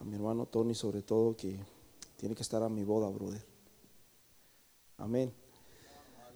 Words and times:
a 0.00 0.04
mi 0.04 0.14
hermano 0.14 0.46
Tony 0.46 0.74
sobre 0.74 1.02
todo, 1.02 1.36
que 1.36 1.58
tiene 2.16 2.34
que 2.34 2.42
estar 2.42 2.62
a 2.62 2.68
mi 2.68 2.84
boda, 2.84 3.08
brother. 3.08 3.44
Amén. 4.96 5.32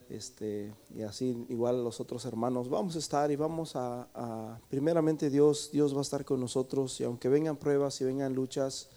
Este, 0.09 0.75
y 0.95 1.03
así 1.03 1.47
igual 1.49 1.83
los 1.83 1.99
otros 1.99 2.25
hermanos, 2.27 2.69
vamos 2.69 2.95
a 2.95 2.99
estar 2.99 3.31
y 3.31 3.37
vamos 3.37 3.73
a, 3.75 4.61
primeramente 4.69 5.31
Dios, 5.31 5.71
Dios 5.73 5.95
va 5.95 6.01
a 6.01 6.03
estar 6.03 6.25
con 6.25 6.41
nosotros 6.41 7.01
y 7.01 7.05
aunque 7.05 7.29
vengan 7.29 7.57
pruebas 7.57 8.01
y 8.01 8.05
vengan 8.05 8.35
luchas, 8.35 8.91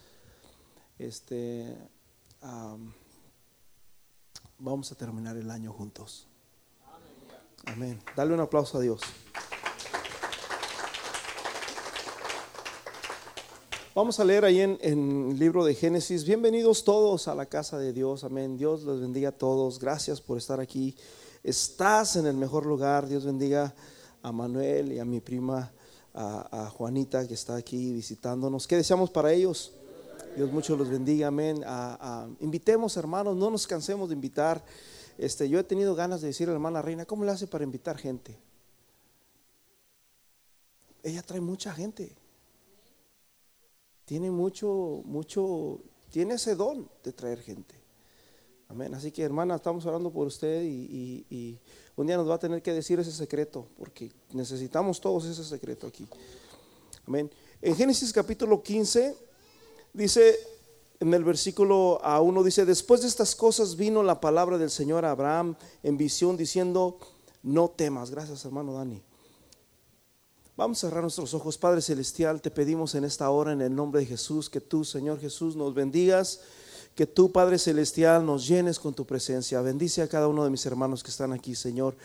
este, 1.00 1.76
vamos 4.60 4.92
a 4.92 4.96
terminar 4.96 5.38
el 5.38 5.50
año 5.50 5.72
juntos. 5.72 6.28
Amén. 7.66 8.02
Dale 8.16 8.34
un 8.34 8.40
aplauso 8.42 8.78
a 8.78 8.82
Dios. 8.82 9.02
Vamos 13.98 14.20
a 14.20 14.24
leer 14.24 14.46
ahí 14.46 14.62
en, 14.62 14.78
el 14.80 15.40
libro 15.40 15.66
de 15.66 15.74
Génesis. 15.74 16.24
Bienvenidos 16.24 16.84
todos 16.84 17.28
a 17.28 17.34
la 17.34 17.48
casa 17.48 17.80
de 17.80 17.94
Dios. 17.94 18.24
Amén. 18.24 18.56
Dios 18.56 18.84
los 18.84 19.02
bendiga 19.02 19.30
a 19.30 19.32
todos. 19.32 19.80
Gracias 19.80 20.22
por 20.22 20.38
estar 20.38 20.60
aquí. 20.60 20.96
Estás 21.44 22.16
en 22.16 22.28
el 22.28 22.36
mejor 22.36 22.68
lugar. 22.68 23.08
Dios 23.08 23.26
bendiga 23.26 23.74
a 24.22 24.32
Manuel 24.32 24.94
y 24.94 25.00
a 25.00 25.04
mi 25.04 25.20
prima, 25.20 25.72
a, 26.14 26.72
Juanita, 26.78 27.28
que 27.28 27.34
está 27.34 27.56
aquí 27.56 27.92
visitándonos. 27.92 28.68
¿Qué 28.68 28.76
deseamos 28.76 29.10
para 29.10 29.34
ellos? 29.34 29.74
Dios 30.36 30.52
mucho 30.52 30.78
los 30.78 30.90
bendiga. 30.90 31.30
Amén. 31.30 31.66
invitemos, 32.40 32.98
hermanos. 32.98 33.36
No 33.36 33.50
nos 33.50 33.66
cansemos 33.66 34.10
de 34.10 34.14
invitar. 34.14 34.64
Este, 35.18 35.50
yo 35.50 35.58
he 35.58 35.64
tenido 35.64 35.96
ganas 35.96 36.22
de 36.22 36.28
decirle 36.28 36.52
a 36.52 36.54
la 36.54 36.58
hermana 36.58 36.84
Reina, 36.84 37.06
¿cómo 37.08 37.26
le 37.26 37.32
hace 37.32 37.48
para 37.48 37.64
invitar 37.64 37.98
gente? 37.98 38.38
Ella 41.02 41.24
trae 41.24 41.42
mucha 41.42 41.74
gente 41.74 42.16
tiene 44.08 44.32
mucho, 44.32 45.02
mucho, 45.04 45.82
tiene 46.10 46.36
ese 46.36 46.56
don 46.56 46.90
de 47.04 47.12
traer 47.12 47.42
gente. 47.42 47.76
Amén. 48.70 48.94
Así 48.94 49.12
que 49.12 49.22
hermana, 49.22 49.56
estamos 49.56 49.86
hablando 49.86 50.12
por 50.12 50.28
usted 50.28 50.64
y, 50.64 51.60
un 51.98 52.08
día 52.08 52.16
nos 52.16 52.30
va 52.30 52.36
a 52.36 52.40
tener 52.40 52.62
que 52.62 52.72
decir 52.72 53.00
ese 53.02 53.12
secreto, 53.12 53.68
porque 53.78 54.10
necesitamos 54.32 55.02
todos 55.02 55.26
ese 55.26 55.44
secreto 55.44 55.88
aquí. 55.88 56.08
Amén. 57.06 57.30
En 57.62 57.76
Génesis 57.76 58.14
capítulo 58.14 58.64
15 58.64 59.14
dice, 59.92 60.40
en 61.02 61.14
el 61.14 61.26
versículo 61.26 62.00
a 62.02 62.22
1 62.22 62.44
dice, 62.44 62.66
después 62.66 63.02
de 63.02 63.08
estas 63.10 63.36
cosas 63.36 63.76
vino 63.76 64.04
la 64.04 64.22
palabra 64.22 64.58
del 64.58 64.70
Señor 64.70 65.04
a 65.04 65.12
Abraham 65.12 65.58
en 65.84 65.98
visión 65.98 66.38
diciendo, 66.38 66.98
no 67.44 67.72
temas. 67.72 68.10
Gracias 68.10 68.46
hermano 68.46 68.72
Dani. 68.72 69.04
Vamos 70.58 70.80
a 70.80 70.88
cerrar 70.88 71.04
nuestros 71.04 71.36
ojos. 71.36 71.56
Padre 71.56 71.84
Celestial, 71.84 72.42
te 72.42 72.50
pedimos 72.50 72.96
en 72.96 73.04
esta 73.04 73.30
hora, 73.30 73.52
en 73.52 73.62
el 73.62 73.76
nombre 73.76 74.00
de 74.00 74.08
Jesús, 74.08 74.50
que 74.50 74.60
tú, 74.60 74.84
Señor 74.84 75.20
Jesús, 75.20 75.56
nos 75.56 75.76
bendigas, 75.76 76.40
que 76.96 77.06
tú, 77.06 77.32
Padre 77.32 77.60
Celestial, 77.60 78.26
nos 78.26 78.48
llenes 78.48 78.80
con 78.80 78.96
tu 78.96 79.06
presencia. 79.06 79.62
Bendice 79.62 80.02
a 80.02 80.08
cada 80.08 80.28
uno 80.28 80.44
de 80.44 80.50
mis 80.50 80.66
hermanos 80.66 81.04
que 81.04 81.12
están 81.12 81.32
aquí, 81.32 81.54
Señor 81.54 81.96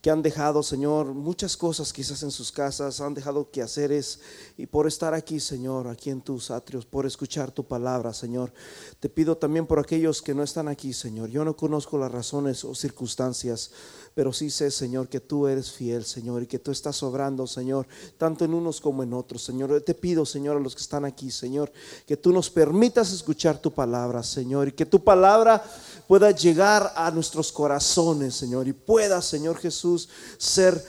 que 0.00 0.10
han 0.10 0.22
dejado, 0.22 0.62
Señor, 0.62 1.12
muchas 1.12 1.56
cosas 1.56 1.92
quizás 1.92 2.22
en 2.22 2.30
sus 2.30 2.50
casas, 2.50 3.02
han 3.02 3.12
dejado 3.12 3.50
quehaceres 3.50 4.20
y 4.56 4.66
por 4.66 4.86
estar 4.86 5.12
aquí, 5.12 5.40
Señor, 5.40 5.88
aquí 5.88 6.08
en 6.08 6.22
tus 6.22 6.50
atrios, 6.50 6.86
por 6.86 7.04
escuchar 7.04 7.50
tu 7.50 7.64
palabra, 7.64 8.14
Señor. 8.14 8.52
Te 8.98 9.10
pido 9.10 9.36
también 9.36 9.66
por 9.66 9.78
aquellos 9.78 10.22
que 10.22 10.34
no 10.34 10.42
están 10.42 10.68
aquí, 10.68 10.94
Señor. 10.94 11.28
Yo 11.28 11.44
no 11.44 11.54
conozco 11.54 11.98
las 11.98 12.10
razones 12.10 12.64
o 12.64 12.74
circunstancias, 12.74 13.72
pero 14.14 14.32
sí 14.32 14.50
sé, 14.50 14.70
Señor, 14.70 15.08
que 15.08 15.20
tú 15.20 15.46
eres 15.46 15.70
fiel, 15.70 16.04
Señor, 16.04 16.42
y 16.42 16.46
que 16.46 16.58
tú 16.58 16.70
estás 16.70 16.96
sobrando, 16.96 17.46
Señor, 17.46 17.86
tanto 18.18 18.44
en 18.44 18.54
unos 18.54 18.80
como 18.80 19.02
en 19.02 19.14
otros, 19.14 19.42
Señor. 19.42 19.80
Te 19.82 19.94
pido, 19.94 20.26
Señor, 20.26 20.56
a 20.56 20.60
los 20.60 20.74
que 20.74 20.82
están 20.82 21.04
aquí, 21.04 21.30
Señor, 21.30 21.72
que 22.06 22.16
tú 22.16 22.32
nos 22.32 22.50
permitas 22.50 23.12
escuchar 23.12 23.58
tu 23.58 23.72
palabra, 23.72 24.22
Señor, 24.22 24.68
y 24.68 24.72
que 24.72 24.86
tu 24.86 25.02
palabra 25.02 25.62
pueda 26.08 26.32
llegar 26.32 26.92
a 26.96 27.10
nuestros 27.10 27.52
corazones, 27.52 28.34
Señor, 28.34 28.66
y 28.66 28.72
pueda, 28.72 29.22
Señor 29.22 29.58
Jesús, 29.58 30.08
ser 30.38 30.84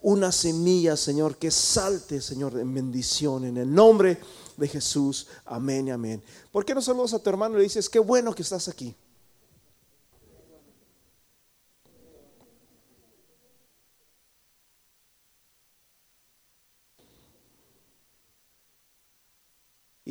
una 0.00 0.32
semilla, 0.32 0.96
Señor, 0.96 1.36
que 1.36 1.50
salte, 1.50 2.20
Señor, 2.20 2.58
en 2.58 2.72
bendición, 2.72 3.44
en 3.44 3.56
el 3.56 3.74
nombre 3.74 4.18
de 4.56 4.68
Jesús. 4.68 5.26
Amén 5.44 5.90
amén. 5.90 6.22
¿Por 6.52 6.64
qué 6.64 6.74
no 6.74 6.80
saludas 6.80 7.14
a 7.14 7.18
tu 7.18 7.28
hermano 7.30 7.56
y 7.56 7.58
le 7.58 7.64
dices, 7.64 7.88
qué 7.88 7.98
bueno 7.98 8.34
que 8.34 8.42
estás 8.42 8.68
aquí? 8.68 8.94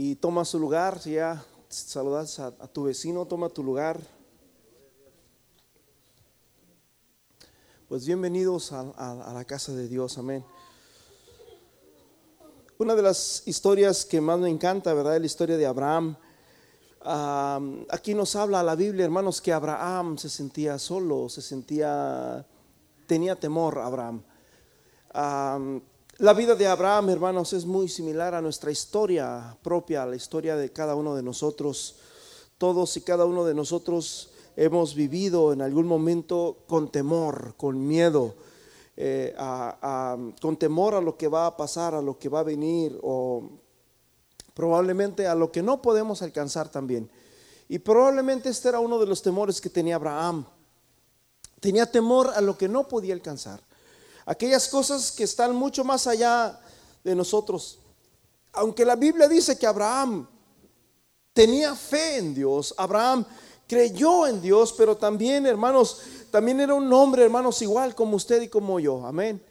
Y 0.01 0.15
toma 0.15 0.45
su 0.45 0.57
lugar, 0.57 0.97
ya 1.01 1.43
saludas 1.67 2.39
a 2.39 2.67
tu 2.69 2.83
vecino, 2.83 3.25
toma 3.25 3.49
tu 3.49 3.61
lugar. 3.61 3.99
Pues 7.89 8.05
bienvenidos 8.05 8.71
a, 8.71 9.33
la 9.33 9.43
casa 9.43 9.73
de 9.73 9.89
Dios, 9.89 10.17
amén. 10.17 10.45
Una 12.77 12.95
de 12.95 13.01
las 13.01 13.45
historias 13.45 14.05
que 14.05 14.21
más 14.21 14.39
me 14.39 14.49
encanta, 14.49 14.93
¿verdad? 14.93 15.15
Es 15.15 15.19
la 15.19 15.25
historia 15.25 15.57
de 15.57 15.65
Abraham. 15.65 16.15
aquí 17.89 18.13
nos 18.13 18.37
habla 18.37 18.63
la 18.63 18.75
Biblia, 18.75 19.03
hermanos, 19.03 19.41
que 19.41 19.51
Abraham 19.51 20.17
se 20.17 20.29
sentía 20.29 20.79
solo, 20.79 21.27
se 21.27 21.41
sentía, 21.41 22.47
tenía 23.05 23.35
temor 23.35 23.79
Abraham. 23.79 24.23
La 26.19 26.33
vida 26.33 26.53
de 26.53 26.67
Abraham, 26.67 27.09
hermanos, 27.09 27.53
es 27.53 27.65
muy 27.65 27.87
similar 27.87 28.35
a 28.35 28.41
nuestra 28.41 28.71
historia 28.71 29.57
propia, 29.63 30.03
a 30.03 30.05
la 30.05 30.17
historia 30.17 30.57
de 30.57 30.71
cada 30.71 30.95
uno 30.95 31.15
de 31.15 31.23
nosotros. 31.23 31.95
Todos 32.57 32.97
y 32.97 33.01
cada 33.01 33.23
uno 33.23 33.45
de 33.45 33.53
nosotros 33.53 34.31
hemos 34.57 34.95
vivido 34.95 35.53
en 35.53 35.61
algún 35.61 35.87
momento 35.87 36.57
con 36.67 36.91
temor, 36.91 37.53
con 37.55 37.87
miedo, 37.87 38.35
eh, 38.97 39.33
con 40.41 40.57
temor 40.57 40.95
a 40.95 41.01
lo 41.01 41.15
que 41.15 41.29
va 41.29 41.45
a 41.45 41.55
pasar, 41.55 41.95
a 41.95 42.01
lo 42.01 42.19
que 42.19 42.27
va 42.27 42.41
a 42.41 42.43
venir 42.43 42.99
o 43.01 43.49
probablemente 44.53 45.25
a 45.25 45.35
lo 45.35 45.53
que 45.53 45.63
no 45.63 45.81
podemos 45.81 46.21
alcanzar 46.21 46.67
también. 46.67 47.09
Y 47.69 47.79
probablemente 47.79 48.49
este 48.49 48.67
era 48.67 48.81
uno 48.81 48.99
de 48.99 49.05
los 49.05 49.21
temores 49.21 49.61
que 49.61 49.69
tenía 49.69 49.95
Abraham. 49.95 50.45
Tenía 51.61 51.89
temor 51.89 52.29
a 52.35 52.41
lo 52.41 52.57
que 52.57 52.67
no 52.67 52.89
podía 52.89 53.13
alcanzar. 53.13 53.68
Aquellas 54.29 54.67
cosas 54.67 55.11
que 55.11 55.23
están 55.23 55.55
mucho 55.55 55.83
más 55.83 56.05
allá 56.05 56.59
de 57.03 57.15
nosotros. 57.15 57.79
Aunque 58.53 58.85
la 58.85 58.95
Biblia 58.95 59.27
dice 59.27 59.57
que 59.57 59.65
Abraham 59.65 60.27
tenía 61.33 61.73
fe 61.73 62.17
en 62.17 62.35
Dios, 62.35 62.75
Abraham 62.77 63.25
creyó 63.67 64.27
en 64.27 64.39
Dios, 64.39 64.71
pero 64.77 64.95
también, 64.95 65.47
hermanos, 65.47 66.01
también 66.29 66.59
era 66.59 66.75
un 66.75 66.93
hombre, 66.93 67.23
hermanos, 67.23 67.59
igual 67.63 67.95
como 67.95 68.17
usted 68.17 68.43
y 68.43 68.49
como 68.49 68.79
yo. 68.79 69.03
Amén. 69.03 69.43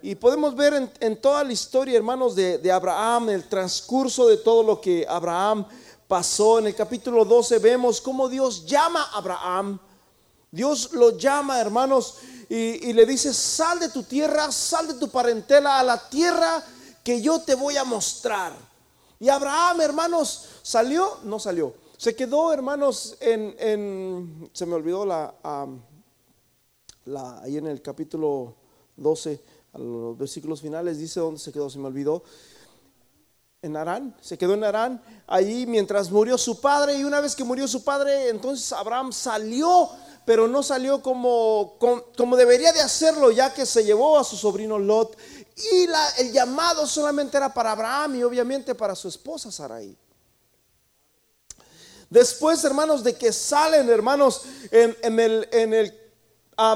Y 0.00 0.14
podemos 0.14 0.54
ver 0.54 0.92
en, 1.00 1.20
toda 1.20 1.42
la 1.42 1.52
historia, 1.52 1.96
hermanos, 1.96 2.36
de, 2.36 2.58
de, 2.58 2.70
Abraham, 2.70 3.30
el 3.30 3.48
transcurso 3.48 4.28
de 4.28 4.36
todo 4.36 4.62
lo 4.62 4.80
que 4.80 5.04
Abraham 5.08 5.66
pasó. 6.06 6.60
En 6.60 6.68
el 6.68 6.76
capítulo 6.76 7.24
12 7.24 7.58
vemos 7.58 8.00
cómo 8.00 8.28
Dios 8.28 8.64
llama 8.64 9.02
a 9.02 9.18
Abraham. 9.18 9.80
Dios 10.52 10.92
lo 10.92 11.18
llama, 11.18 11.60
hermanos, 11.60 12.18
y, 12.52 12.92
le 12.92 13.06
dice, 13.06 13.32
sal 13.32 13.78
de 13.78 13.90
tu 13.90 14.02
tierra, 14.02 14.50
sal 14.50 14.88
de 14.88 14.94
tu 14.94 15.08
parentela 15.08 15.78
a 15.78 15.84
la 15.84 16.08
tierra 16.08 16.60
que 17.04 17.22
yo 17.22 17.40
te 17.42 17.54
voy 17.54 17.76
a 17.76 17.84
mostrar. 17.84 18.52
Y 19.20 19.28
Abraham, 19.28 19.82
hermanos, 19.82 20.46
salió, 20.60 21.18
no 21.22 21.38
salió, 21.38 21.74
se 21.96 22.16
quedó, 22.16 22.52
hermanos, 22.52 23.16
en, 23.20 24.50
se 24.52 24.66
me 24.66 24.74
olvidó 24.74 25.06
la, 25.06 25.32
la, 27.04 27.38
ahí 27.40 27.56
en 27.56 27.68
el 27.68 27.80
capítulo 27.82 28.56
12, 28.96 29.40
a 29.72 29.78
los 29.78 30.18
versículos 30.18 30.60
finales, 30.60 30.98
dice 30.98 31.20
dónde 31.20 31.38
se 31.38 31.52
quedó, 31.52 31.70
se 31.70 31.78
me 31.78 31.86
olvidó. 31.86 32.24
En 33.62 33.76
Arán, 33.76 34.16
se 34.22 34.38
quedó 34.38 34.54
en 34.54 34.64
Arán, 34.64 35.02
ahí 35.26 35.66
mientras 35.66 36.10
murió 36.10 36.38
su 36.38 36.62
padre, 36.62 36.94
y 36.96 37.04
una 37.04 37.20
vez 37.20 37.36
que 37.36 37.44
murió 37.44 37.68
su 37.68 37.84
padre, 37.84 38.30
entonces 38.30 38.72
Abraham 38.72 39.12
salió, 39.12 39.90
pero 40.24 40.48
no 40.48 40.62
salió 40.62 41.02
como, 41.02 41.76
como, 42.16 42.36
debería 42.36 42.72
de 42.72 42.80
hacerlo, 42.80 43.30
ya 43.30 43.52
que 43.52 43.66
se 43.66 43.84
llevó 43.84 44.18
a 44.18 44.24
su 44.24 44.36
sobrino 44.36 44.78
Lot, 44.78 45.14
y 45.72 45.86
la, 45.86 46.08
el 46.18 46.32
llamado 46.32 46.86
solamente 46.86 47.36
era 47.36 47.52
para 47.52 47.72
Abraham 47.72 48.16
y 48.16 48.22
obviamente 48.22 48.74
para 48.74 48.94
su 48.94 49.08
esposa 49.08 49.52
Sarai. 49.52 49.94
Después, 52.08 52.64
hermanos, 52.64 53.04
de 53.04 53.14
que 53.14 53.30
salen, 53.30 53.90
hermanos, 53.90 54.42
en, 54.72 55.20
el, 55.20 55.48
en 55.52 55.74
el 55.74 55.99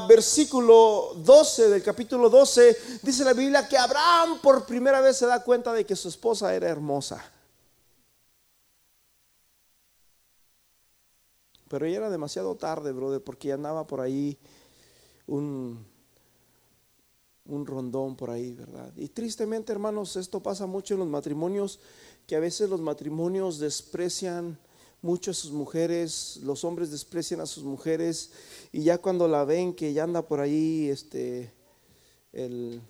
versículo 0.09 1.13
12 1.17 1.69
del 1.69 1.83
capítulo 1.83 2.31
12, 2.31 3.01
dice 3.03 3.25
la 3.25 3.35
Biblia 3.35 3.69
que 3.69 3.77
Abraham 3.77 4.39
por 4.43 4.65
primera 4.65 5.01
vez 5.01 5.19
se 5.19 5.27
da 5.27 5.43
cuenta 5.43 5.73
de 5.73 5.85
que 5.85 5.95
su 5.95 6.09
esposa 6.09 6.55
era 6.55 6.69
hermosa. 6.69 7.23
Pero 11.69 11.87
ya 11.87 11.97
era 11.97 12.11
demasiado 12.11 12.55
tarde, 12.55 12.93
brother, 12.93 13.23
porque 13.23 13.49
ya 13.49 13.55
andaba 13.55 13.87
por 13.87 14.01
ahí 14.01 14.39
un, 15.27 15.85
un 17.47 17.67
rondón 17.67 18.17
por 18.17 18.31
ahí, 18.31 18.55
¿verdad? 18.55 18.93
Y 18.97 19.09
tristemente, 19.09 19.73
hermanos, 19.73 20.17
esto 20.17 20.43
pasa 20.43 20.67
mucho 20.67 20.95
en 20.95 21.01
los 21.01 21.09
matrimonios 21.09 21.81
que 22.27 22.37
a 22.37 22.41
veces 22.41 22.71
los 22.71 22.81
matrimonios 22.81 23.59
desprecian 23.59 24.59
mucho 25.05 25.33
a 25.33 25.35
sus 25.35 25.53
mujeres, 25.53 26.41
los 26.43 26.65
hombres 26.65 26.91
desprecian 26.91 27.41
a 27.43 27.47
sus 27.47 27.63
mujeres 27.63 28.31
y 28.73 28.85
ya 28.85 28.97
cuando 28.97 29.29
la 29.29 29.45
ven 29.45 29.75
que 29.75 29.93
ya 29.93 30.05
anda 30.05 30.23
por 30.23 30.41
ahí, 30.41 30.89
este, 30.89 31.53
el, 32.33 32.81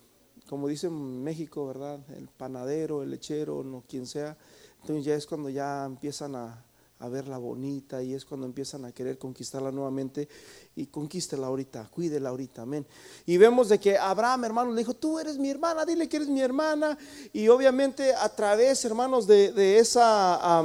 como 0.49 0.69
dicen 0.69 0.90
en 0.90 1.25
México, 1.25 1.66
¿verdad? 1.66 1.99
El 2.16 2.28
panadero, 2.28 3.02
el 3.02 3.11
lechero, 3.11 3.64
no 3.64 3.82
quien 3.88 4.06
sea, 4.06 4.38
entonces 4.81 5.05
ya 5.05 5.16
es 5.16 5.26
cuando 5.26 5.50
ya 5.50 5.84
empiezan 5.87 6.37
a, 6.37 6.64
a 7.00 7.08
verla 7.08 7.37
bonita 7.37 8.00
y 8.00 8.14
es 8.14 8.25
cuando 8.25 8.46
empiezan 8.46 8.84
a 8.84 8.93
querer 8.93 9.19
conquistarla 9.19 9.72
nuevamente 9.72 10.28
y 10.76 10.87
conquístela 10.87 11.49
ahorita, 11.49 11.88
cuídela 11.90 12.28
ahorita, 12.28 12.62
amén. 12.62 12.87
Y 13.26 13.38
vemos 13.38 13.69
de 13.69 13.81
que 13.81 13.99
Abraham, 13.99 14.44
hermano, 14.44 14.70
le 14.70 14.78
dijo, 14.78 14.94
tú 14.94 15.19
eres 15.19 15.37
mi 15.37 15.50
hermana, 15.50 15.84
dile 15.84 16.08
que 16.08 16.17
eres 16.19 16.28
mi 16.28 16.40
hermana. 16.40 16.96
Y 17.32 17.49
obviamente 17.49 18.14
a 18.14 18.28
través, 18.28 18.84
hermanos, 18.84 19.26
de, 19.26 19.78
esa... 19.78 20.62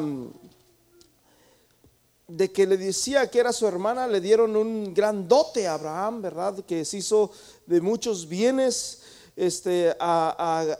de 2.29 2.51
que 2.51 2.67
le 2.67 2.77
decía 2.77 3.29
que 3.29 3.39
era 3.39 3.51
su 3.51 3.67
hermana, 3.67 4.07
le 4.07 4.21
dieron 4.21 4.55
un 4.55 4.93
gran 4.93 5.27
dote 5.27 5.67
a 5.67 5.73
Abraham, 5.73 6.21
¿verdad? 6.21 6.63
Que 6.63 6.85
se 6.85 6.97
hizo 6.97 7.31
de 7.65 7.81
muchos 7.81 8.27
bienes. 8.27 9.01
Este, 9.35 9.95
a, 9.99 10.77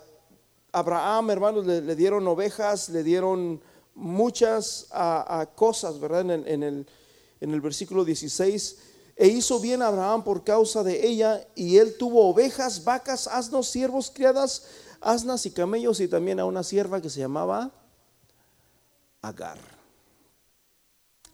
Abraham, 0.72 1.32
hermanos, 1.32 1.66
le, 1.66 1.96
dieron 1.96 2.28
ovejas, 2.28 2.90
le 2.90 3.04
dieron 3.04 3.60
muchas 3.96 4.88
cosas, 5.56 6.00
¿verdad? 6.00 6.22
En 6.22 6.30
el, 6.30 6.48
en, 6.48 6.64
el, 6.64 6.88
en 7.42 7.54
el 7.54 7.62
versículo 7.62 8.06
16. 8.06 8.78
E 9.16 9.28
hizo 9.28 9.60
bien 9.60 9.82
Abraham 9.82 10.24
por 10.24 10.44
causa 10.44 10.84
de 10.84 11.06
ella, 11.06 11.46
y 11.56 11.78
él 11.78 11.98
tuvo 11.98 12.30
ovejas, 12.30 12.84
vacas, 12.84 13.28
asnos, 13.28 13.68
siervos, 13.68 14.12
criadas, 14.12 14.68
asnas 15.02 15.46
y 15.48 15.52
camellos, 15.52 16.00
y 16.00 16.08
también 16.08 16.40
a 16.40 16.46
una 16.46 16.64
sierva 16.64 17.02
que 17.02 17.10
se 17.10 17.20
llamaba 17.20 17.72
Agar, 19.22 19.79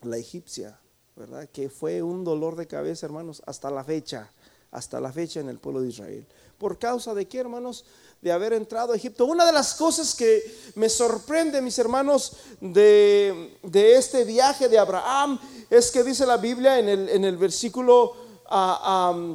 la 0.05 0.17
egipcia, 0.17 0.79
¿verdad? 1.15 1.49
Que 1.51 1.69
fue 1.69 2.01
un 2.01 2.23
dolor 2.23 2.55
de 2.55 2.67
cabeza, 2.67 3.05
hermanos, 3.05 3.41
hasta 3.45 3.69
la 3.69 3.83
fecha, 3.83 4.31
hasta 4.71 4.99
la 4.99 5.11
fecha 5.11 5.39
en 5.39 5.49
el 5.49 5.59
pueblo 5.59 5.81
de 5.81 5.89
Israel. 5.89 6.25
¿Por 6.57 6.79
causa 6.79 7.13
de 7.13 7.27
qué, 7.27 7.39
hermanos? 7.39 7.85
De 8.21 8.31
haber 8.31 8.53
entrado 8.53 8.93
a 8.93 8.95
Egipto. 8.95 9.25
Una 9.25 9.45
de 9.45 9.51
las 9.51 9.75
cosas 9.75 10.15
que 10.15 10.41
me 10.75 10.89
sorprende, 10.89 11.61
mis 11.61 11.77
hermanos, 11.79 12.33
de, 12.61 13.57
este 13.73 14.23
viaje 14.23 14.69
de 14.69 14.79
Abraham, 14.79 15.39
es 15.69 15.91
que 15.91 16.03
dice 16.03 16.25
la 16.25 16.37
Biblia 16.37 16.79
en 16.79 16.89
el, 16.89 17.09
en 17.09 17.25
el 17.25 17.37
versículo 17.37 18.15
10 18.49 18.49
ah, 18.49 19.29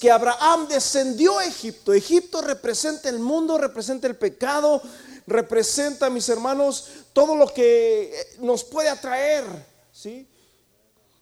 que 0.00 0.10
Abraham 0.10 0.68
descendió 0.68 1.38
a 1.38 1.44
Egipto. 1.44 1.92
Egipto 1.92 2.40
representa 2.40 3.08
el 3.08 3.18
mundo, 3.18 3.58
representa 3.58 4.06
el 4.06 4.16
pecado, 4.16 4.80
representa, 5.30 6.10
mis 6.10 6.28
hermanos, 6.28 6.88
todo 7.12 7.36
lo 7.36 7.46
que 7.48 8.12
nos 8.40 8.64
puede 8.64 8.88
atraer. 8.88 9.44
¿sí? 9.92 10.28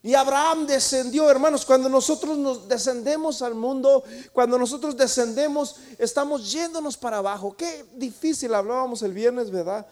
Y 0.01 0.13
Abraham 0.15 0.65
descendió, 0.65 1.29
hermanos, 1.29 1.65
cuando 1.65 1.89
nosotros 1.89 2.37
nos 2.37 2.67
descendemos 2.67 3.41
al 3.41 3.53
mundo, 3.53 4.03
cuando 4.33 4.57
nosotros 4.57 4.97
descendemos, 4.97 5.75
estamos 5.97 6.51
yéndonos 6.51 6.97
para 6.97 7.17
abajo. 7.17 7.55
Qué 7.55 7.85
difícil, 7.95 8.53
hablábamos 8.53 9.01
el 9.03 9.13
viernes, 9.13 9.51
¿verdad? 9.51 9.85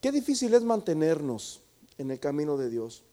Qué 0.00 0.10
difícil 0.10 0.52
es 0.54 0.62
mantenernos 0.62 1.60
en 1.98 2.10
el 2.10 2.18
camino 2.18 2.56
de 2.56 2.70
Dios. 2.70 3.04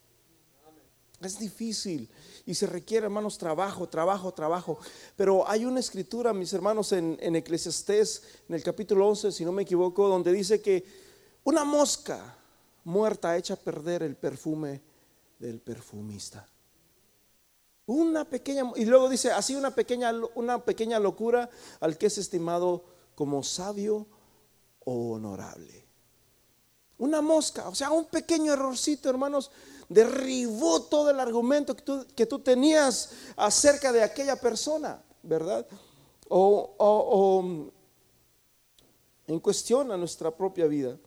Es 1.22 1.38
difícil 1.38 2.10
y 2.48 2.56
se 2.56 2.66
requiere, 2.66 3.06
hermanos, 3.06 3.38
trabajo, 3.38 3.90
trabajo, 3.90 4.34
trabajo. 4.34 4.80
Pero 5.18 5.48
hay 5.48 5.66
una 5.66 5.82
escritura, 5.82 6.32
mis 6.32 6.54
hermanos, 6.54 6.94
en, 6.94 7.18
en 7.20 7.36
Eclesiastés, 7.36 8.24
en 8.48 8.56
el 8.56 8.64
capítulo 8.64 9.06
11, 9.06 9.34
si 9.34 9.44
no 9.44 9.52
me 9.52 9.64
equivoco, 9.64 10.08
donde 10.08 10.32
dice 10.32 10.62
que 10.62 10.86
una 11.44 11.66
mosca 11.66 12.38
muerta 12.86 13.36
echa 13.36 13.56
a 13.56 13.58
perder 13.58 14.02
el 14.02 14.16
perfume 14.16 14.82
del 15.38 15.60
perfumista. 15.60 16.48
Una 17.86 18.24
pequeña, 18.24 18.72
y 18.78 18.86
luego 18.86 19.10
dice, 19.10 19.30
así 19.34 19.54
una 19.54 19.72
pequeña, 19.72 20.14
una 20.36 20.64
pequeña 20.64 21.00
locura 21.00 21.50
al 21.82 21.98
que 21.98 22.06
es 22.06 22.18
estimado 22.18 22.86
como 23.14 23.44
sabio 23.44 24.08
o 24.86 25.12
honorable. 25.12 25.86
Una 26.98 27.22
mosca, 27.22 27.68
o 27.68 27.76
sea, 27.76 27.92
un 27.92 28.06
pequeño 28.06 28.54
errorcito, 28.54 29.10
hermanos, 29.10 29.52
derribó 29.90 30.82
todo 30.84 31.10
el 31.10 31.20
argumento 31.20 31.76
que 31.76 31.82
tú, 31.82 32.06
que 32.16 32.26
tú 32.26 32.40
tenías 32.40 33.12
acerca 33.36 33.92
de 33.92 34.04
aquella 34.04 34.36
persona, 34.36 35.02
¿verdad? 35.24 35.66
O, 36.30 36.76
o 36.78 37.72
en 39.28 39.40
cuestión 39.40 39.92
a 39.92 39.98
nuestra 39.98 40.32
propia 40.32 40.68
vida. 40.68 40.98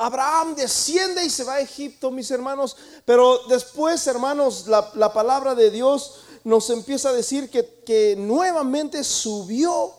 Abraham 0.00 0.54
desciende 0.54 1.22
y 1.24 1.28
se 1.28 1.44
va 1.44 1.54
a 1.54 1.60
Egipto, 1.60 2.10
mis 2.10 2.30
hermanos, 2.30 2.74
pero 3.04 3.40
después, 3.48 4.06
hermanos, 4.06 4.66
la, 4.66 5.12
palabra 5.12 5.54
de 5.54 5.70
Dios 5.70 6.20
nos 6.42 6.70
empieza 6.70 7.10
a 7.10 7.12
decir 7.12 7.50
que, 7.50 7.82
que 7.84 8.16
nuevamente 8.16 9.04
subió, 9.04 9.92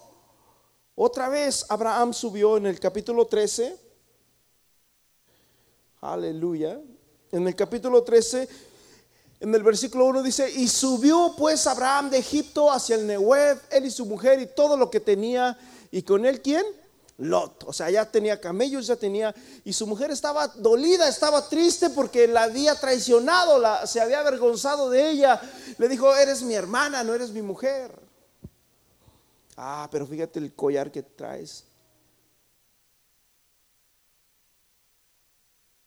otra 0.96 1.30
vez 1.30 1.66
Abraham 1.70 2.14
subió 2.14 2.58
en 2.58 2.66
el 2.66 2.80
capítulo 2.80 3.28
13, 3.28 3.78
aleluya, 6.02 6.80
en 7.32 7.48
el 7.48 7.56
capítulo 7.56 8.04
13, 8.04 8.50
en 9.40 9.56
el 9.56 9.64
versículo 9.64 10.08
1 10.08 10.24
dice, 10.24 10.52
y 10.52 10.68
subió 10.68 11.34
pues 11.38 11.66
Abraham 11.68 12.10
de 12.10 12.18
Egipto 12.18 12.72
hacia 12.72 12.96
el 12.96 13.08
Nehuev, 13.08 13.62
él 13.72 13.86
y 13.86 13.92
su 13.92 14.06
mujer 14.06 14.42
y 14.42 14.48
todo 14.48 14.76
lo 14.76 14.90
que 14.90 15.00
tenía, 15.00 15.58
y 15.92 16.02
con 16.02 16.26
él, 16.26 16.42
¿quién? 16.42 16.66
Lot. 17.18 17.66
O 17.68 17.74
sea, 17.74 17.90
ya 17.92 18.10
tenía 18.10 18.42
camellos, 18.42 18.88
ya 18.88 18.96
tenía... 18.96 19.34
Y 19.64 19.74
su 19.74 19.86
mujer 19.86 20.10
estaba 20.10 20.48
dolida, 20.48 21.08
estaba 21.08 21.48
triste 21.48 21.92
porque 21.92 22.28
la 22.28 22.44
había 22.44 22.74
traicionado, 22.74 23.60
la, 23.60 23.86
se 23.86 24.02
había 24.02 24.22
avergonzado 24.22 24.90
de 24.90 25.12
ella. 25.12 25.40
Le 25.78 25.88
dijo, 25.88 26.16
eres 26.16 26.42
mi 26.42 26.56
hermana, 26.56 27.04
no 27.04 27.14
eres 27.14 27.32
mi 27.32 27.44
mujer. 27.44 27.92
Ah, 29.56 29.88
pero 29.92 30.08
fíjate 30.08 30.40
el 30.40 30.56
collar 30.56 30.92
que 30.92 31.04
traes. 31.04 31.66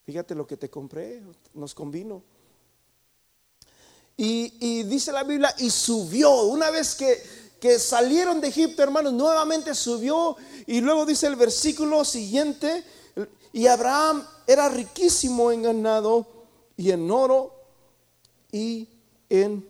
Fíjate 0.04 0.34
lo 0.34 0.46
que 0.46 0.56
te 0.56 0.70
compré, 0.70 1.22
nos 1.54 1.74
convino. 1.74 2.22
Y, 4.16 4.82
dice 4.84 5.10
la 5.10 5.24
Biblia, 5.24 5.54
y 5.58 5.70
subió. 5.70 6.42
Una 6.44 6.70
vez 6.70 6.94
que 6.94 7.44
que 7.64 7.78
salieron 7.78 8.42
de 8.42 8.48
Egipto, 8.48 8.82
hermanos, 8.82 9.14
nuevamente 9.14 9.74
subió. 9.74 10.36
Y 10.66 10.82
luego 10.82 11.06
dice 11.06 11.26
el 11.28 11.34
versículo 11.34 12.04
siguiente, 12.04 12.84
y 13.54 13.66
Abraham 13.68 14.22
era 14.46 14.68
riquísimo 14.68 15.50
en 15.50 15.62
ganado 15.62 16.26
y 16.76 16.90
en 16.90 17.10
oro 17.10 17.54
y 18.52 18.86
en 19.30 19.66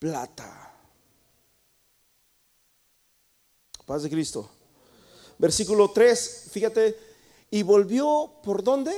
plata. 0.00 0.74
Paz 3.86 4.02
de 4.02 4.10
Cristo. 4.10 4.50
Versículo 5.38 5.92
3, 5.92 6.48
fíjate, 6.50 6.98
y 7.48 7.62
volvió 7.62 8.40
por 8.42 8.64
dónde? 8.64 8.92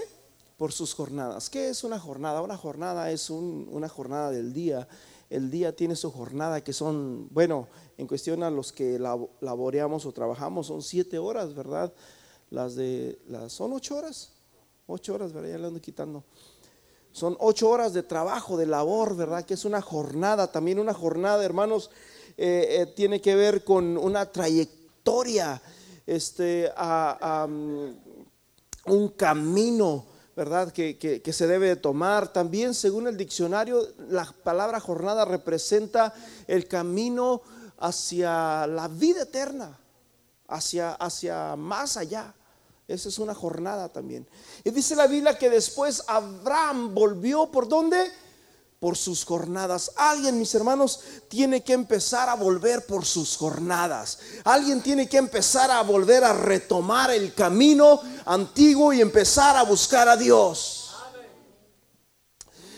Por 0.56 0.72
sus 0.72 0.94
jornadas. 0.94 1.50
¿Qué 1.50 1.68
es 1.68 1.82
una 1.84 1.98
jornada? 1.98 2.40
Una 2.40 2.56
jornada 2.56 3.10
es 3.10 3.28
una 3.30 3.88
jornada 3.88 4.30
del 4.30 4.52
día 4.52 4.88
el 5.30 5.50
día 5.50 5.74
tiene 5.74 5.96
su 5.96 6.10
jornada, 6.10 6.62
que 6.62 6.72
son, 6.72 7.28
bueno, 7.30 7.66
en 7.98 8.06
cuestión 8.06 8.42
a 8.42 8.50
los 8.50 8.72
que 8.72 8.98
laboreamos 8.98 10.06
o 10.06 10.12
trabajamos, 10.12 10.68
son 10.68 10.82
siete 10.82 11.18
horas, 11.18 11.54
¿verdad? 11.54 11.92
Las 12.50 12.74
de, 12.74 13.18
las, 13.26 13.52
son 13.52 13.72
ocho 13.72 13.96
horas, 13.96 14.30
ocho 14.86 15.14
horas, 15.14 15.32
¿verdad? 15.32 15.50
Ya 15.50 15.58
le 15.58 15.66
ando 15.66 15.80
quitando. 15.80 16.22
Son 17.10 17.36
ocho 17.40 17.68
horas 17.68 17.92
de 17.92 18.02
trabajo, 18.02 18.56
de 18.56 18.66
labor, 18.66 19.16
¿verdad? 19.16 19.44
Que 19.44 19.54
es 19.54 19.64
una 19.64 19.80
jornada, 19.80 20.50
también 20.50 20.78
una 20.78 20.94
jornada, 20.94 21.44
hermanos, 21.44 21.90
eh, 22.36 22.66
eh, 22.80 22.86
tiene 22.94 23.20
que 23.20 23.34
ver 23.34 23.64
con 23.64 23.96
una 23.96 24.30
trayectoria, 24.30 25.60
este, 26.06 26.70
a, 26.76 27.46
mm, 27.48 27.88
un 28.86 29.08
camino 29.10 30.13
¿verdad? 30.36 30.72
Que, 30.72 31.22
se 31.32 31.46
debe 31.46 31.68
de 31.68 31.76
tomar. 31.76 32.32
También, 32.32 32.74
según 32.74 33.06
el 33.06 33.16
diccionario, 33.16 33.86
la 34.08 34.24
palabra 34.42 34.80
jornada 34.80 35.24
representa 35.24 36.12
el 36.46 36.66
camino 36.66 37.42
hacia 37.78 38.66
la 38.66 38.88
vida 38.88 39.22
eterna, 39.22 39.78
hacia, 40.48 40.92
hacia 40.92 41.56
más 41.56 41.96
allá. 41.96 42.34
Esa 42.86 43.08
es 43.08 43.18
una 43.18 43.34
jornada 43.34 43.88
también. 43.88 44.26
Y 44.62 44.70
dice 44.70 44.94
la 44.94 45.06
Biblia 45.06 45.38
que 45.38 45.48
después 45.48 46.02
Abraham 46.06 46.94
volvió 46.94 47.50
por 47.50 47.68
dónde? 47.68 48.10
por 48.84 48.98
sus 48.98 49.24
jornadas. 49.24 49.92
Alguien, 49.96 50.38
mis 50.38 50.54
hermanos, 50.54 51.00
tiene 51.28 51.64
que 51.64 51.72
empezar 51.72 52.28
a 52.28 52.34
volver 52.34 52.84
por 52.84 53.06
sus 53.06 53.34
jornadas. 53.34 54.18
Alguien 54.44 54.82
tiene 54.82 55.08
que 55.08 55.16
empezar 55.16 55.70
a 55.70 55.80
volver 55.80 56.22
a 56.22 56.34
retomar 56.34 57.10
el 57.10 57.32
camino 57.32 58.02
antiguo 58.24 58.92
y 58.92 59.00
empezar 59.00 59.56
a 59.56 59.62
buscar 59.62 60.08
a 60.08 60.16
Dios. 60.16 60.80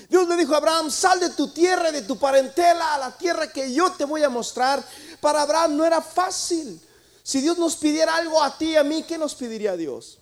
Dios 0.08 0.28
le 0.28 0.36
dijo 0.36 0.54
a 0.54 0.58
Abraham, 0.58 0.90
sal 0.90 1.18
de 1.18 1.30
tu 1.30 1.48
tierra 1.48 1.88
y 1.88 1.92
de 1.92 2.02
tu 2.02 2.16
parentela 2.16 2.94
a 2.94 2.98
la 2.98 3.16
tierra 3.16 3.52
que 3.52 3.72
yo 3.72 3.90
te 3.92 4.04
voy 4.04 4.22
a 4.22 4.28
mostrar. 4.28 4.82
Para 5.20 5.42
Abraham 5.42 5.76
no 5.76 5.84
era 5.84 6.00
fácil 6.02 6.80
Si 7.22 7.40
Dios 7.40 7.58
nos 7.58 7.74
pidiera 7.76 8.14
algo 8.14 8.40
a 8.40 8.56
ti 8.56 8.70
y 8.70 8.76
a 8.76 8.84
mí, 8.84 9.02
¿qué 9.02 9.18
nos 9.18 9.34
pediría 9.34 9.76
Dios? 9.76 10.18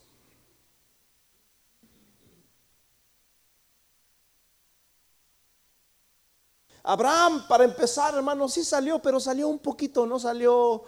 Abraham, 6.82 7.46
para 7.48 7.64
empezar, 7.64 8.14
hermano, 8.14 8.46
sí 8.48 8.62
salió, 8.62 9.00
pero 9.00 9.18
salió 9.18 9.48
un 9.48 9.58
poquito, 9.58 10.06
no 10.06 10.18
salió, 10.18 10.84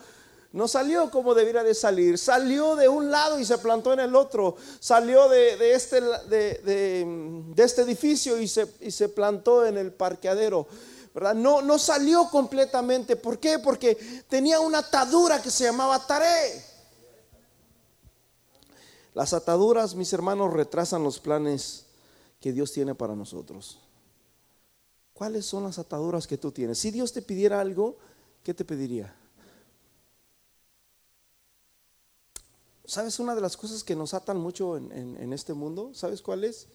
no 0.57 0.67
salió 0.67 1.11
como 1.11 1.35
debiera 1.35 1.63
de 1.63 1.75
salir. 1.75 2.17
Salió 2.17 2.77
de 2.77 2.89
un 2.89 3.11
lado 3.11 3.39
y 3.39 3.45
se 3.45 3.59
plantó 3.59 3.93
en 3.93 4.01
el 4.01 4.17
otro. 4.17 4.57
Salió 4.81 5.29
de, 5.29 5.75
este, 5.75 6.01
de, 6.01 7.55
este, 7.59 7.83
edificio 7.83 8.39
y 8.39 8.49
se, 8.49 8.67
y 8.81 8.91
se, 8.91 9.11
plantó 9.11 9.67
en 9.67 9.77
el 9.77 9.93
parqueadero. 9.93 10.67
¿verdad? 11.15 11.35
No, 11.35 11.61
no 11.61 11.79
salió 11.79 12.31
completamente. 12.31 13.17
¿Por 13.17 13.39
qué? 13.39 13.59
Porque 13.59 13.97
tenía 14.31 14.59
una 14.61 14.79
atadura 14.79 15.43
que 15.43 15.51
se 15.51 15.65
llamaba 15.65 16.07
Taré. 16.07 16.65
Las 19.13 19.35
ataduras, 19.35 19.95
mis 19.95 20.11
hermanos, 20.15 20.55
retrasan 20.55 21.05
los 21.05 21.19
planes 21.19 21.85
que 22.41 22.55
Dios 22.55 22.73
tiene 22.73 22.95
para 22.95 23.15
nosotros. 23.15 23.79
¿Cuáles 25.13 25.45
son 25.45 25.65
las 25.65 25.79
ataduras 25.79 26.27
que 26.27 26.39
tú 26.39 26.51
tienes? 26.51 26.79
Si 26.79 26.91
Dios 26.91 27.13
te 27.13 27.21
pidiera 27.21 27.61
algo, 27.61 27.99
¿qué 28.43 28.55
te 28.55 28.65
pediría? 28.65 29.15
¿Sabes 32.87 33.19
una 33.19 33.35
de 33.35 33.41
las 33.41 33.57
cosas 33.57 33.83
que 33.83 33.97
nos 33.97 34.15
atan 34.15 34.39
mucho 34.39 34.77
en, 34.77 35.33
este 35.33 35.53
mundo? 35.55 35.91
¿Sabes 35.93 36.23
cuál 36.23 36.45
es? 36.45 36.69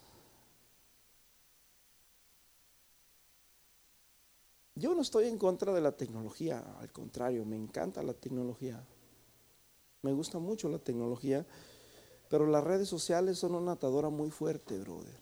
Yo 4.76 4.94
no 4.94 5.02
estoy 5.02 5.28
en 5.28 5.38
contra 5.38 5.72
de 5.74 5.80
la 5.80 5.94
tecnología, 5.94 6.60
al 6.80 6.92
contrario, 6.92 7.46
me 7.46 7.56
encanta 7.56 8.04
la 8.04 8.14
tecnología. 8.14 8.86
Me 10.02 10.12
gusta 10.12 10.38
mucho 10.38 10.68
la 10.68 10.80
tecnología, 10.80 11.46
pero 12.30 12.46
las 12.46 12.64
redes 12.64 12.90
sociales 12.90 13.38
son 13.38 13.56
una 13.56 13.74
atadura 13.74 14.10
muy 14.10 14.32
fuerte, 14.32 14.78
brother. 14.80 15.16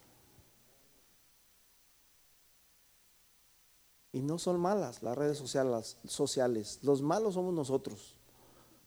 Y 4.12 4.22
no 4.22 4.40
son 4.40 4.60
malas 4.60 5.04
las 5.04 5.16
redes 5.16 5.38
sociales, 5.38 5.98
sociales. 6.08 6.80
Los 6.82 7.04
malos 7.04 7.36
somos 7.36 7.54
nosotros. 7.54 8.16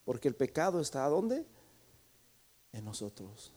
Porque 0.05 0.27
el 0.27 0.35
pecado 0.35 0.81
está 0.81 1.09
¿dónde? 1.09 1.47
En 2.73 2.85
nosotros. 2.85 3.53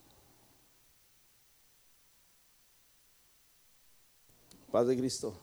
Paz 4.71 4.87
de 4.87 4.97
Cristo. 4.97 5.33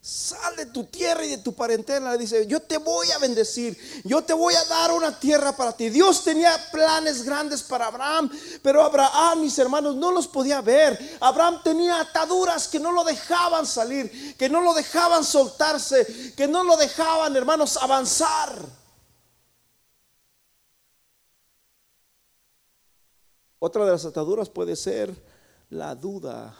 Sal 0.00 0.54
de 0.54 0.66
tu 0.66 0.84
tierra 0.84 1.24
y 1.24 1.30
de 1.30 1.38
tu 1.38 1.52
parentela. 1.52 2.16
Dice, 2.16 2.46
yo 2.46 2.62
te 2.62 2.78
voy 2.78 3.10
a 3.10 3.18
bendecir. 3.18 3.76
Yo 4.04 4.22
te 4.22 4.32
voy 4.32 4.54
a 4.54 4.64
dar 4.66 4.92
una 4.92 5.18
tierra 5.18 5.56
para 5.56 5.76
ti. 5.76 5.90
Dios 5.90 6.22
tenía 6.22 6.56
planes 6.70 7.24
grandes 7.24 7.64
para 7.64 7.88
Abraham. 7.88 8.30
Pero 8.62 8.84
Abraham, 8.84 9.40
mis 9.40 9.58
hermanos, 9.58 9.96
no 9.96 10.12
los 10.12 10.28
podía 10.28 10.60
ver. 10.60 11.18
Abraham 11.20 11.60
tenía 11.64 12.00
ataduras 12.00 12.68
que 12.68 12.78
no 12.78 12.92
lo 12.92 13.02
dejaban 13.02 13.66
salir. 13.66 14.36
Que 14.38 14.48
no 14.48 14.60
lo 14.60 14.74
dejaban 14.74 15.24
soltarse. 15.24 16.32
Que 16.36 16.46
no 16.46 16.62
lo 16.62 16.76
dejaban, 16.76 17.34
hermanos, 17.36 17.76
avanzar. 17.76 18.85
Otra 23.66 23.84
de 23.84 23.90
las 23.90 24.04
ataduras 24.04 24.48
puede 24.48 24.76
ser 24.76 25.12
la 25.70 25.96
duda 25.96 26.56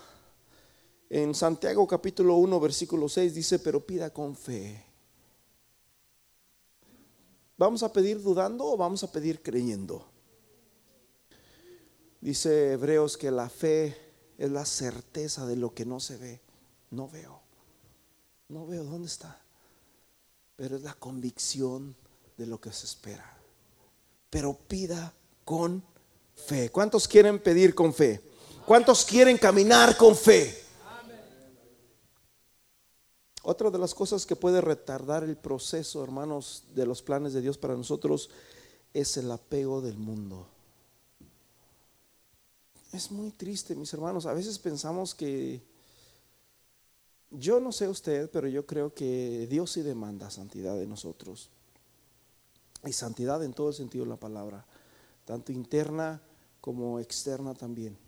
en 1.08 1.36
Santiago 1.36 1.86
capítulo 1.86 2.34
1, 2.34 2.58
versículo 2.58 3.08
6 3.08 3.32
dice, 3.32 3.60
pero 3.60 3.86
pida 3.86 4.12
con 4.12 4.34
fe. 4.34 4.84
¿Vamos 7.56 7.84
a 7.84 7.92
pedir 7.92 8.20
dudando 8.20 8.64
o 8.64 8.76
vamos 8.76 9.04
a 9.04 9.12
pedir 9.12 9.40
creyendo? 9.40 10.04
Dice 12.20 12.72
Hebreos 12.72 13.16
que 13.16 13.30
la 13.30 13.48
fe 13.50 13.96
es 14.36 14.50
la 14.50 14.66
certeza 14.66 15.46
de 15.46 15.54
lo 15.54 15.74
que 15.74 15.86
no 15.86 16.00
se 16.00 16.16
ve. 16.16 16.40
No 16.90 17.08
veo. 17.08 17.40
No 18.48 18.66
veo 18.66 18.82
dónde 18.82 19.06
está. 19.06 19.40
Pero 20.56 20.74
es 20.74 20.82
la 20.82 20.94
convicción 20.94 21.94
de 22.36 22.46
lo 22.46 22.60
que 22.60 22.72
se 22.72 22.84
espera. 22.84 23.38
Pero 24.28 24.58
pida 24.58 25.14
con 25.44 25.84
fe. 26.36 26.70
¿Cuántos 26.70 27.08
quieren 27.08 27.38
pedir 27.38 27.74
con 27.74 27.92
fe? 27.92 28.20
¿Cuántos 28.64 29.04
quieren 29.04 29.38
caminar 29.38 29.96
con 29.96 30.14
fe? 30.14 30.64
Otra 33.42 33.70
de 33.70 33.78
las 33.78 33.94
cosas 33.94 34.26
que 34.26 34.34
puede 34.34 34.60
retardar 34.60 35.22
el 35.22 35.36
proceso, 35.36 36.02
hermanos, 36.02 36.64
de 36.74 36.84
los 36.84 37.00
planes 37.00 37.32
de 37.32 37.40
Dios 37.40 37.56
para 37.56 37.76
nosotros 37.76 38.28
es 38.92 39.16
el 39.16 39.30
apego 39.30 39.80
del 39.80 39.96
mundo. 39.96 40.48
Es 42.92 43.12
muy 43.12 43.30
triste, 43.30 43.76
mis 43.76 43.92
hermanos. 43.92 44.26
A 44.26 44.32
veces 44.32 44.58
pensamos 44.58 45.14
que, 45.14 45.62
yo 47.30 47.60
no 47.60 47.70
sé 47.70 47.88
usted, 47.88 48.30
pero 48.30 48.48
yo 48.48 48.66
creo 48.66 48.92
que 48.94 49.46
Dios 49.48 49.70
sí 49.70 49.82
demanda 49.82 50.30
santidad 50.30 50.76
de 50.76 50.86
nosotros. 50.86 51.50
Y 52.84 52.92
santidad 52.92 53.44
en 53.44 53.52
todo 53.52 53.68
el 53.68 53.74
sentido 53.74 54.04
de 54.04 54.10
la 54.10 54.16
palabra, 54.16 54.66
tanto 55.26 55.52
interna 55.52 56.22
como 56.62 56.98
externa 56.98 57.52
también. 57.52 57.98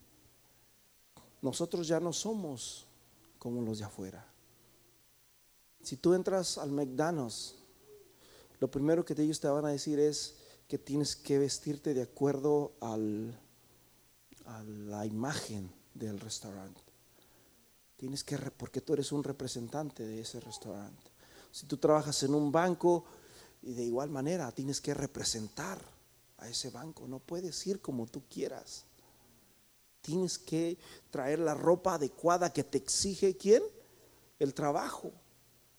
Nosotros 1.42 1.86
ya 1.86 2.00
no 2.00 2.14
somos 2.14 2.86
como 3.38 3.60
los 3.60 3.78
de 3.78 3.84
afuera. 3.84 4.26
Si 5.82 5.96
tú 5.96 6.14
entras 6.14 6.56
al 6.56 6.72
McDonald's, 6.72 7.56
lo 8.60 8.70
primero 8.70 9.04
que 9.04 9.20
ellos 9.20 9.38
te 9.38 9.48
van 9.48 9.66
a 9.66 9.70
decir 9.70 9.98
es 9.98 10.36
que 10.66 10.78
tienes 10.78 11.14
que 11.14 11.38
vestirte 11.38 11.92
de 11.92 12.02
acuerdo 12.02 12.72
al, 12.80 13.38
a 14.46 14.62
la 14.62 15.04
imagen 15.04 15.70
del 15.94 16.18
restaurante. 16.18 16.80
Tienes 17.96 18.24
que, 18.24 18.38
porque 18.38 18.80
tú 18.80 18.94
eres 18.94 19.12
un 19.12 19.24
representante 19.24 20.06
de 20.06 20.20
ese 20.20 20.40
restaurante. 20.40 21.10
Si 21.50 21.66
tú 21.66 21.76
trabajas 21.78 22.22
en 22.22 22.34
un 22.34 22.52
banco, 22.52 23.04
y 23.62 23.72
de 23.72 23.84
igual 23.84 24.10
manera 24.10 24.52
tienes 24.52 24.80
que 24.80 24.94
representar 24.94 25.97
a 26.38 26.48
ese 26.48 26.70
banco. 26.70 27.06
No 27.06 27.18
puedes 27.18 27.66
ir 27.66 27.80
como 27.80 28.06
tú 28.06 28.22
quieras. 28.28 28.84
Tienes 30.00 30.38
que 30.38 30.78
traer 31.10 31.38
la 31.38 31.54
ropa 31.54 31.94
adecuada 31.94 32.52
que 32.52 32.64
te 32.64 32.78
exige 32.78 33.36
quién? 33.36 33.62
El 34.38 34.54
trabajo. 34.54 35.12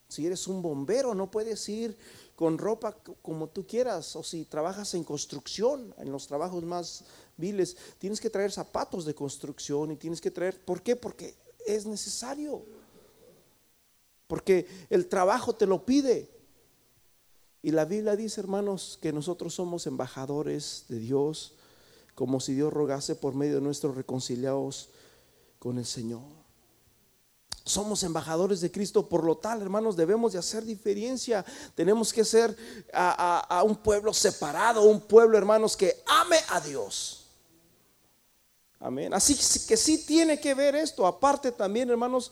Si 0.08 0.26
eres 0.26 0.48
un 0.48 0.62
bombero, 0.62 1.14
no 1.14 1.30
puedes 1.30 1.68
ir 1.70 1.98
con 2.36 2.58
ropa 2.58 2.98
como 3.22 3.48
tú 3.48 3.66
quieras. 3.66 4.16
O 4.16 4.24
si 4.24 4.46
trabajas 4.46 4.94
en 4.94 5.04
construcción, 5.04 5.94
en 5.98 6.12
los 6.12 6.28
trabajos 6.28 6.64
más 6.64 7.04
viles, 7.38 7.78
tienes 7.98 8.20
que 8.20 8.30
traer 8.30 8.52
zapatos 8.52 9.06
de 9.06 9.16
construcción 9.16 9.92
y 9.92 9.96
tienes 9.96 10.20
que 10.20 10.32
traer... 10.32 10.60
¿Por 10.64 10.82
qué? 10.82 10.96
Porque 10.96 11.36
es 11.66 11.86
necesario. 11.86 12.64
Porque 14.28 14.68
el 14.90 15.08
trabajo 15.08 15.54
te 15.54 15.66
lo 15.66 15.86
pide. 15.86 16.39
Y 17.62 17.72
la 17.72 17.86
Biblia 17.86 18.16
dice, 18.16 18.42
hermanos, 18.42 18.98
que 19.02 19.12
nosotros 19.12 19.54
somos 19.54 19.86
embajadores 19.88 20.86
de 20.88 21.00
Dios, 21.00 21.54
como 22.16 22.40
si 22.40 22.54
Dios 22.54 22.72
rogase 22.72 23.16
por 23.16 23.36
medio 23.36 23.56
de 23.56 23.62
nuestros 23.62 23.96
reconciliados 23.96 24.90
con 25.60 25.78
el 25.78 25.86
Señor 25.86 26.40
somos 27.70 28.02
embajadores 28.04 28.62
de 28.62 28.72
Cristo, 28.72 29.08
por 29.08 29.24
lo 29.24 29.38
tal, 29.38 29.62
hermanos, 29.62 29.96
debemos 29.96 30.34
de 30.34 30.40
hacer 30.40 30.66
diferencia. 30.66 31.46
Tenemos 31.76 32.12
que 32.12 32.26
ser 32.26 32.56
a, 32.92 33.62
un 33.64 33.76
pueblo 33.76 34.12
separado, 34.12 34.84
un 34.84 35.00
pueblo, 35.00 35.38
hermanos, 35.38 35.78
que 35.78 36.02
ame 36.08 36.38
a 36.50 36.60
Dios. 36.60 37.28
Amén. 38.80 39.14
Así 39.14 39.36
que 39.68 39.78
sí 39.78 40.06
tiene 40.06 40.40
que 40.40 40.56
ver 40.56 40.76
esto. 40.76 41.06
Aparte 41.06 41.52
también, 41.52 41.90
hermanos, 41.90 42.32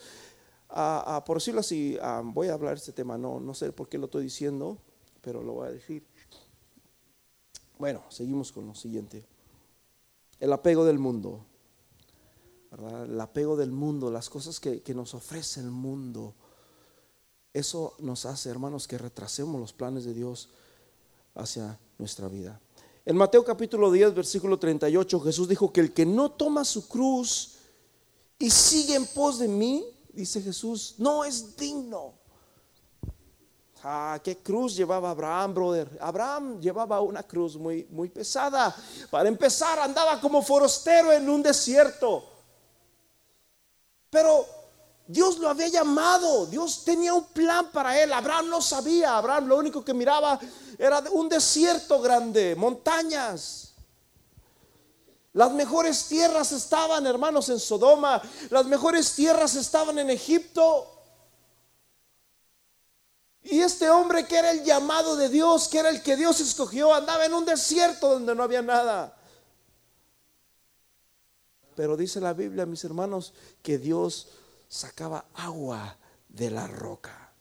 por 1.26 1.38
decirlo 1.38 1.60
así, 1.60 1.98
voy 2.24 2.48
a 2.48 2.54
hablar 2.54 2.74
de 2.74 2.80
este 2.80 2.94
tema. 2.94 3.18
No, 3.18 3.40
no 3.40 3.54
sé 3.54 3.72
por 3.72 3.88
qué 3.88 4.00
lo 4.00 4.06
estoy 4.06 4.24
diciendo, 4.24 4.80
pero 5.28 5.44
lo 5.44 5.56
voy 5.56 5.68
a 5.68 5.72
decir. 5.72 6.08
Bueno, 7.78 8.02
seguimos 8.08 8.54
con 8.54 8.66
lo 8.66 8.74
siguiente. 8.74 9.26
El 10.40 10.54
apego 10.54 10.86
del 10.86 11.00
mundo 11.00 11.44
el 13.06 13.20
apego 13.20 13.56
del 13.56 13.72
mundo, 13.72 14.12
las 14.12 14.30
cosas 14.30 14.60
que, 14.60 14.82
nos 14.94 15.14
ofrece 15.14 15.60
el 15.60 15.72
mundo. 15.72 16.34
Eso 17.54 17.96
nos 18.00 18.26
hace, 18.26 18.50
hermanos, 18.50 18.88
que 18.88 18.98
retrasemos 18.98 19.60
los 19.60 19.74
planes 19.74 20.06
de 20.06 20.14
Dios 20.14 20.50
hacia 21.36 21.80
nuestra 21.98 22.28
vida. 22.28 22.60
En 23.06 23.16
Mateo 23.16 23.44
capítulo 23.44 23.92
10, 23.92 24.14
versículo 24.14 24.60
38, 24.60 25.20
Jesús 25.22 25.48
dijo 25.48 25.72
que 25.72 25.82
el 25.82 25.94
que 25.94 26.06
no 26.06 26.32
toma 26.32 26.66
su 26.66 26.88
cruz 26.88 27.56
y 28.38 28.50
sigue 28.50 28.96
en 28.96 29.08
pos 29.08 29.40
de 29.40 29.48
mí, 29.48 29.86
dice 30.14 30.42
Jesús, 30.42 30.96
no 30.98 31.24
es 31.24 31.56
digno. 31.56 32.14
Ah, 33.90 34.20
qué 34.22 34.40
cruz 34.40 34.76
llevaba 34.76 35.12
Abraham, 35.12 35.54
brother. 35.54 35.98
Abraham 36.02 36.60
llevaba 36.60 37.00
una 37.00 37.24
cruz 37.24 37.56
muy, 37.56 37.88
muy 37.90 38.10
pesada. 38.10 38.76
Para 39.10 39.30
empezar, 39.30 39.80
andaba 39.80 40.20
como 40.20 40.42
forastero 40.42 41.14
en 41.14 41.30
un 41.30 41.42
desierto. 41.42 42.22
Pero 44.10 44.46
Dios 45.08 45.38
lo 45.38 45.48
había 45.48 45.70
llamado, 45.70 46.48
Dios 46.48 46.84
tenía 46.84 47.14
un 47.14 47.28
plan 47.28 47.72
para 47.72 47.98
él. 47.98 48.12
Abraham 48.12 48.50
no 48.50 48.62
sabía, 48.62 49.16
Abraham 49.16 49.48
lo 49.48 49.56
único 49.56 49.86
que 49.86 49.94
miraba 49.94 50.38
era 50.78 51.02
un 51.12 51.30
desierto 51.30 52.02
grande, 52.02 52.58
montañas. 52.58 53.74
Las 55.32 55.54
mejores 55.54 56.10
tierras 56.10 56.52
estaban, 56.52 57.08
hermanos, 57.08 57.48
en 57.48 57.60
Sodoma. 57.60 58.22
Las 58.50 58.66
mejores 58.66 59.14
tierras 59.14 59.56
estaban 59.56 59.98
en 59.98 60.10
Egipto. 60.10 60.97
Y 63.50 63.62
este 63.62 63.90
hombre 63.90 64.26
que 64.26 64.38
era 64.38 64.52
el 64.52 64.64
llamado 64.66 65.16
de 65.16 65.30
Dios, 65.30 65.70
que 65.70 65.80
era 65.80 65.90
el 65.90 66.04
que 66.04 66.18
Dios 66.18 66.42
escogió, 66.42 66.94
andaba 66.94 67.26
en 67.26 67.34
un 67.34 67.46
desierto 67.46 68.10
donde 68.10 68.36
no 68.36 68.44
había 68.44 68.62
nada. 68.62 69.18
Pero 71.76 71.96
dice 71.96 72.20
la 72.20 72.34
Biblia, 72.34 72.66
mis 72.66 72.84
hermanos, 72.84 73.34
que 73.62 73.78
Dios 73.78 74.28
sacaba 74.68 75.26
agua 75.34 75.98
de 76.28 76.52
la 76.52 76.68
roca. 76.68 77.32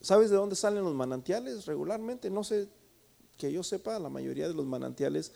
¿Sabes 0.00 0.30
de 0.30 0.36
dónde 0.36 0.56
salen 0.56 0.82
los 0.82 0.94
manantiales 0.94 1.66
regularmente? 1.66 2.30
No 2.30 2.42
sé, 2.42 2.66
que 3.36 3.52
yo 3.52 3.62
sepa, 3.62 3.98
la 3.98 4.08
mayoría 4.08 4.48
de 4.48 4.54
los 4.54 4.64
manantiales 4.64 5.32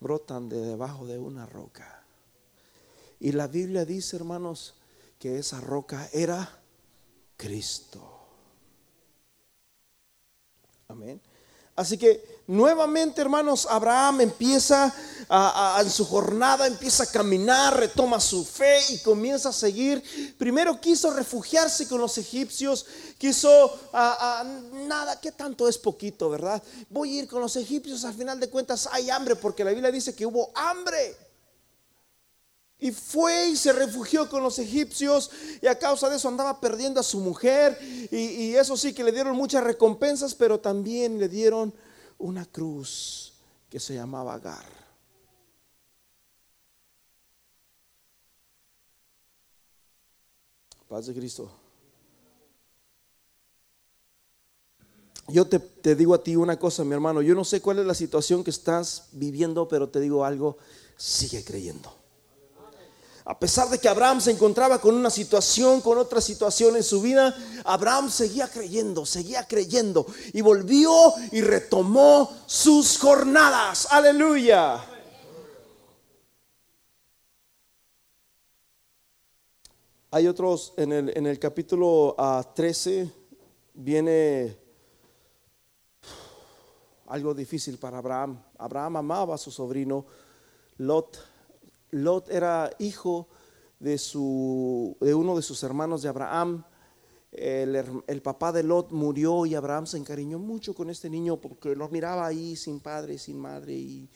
brotan 0.00 0.48
de 0.48 0.60
debajo 0.60 1.06
de 1.06 1.18
una 1.18 1.46
roca. 1.46 2.02
Y 3.20 3.30
la 3.30 3.46
Biblia 3.46 3.84
dice, 3.84 4.16
hermanos, 4.16 4.74
que 5.20 5.38
esa 5.38 5.60
roca 5.60 6.08
era 6.12 6.60
Cristo. 7.36 8.13
Amén. 10.88 11.20
Así 11.76 11.98
que 11.98 12.42
nuevamente, 12.46 13.20
hermanos, 13.20 13.66
Abraham 13.68 14.20
empieza 14.20 14.94
a, 15.28 15.80
en 15.82 15.90
su 15.90 16.04
jornada, 16.04 16.68
empieza 16.68 17.02
a 17.02 17.06
caminar, 17.06 17.76
retoma 17.76 18.20
su 18.20 18.44
fe 18.44 18.78
y 18.90 18.98
comienza 18.98 19.48
a 19.48 19.52
seguir. 19.52 20.36
Primero 20.38 20.80
quiso 20.80 21.12
refugiarse 21.12 21.88
con 21.88 22.00
los 22.00 22.16
egipcios, 22.16 22.86
quiso, 23.18 23.76
nada, 24.86 25.20
que 25.20 25.32
tanto 25.32 25.68
es 25.68 25.76
poquito, 25.76 26.30
verdad? 26.30 26.62
Voy 26.90 27.18
a 27.18 27.22
ir 27.22 27.28
con 27.28 27.40
los 27.40 27.56
egipcios, 27.56 28.04
al 28.04 28.14
final 28.14 28.38
de 28.38 28.48
cuentas 28.48 28.88
hay 28.92 29.10
hambre, 29.10 29.34
porque 29.34 29.64
la 29.64 29.70
Biblia 29.70 29.90
dice 29.90 30.14
que 30.14 30.26
hubo 30.26 30.52
hambre. 30.54 31.16
Y 32.78 32.90
fue 32.90 33.48
y 33.48 33.56
se 33.56 33.72
refugió 33.72 34.28
con 34.28 34.42
los 34.42 34.58
egipcios 34.58 35.30
y 35.62 35.66
a 35.66 35.78
causa 35.78 36.10
de 36.10 36.16
eso 36.16 36.28
andaba 36.28 36.60
perdiendo 36.60 37.00
a 37.00 37.04
su 37.04 37.20
mujer. 37.20 37.78
Y, 38.10 38.54
eso 38.54 38.76
sí 38.76 38.92
que 38.92 39.04
le 39.04 39.12
dieron 39.12 39.36
muchas 39.36 39.64
recompensas, 39.64 40.34
pero 40.34 40.60
también 40.60 41.18
le 41.18 41.28
dieron 41.28 41.72
una 42.18 42.44
cruz 42.44 43.34
que 43.70 43.80
se 43.80 43.94
llamaba 43.94 44.34
Agar. 44.34 44.84
Paz 50.88 51.06
de 51.06 51.14
Cristo. 51.14 51.50
Yo 55.28 55.46
te, 55.46 55.94
digo 55.94 56.14
a 56.14 56.22
ti 56.22 56.36
una 56.36 56.58
cosa, 56.58 56.84
mi 56.84 56.92
hermano. 56.92 57.22
Yo 57.22 57.34
no 57.34 57.44
sé 57.44 57.60
cuál 57.60 57.78
es 57.78 57.86
la 57.86 57.94
situación 57.94 58.44
que 58.44 58.50
estás 58.50 59.08
viviendo, 59.12 59.66
pero 59.68 59.88
te 59.88 60.00
digo 60.00 60.24
algo. 60.24 60.58
Sigue 60.96 61.42
creyendo. 61.44 62.03
A 63.26 63.38
pesar 63.38 63.70
de 63.70 63.78
que 63.78 63.88
Abraham 63.88 64.20
se 64.20 64.32
encontraba 64.32 64.78
con 64.78 64.94
una 64.94 65.08
situación, 65.08 65.80
con 65.80 65.96
otra 65.96 66.20
situación 66.20 66.76
en 66.76 66.82
su 66.82 67.00
vida, 67.00 67.34
Abraham 67.64 68.10
seguía 68.10 68.48
creyendo, 68.48 69.06
seguía 69.06 69.46
creyendo 69.48 70.04
y 70.34 70.42
volvió 70.42 70.92
y 71.32 71.40
retomó 71.40 72.30
sus 72.44 72.98
jornadas. 72.98 73.88
Aleluya. 73.90 74.84
Hay 80.10 80.28
otros, 80.28 80.74
en 80.76 80.92
el, 80.92 81.16
en 81.16 81.26
el 81.26 81.38
capítulo 81.38 82.14
13 82.54 83.10
ah, 83.10 83.36
viene 83.72 84.58
algo 87.06 87.32
difícil 87.32 87.78
para 87.78 87.98
Abraham. 87.98 88.38
Abraham 88.58 88.98
amaba 88.98 89.34
a 89.34 89.38
su 89.38 89.50
sobrino 89.50 90.04
Lot 90.76 91.33
Lot 91.94 92.28
era 92.28 92.70
hijo 92.80 93.28
de, 93.78 93.98
su, 93.98 94.96
de 95.00 95.14
uno 95.14 95.36
de 95.36 95.42
sus 95.42 95.62
hermanos 95.62 96.02
de 96.02 96.08
Abraham. 96.08 96.64
El, 97.30 98.20
papá 98.22 98.52
de 98.52 98.62
Lot 98.62 98.90
murió 98.90 99.46
y 99.46 99.54
Abraham 99.54 99.86
se 99.86 99.98
encariñó 99.98 100.38
mucho 100.38 100.74
con 100.74 100.90
este 100.90 101.08
niño 101.08 101.40
porque 101.40 101.74
lo 101.76 101.88
miraba 101.88 102.26
ahí 102.26 102.56
sin 102.56 102.80
padre, 102.80 103.18
sin 103.18 103.38
madre 103.38 103.74
y, 103.74 104.10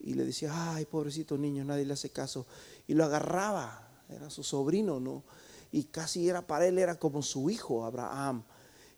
y 0.00 0.14
le 0.14 0.24
decía, 0.24 0.74
ay, 0.74 0.86
pobrecito 0.86 1.36
niño, 1.36 1.64
nadie 1.64 1.84
le 1.84 1.92
hace 1.92 2.10
caso. 2.10 2.46
Y 2.86 2.94
lo 2.94 3.04
agarraba, 3.04 4.04
era 4.08 4.30
su 4.30 4.42
sobrino, 4.42 4.98
¿no? 4.98 5.24
Y 5.70 5.84
casi 5.84 6.28
era 6.28 6.46
para 6.46 6.66
él, 6.66 6.78
era 6.78 6.98
como 6.98 7.22
su 7.22 7.50
hijo, 7.50 7.84
Abraham. 7.84 8.42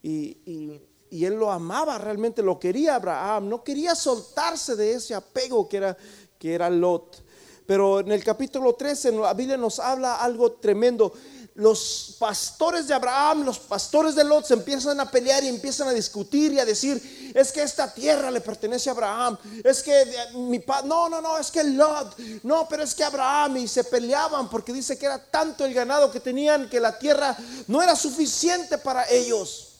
Y, 0.02 0.38
y, 0.44 0.80
y, 1.10 1.24
él 1.24 1.34
lo 1.34 1.50
amaba, 1.50 1.98
realmente 1.98 2.42
lo 2.42 2.58
quería 2.58 2.96
Abraham, 2.96 3.48
no 3.48 3.64
quería 3.64 3.94
soltarse 3.94 4.76
de 4.76 4.94
ese 4.94 5.14
apego 5.14 5.68
que 5.68 5.76
era, 5.78 5.96
que 6.38 6.54
era 6.54 6.68
Lot. 6.70 7.24
Pero 7.66 8.00
en 8.00 8.12
el 8.12 8.22
capítulo 8.22 8.74
13 8.74 9.12
la 9.12 9.34
Biblia 9.34 9.56
nos 9.56 9.78
habla 9.78 10.16
algo 10.16 10.52
tremendo. 10.52 11.12
Los 11.56 12.16
pastores 12.18 12.88
de 12.88 12.94
Abraham, 12.94 13.44
los 13.44 13.60
pastores 13.60 14.16
de 14.16 14.24
Lot 14.24 14.44
se 14.44 14.54
empiezan 14.54 14.98
a 14.98 15.08
pelear 15.08 15.44
y 15.44 15.48
empiezan 15.48 15.86
a 15.86 15.92
discutir 15.92 16.52
y 16.52 16.58
a 16.58 16.64
decir, 16.64 17.32
es 17.32 17.52
que 17.52 17.62
esta 17.62 17.94
tierra 17.94 18.28
le 18.30 18.40
pertenece 18.40 18.90
a 18.90 18.92
Abraham, 18.92 19.38
es 19.62 19.80
que 19.80 20.04
mi 20.34 20.58
padre, 20.58 20.88
no, 20.88 21.08
no, 21.08 21.20
no, 21.20 21.38
es 21.38 21.52
que 21.52 21.62
Lot, 21.62 22.18
no, 22.42 22.66
pero 22.68 22.82
es 22.82 22.92
que 22.92 23.04
Abraham 23.04 23.58
y 23.58 23.68
se 23.68 23.84
peleaban 23.84 24.50
porque 24.50 24.72
dice 24.72 24.98
que 24.98 25.06
era 25.06 25.24
tanto 25.24 25.64
el 25.64 25.72
ganado 25.72 26.10
que 26.10 26.18
tenían 26.18 26.68
que 26.68 26.80
la 26.80 26.98
tierra 26.98 27.36
no 27.68 27.80
era 27.80 27.94
suficiente 27.94 28.76
para 28.76 29.08
ellos. 29.08 29.73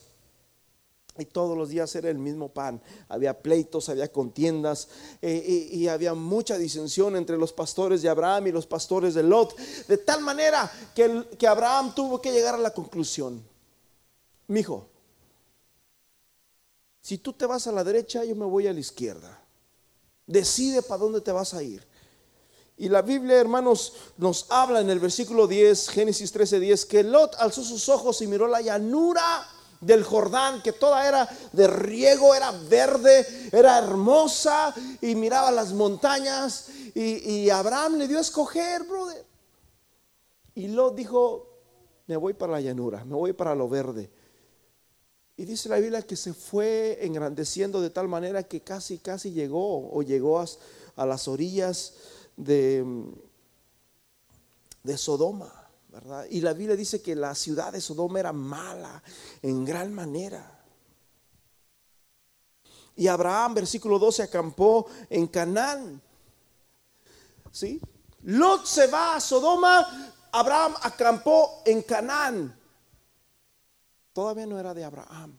Y 1.16 1.26
todos 1.26 1.56
los 1.56 1.68
días 1.68 1.94
era 1.94 2.10
el 2.10 2.18
mismo 2.18 2.48
pan. 2.48 2.82
Había 3.08 3.40
pleitos, 3.40 3.88
había 3.88 4.10
contiendas 4.10 4.88
eh, 5.22 5.68
y, 5.72 5.86
había 5.86 6.14
mucha 6.14 6.58
disensión 6.58 7.14
entre 7.14 7.36
los 7.36 7.52
pastores 7.52 8.02
de 8.02 8.08
Abraham 8.08 8.48
y 8.48 8.52
los 8.52 8.66
pastores 8.66 9.14
de 9.14 9.22
Lot. 9.22 9.56
De 9.86 9.98
tal 9.98 10.22
manera 10.22 10.70
que, 10.94 11.24
que 11.38 11.46
Abraham 11.46 11.94
tuvo 11.94 12.20
que 12.20 12.32
llegar 12.32 12.56
a 12.56 12.58
la 12.58 12.72
conclusión. 12.72 13.42
Mi 14.48 14.60
hijo, 14.60 14.88
si 17.00 17.18
tú 17.18 17.32
te 17.32 17.46
vas 17.46 17.66
a 17.68 17.72
la 17.72 17.84
derecha, 17.84 18.24
yo 18.24 18.34
me 18.34 18.44
voy 18.44 18.66
a 18.66 18.72
la 18.72 18.80
izquierda. 18.80 19.40
Decide 20.26 20.82
para 20.82 20.98
dónde 20.98 21.20
te 21.20 21.30
vas 21.30 21.54
a 21.54 21.62
ir. 21.62 21.86
Y 22.76 22.88
la 22.88 23.02
Biblia, 23.02 23.36
hermanos, 23.36 23.92
nos 24.16 24.46
habla 24.50 24.80
en 24.80 24.90
el 24.90 24.98
versículo 24.98 25.46
10, 25.46 25.90
Génesis 25.90 26.32
13, 26.32 26.58
10, 26.58 26.86
que 26.86 27.04
Lot 27.04 27.36
alzó 27.36 27.62
sus 27.62 27.88
ojos 27.88 28.20
y 28.20 28.26
miró 28.26 28.48
la 28.48 28.60
llanura 28.60 29.46
del 29.80 30.02
Jordán, 30.04 30.62
que 30.62 30.72
toda 30.72 31.06
era 31.06 31.28
de 31.52 31.66
riego, 31.66 32.34
era 32.34 32.50
verde, 32.50 33.26
era 33.52 33.78
hermosa 33.78 34.74
y 35.00 35.14
miraba 35.14 35.50
las 35.50 35.72
montañas. 35.72 36.68
Y, 36.94 37.50
Abraham 37.50 37.98
le 37.98 38.08
dio 38.08 38.18
a 38.18 38.20
escoger, 38.20 38.84
brother. 38.84 39.24
Y 40.54 40.68
Lot 40.68 40.94
dijo, 40.94 41.48
me 42.06 42.16
voy 42.16 42.34
para 42.34 42.52
la 42.52 42.60
llanura, 42.60 43.04
me 43.04 43.14
voy 43.14 43.32
para 43.32 43.54
lo 43.54 43.68
verde. 43.68 44.10
Y 45.36 45.44
dice 45.44 45.68
la 45.68 45.78
Biblia 45.78 46.02
que 46.02 46.14
se 46.14 46.32
fue 46.32 46.98
engrandeciendo 47.02 47.80
de 47.80 47.90
tal 47.90 48.06
manera 48.06 48.44
que 48.44 48.60
casi, 48.60 48.98
casi 48.98 49.32
llegó 49.32 49.90
o 49.90 50.02
llegó 50.02 50.38
a, 50.38 50.46
a 50.94 51.06
las 51.06 51.26
orillas 51.26 51.94
de, 52.36 52.84
de 54.84 54.96
Sodoma. 54.96 55.63
Y 56.30 56.40
la 56.40 56.52
Biblia 56.52 56.76
dice 56.76 57.00
que 57.00 57.14
la 57.14 57.34
ciudad 57.34 57.72
de 57.72 57.80
Sodoma 57.80 58.20
era 58.20 58.32
mala 58.32 59.02
en 59.42 59.64
gran 59.64 59.92
manera. 59.92 60.60
Y 62.96 63.06
Abraham, 63.08 63.54
versículo 63.54 63.98
12, 63.98 64.22
acampó 64.22 64.86
en 65.10 65.26
Canaán. 65.26 66.00
¿Sí? 67.50 67.80
Lot 68.22 68.66
se 68.66 68.86
va 68.86 69.16
a 69.16 69.20
Sodoma, 69.20 70.14
Abraham 70.32 70.74
acampó 70.82 71.62
en 71.64 71.82
Canaán. 71.82 72.58
Todavía 74.12 74.46
no 74.46 74.58
era 74.58 74.72
de 74.74 74.84
Abraham. 74.84 75.36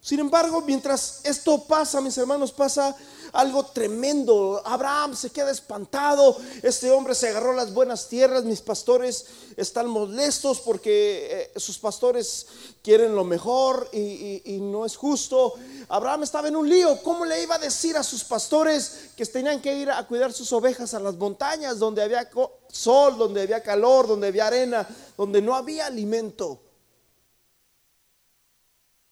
Sin 0.00 0.20
embargo, 0.20 0.62
mientras 0.62 1.20
esto 1.24 1.64
pasa, 1.64 2.00
mis 2.00 2.16
hermanos, 2.16 2.52
pasa 2.52 2.96
algo 3.32 3.64
tremendo. 3.66 4.62
Abraham 4.64 5.14
se 5.14 5.30
queda 5.30 5.50
espantado. 5.50 6.36
Este 6.62 6.90
hombre 6.90 7.14
se 7.14 7.28
agarró 7.28 7.54
las 7.54 7.72
buenas 7.72 8.08
tierras. 8.08 8.44
Mis 8.44 8.60
pastores 8.60 9.26
están 9.56 9.88
molestos 9.88 10.60
porque 10.60 11.52
eh, 11.54 11.60
sus 11.60 11.78
pastores 11.78 12.46
quieren 12.82 13.14
lo 13.14 13.24
mejor 13.24 13.88
y, 13.92 14.58
no 14.60 14.84
es 14.84 14.96
justo. 14.96 15.54
Abraham 15.88 16.22
estaba 16.22 16.48
en 16.48 16.56
un 16.56 16.68
lío. 16.68 17.02
¿Cómo 17.02 17.24
le 17.24 17.42
iba 17.42 17.56
a 17.56 17.58
decir 17.58 17.96
a 17.96 18.02
sus 18.02 18.24
pastores 18.24 19.10
que 19.16 19.24
tenían 19.26 19.60
que 19.60 19.74
ir 19.74 19.90
a 19.90 20.06
cuidar 20.06 20.32
sus 20.32 20.52
ovejas 20.52 20.94
a 20.94 21.00
las 21.00 21.16
montañas 21.16 21.78
donde 21.78 22.02
había 22.02 22.28
sol, 22.68 23.18
donde 23.18 23.42
había 23.42 23.62
calor, 23.62 24.06
donde 24.06 24.28
había 24.28 24.46
arena, 24.46 24.88
donde 25.16 25.42
no 25.42 25.54
había 25.54 25.86
alimento? 25.86 26.60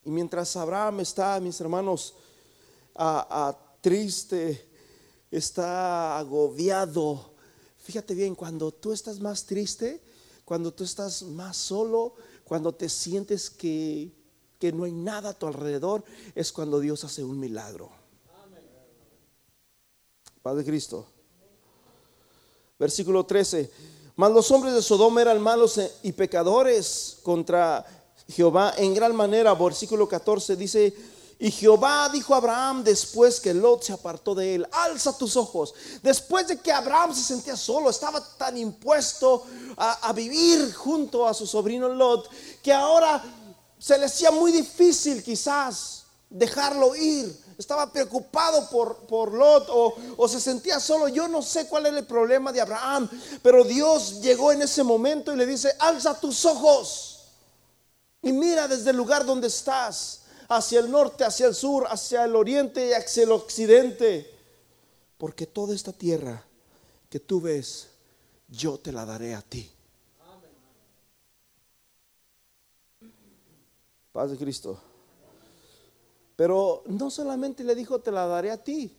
Y 0.06 0.10
mientras 0.10 0.54
Abraham 0.54 1.00
está, 1.00 1.40
mis 1.40 1.60
hermanos, 1.60 2.14
a, 2.94 3.56
triste, 3.86 4.68
está 5.30 6.18
agobiado. 6.18 7.34
Fíjate 7.78 8.16
bien, 8.16 8.34
cuando 8.34 8.72
tú 8.72 8.92
estás 8.92 9.20
más 9.20 9.46
triste, 9.46 10.02
Cuando 10.44 10.72
tú 10.72 10.82
estás 10.82 11.22
más 11.22 11.56
solo, 11.56 12.14
cuando 12.44 12.72
te 12.72 12.88
sientes 12.88 13.48
que, 13.50 14.12
que 14.60 14.72
no 14.72 14.84
hay 14.84 14.92
nada 14.92 15.30
a 15.30 15.34
tu 15.34 15.46
alrededor, 15.46 16.04
es 16.34 16.52
cuando 16.52 16.78
Dios 16.80 17.04
hace 17.04 17.22
un 17.22 17.38
milagro. 17.38 17.90
Padre 20.42 20.64
Cristo. 20.64 21.06
Versículo 22.78 23.24
13. 23.24 23.70
Mas 24.16 24.32
los 24.32 24.50
hombres 24.50 24.74
de 24.74 24.82
Sodoma 24.82 25.22
eran 25.22 25.40
malos 25.40 25.80
y 26.02 26.12
pecadores 26.12 27.18
contra 27.22 27.84
Jehová 28.28 28.74
en 28.78 28.94
gran 28.94 29.14
manera. 29.14 29.54
Versículo 29.54 30.08
14 30.08 30.56
dice, 30.56 30.94
y 31.38 31.50
Jehová 31.50 32.08
dijo 32.08 32.32
a 32.34 32.38
Abraham 32.38 32.82
después 32.82 33.40
que 33.40 33.52
Lot 33.52 33.82
se 33.82 33.92
apartó 33.92 34.34
de 34.34 34.54
él, 34.54 34.68
alza 34.72 35.16
tus 35.16 35.36
ojos. 35.36 35.74
Después 36.02 36.48
de 36.48 36.58
que 36.58 36.72
Abraham 36.72 37.14
se 37.14 37.22
sentía 37.22 37.56
solo, 37.56 37.90
estaba 37.90 38.20
tan 38.38 38.56
impuesto 38.56 39.44
a, 39.76 40.12
vivir 40.14 40.72
junto 40.72 41.28
a 41.28 41.34
su 41.34 41.46
sobrino 41.46 41.90
Lot, 41.90 42.30
que 42.62 42.72
ahora 42.72 43.22
se 43.78 43.98
le 43.98 44.06
hacía 44.06 44.30
muy 44.30 44.50
difícil 44.50 45.22
quizás 45.22 46.04
dejarlo 46.30 46.96
ir. 46.96 47.44
Estaba 47.58 47.92
preocupado 47.92 48.70
por, 48.70 49.06
por 49.06 49.34
Lot 49.34 49.68
o, 49.68 49.94
o, 50.16 50.28
se 50.28 50.40
sentía 50.40 50.80
solo. 50.80 51.08
Yo 51.08 51.28
no 51.28 51.42
sé 51.42 51.66
cuál 51.66 51.84
era 51.84 51.98
el 51.98 52.06
problema 52.06 52.50
de 52.50 52.62
Abraham, 52.62 53.10
pero 53.42 53.62
Dios 53.62 54.22
llegó 54.22 54.52
en 54.52 54.62
ese 54.62 54.82
momento 54.82 55.34
y 55.34 55.36
le 55.36 55.44
dice, 55.44 55.74
alza 55.78 56.18
tus 56.18 56.46
ojos 56.46 57.16
y 58.22 58.32
mira 58.32 58.66
desde 58.66 58.90
el 58.90 58.96
lugar 58.96 59.24
donde 59.24 59.46
estás 59.46 60.22
hacia 60.48 60.80
el 60.80 60.90
norte, 60.90 61.24
hacia 61.24 61.46
el 61.46 61.54
sur, 61.54 61.86
hacia 61.88 62.24
el 62.24 62.36
oriente 62.36 62.88
y 62.88 62.92
hacia 62.92 63.24
el 63.24 63.32
occidente. 63.32 64.30
Porque 65.18 65.46
toda 65.46 65.74
esta 65.74 65.92
tierra 65.92 66.44
que 67.08 67.20
tú 67.20 67.40
ves, 67.40 67.88
yo 68.48 68.78
te 68.78 68.92
la 68.92 69.04
daré 69.04 69.34
a 69.34 69.42
ti. 69.42 69.70
Paz 74.12 74.30
de 74.30 74.36
Cristo. 74.36 74.80
Pero 76.36 76.82
no 76.86 77.10
solamente 77.10 77.64
le 77.64 77.74
dijo, 77.74 78.00
te 78.00 78.10
la 78.10 78.26
daré 78.26 78.50
a 78.50 78.62
ti, 78.62 78.94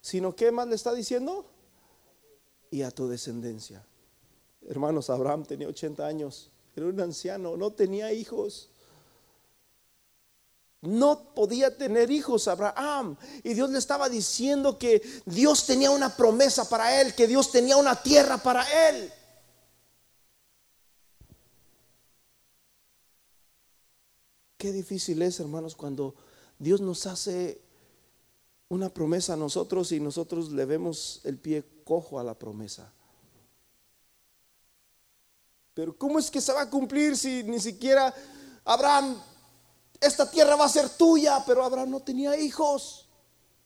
sino 0.00 0.34
que 0.34 0.50
más 0.50 0.66
le 0.66 0.74
está 0.74 0.94
diciendo, 0.94 1.44
y 2.70 2.82
a 2.82 2.90
tu 2.90 3.08
descendencia. 3.08 3.84
Hermanos, 4.66 5.10
Abraham 5.10 5.44
tenía 5.44 5.68
80 5.68 6.06
años, 6.06 6.50
era 6.74 6.86
un 6.86 7.00
anciano, 7.00 7.56
no 7.56 7.70
tenía 7.72 8.12
hijos. 8.12 8.69
No 10.82 11.34
podía 11.34 11.76
tener 11.76 12.10
hijos 12.10 12.48
Abraham. 12.48 13.16
Y 13.44 13.54
Dios 13.54 13.70
le 13.70 13.78
estaba 13.78 14.08
diciendo 14.08 14.78
que 14.78 15.02
Dios 15.26 15.66
tenía 15.66 15.90
una 15.90 16.16
promesa 16.16 16.68
para 16.68 17.00
él, 17.00 17.14
que 17.14 17.26
Dios 17.26 17.50
tenía 17.50 17.76
una 17.76 18.02
tierra 18.02 18.38
para 18.38 18.88
él. 18.88 19.12
Qué 24.56 24.72
difícil 24.72 25.20
es, 25.22 25.40
hermanos, 25.40 25.74
cuando 25.74 26.14
Dios 26.58 26.80
nos 26.80 27.06
hace 27.06 27.60
una 28.68 28.88
promesa 28.88 29.32
a 29.32 29.36
nosotros 29.36 29.90
y 29.92 30.00
nosotros 30.00 30.52
le 30.52 30.64
vemos 30.64 31.20
el 31.24 31.38
pie 31.38 31.64
cojo 31.84 32.20
a 32.20 32.24
la 32.24 32.38
promesa. 32.38 32.92
Pero 35.74 35.96
¿cómo 35.96 36.18
es 36.18 36.30
que 36.30 36.40
se 36.40 36.52
va 36.52 36.62
a 36.62 36.70
cumplir 36.70 37.16
si 37.16 37.42
ni 37.42 37.58
siquiera 37.58 38.14
Abraham 38.64 39.16
esta 40.00 40.30
tierra 40.30 40.56
va 40.56 40.64
a 40.64 40.68
ser 40.68 40.88
tuya, 40.88 41.44
pero 41.46 41.62
Abraham 41.62 41.90
no 41.90 42.00
tenía 42.00 42.36
hijos. 42.36 43.06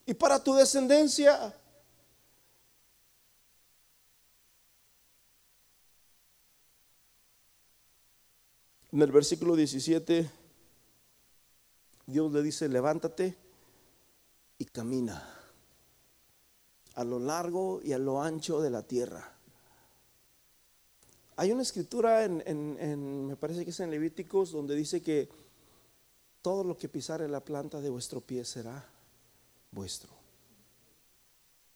Y 0.05 0.13
para 0.13 0.43
tu 0.43 0.53
descendencia. 0.53 1.55
En 8.91 9.01
el 9.01 9.11
versículo 9.11 9.55
17, 9.55 10.29
Dios 12.05 12.31
le 12.31 12.41
dice, 12.43 12.69
levántate 12.69 13.35
y 14.57 14.65
camina 14.65 15.35
a 16.95 17.03
lo 17.03 17.19
largo 17.19 17.81
y 17.83 17.93
a 17.93 17.97
lo 17.97 18.21
ancho 18.21 18.61
de 18.61 18.69
la 18.69 18.83
tierra. 18.83 19.33
Hay 21.37 21.51
una 21.51 21.63
escritura 21.63 22.23
en, 22.23 23.27
me 23.27 23.35
parece 23.35 23.65
que 23.65 23.71
es 23.71 23.79
en 23.81 23.91
Levíticos, 23.91 24.51
donde 24.51 24.75
dice 24.75 25.01
que 25.01 25.27
todo 26.45 26.63
lo 26.63 26.77
que 26.77 26.87
pisare 26.87 27.27
la 27.27 27.43
planta 27.43 27.81
de 27.81 27.89
vuestro 27.89 28.21
pie 28.21 28.45
será 28.45 28.87
vuestro. 29.71 30.11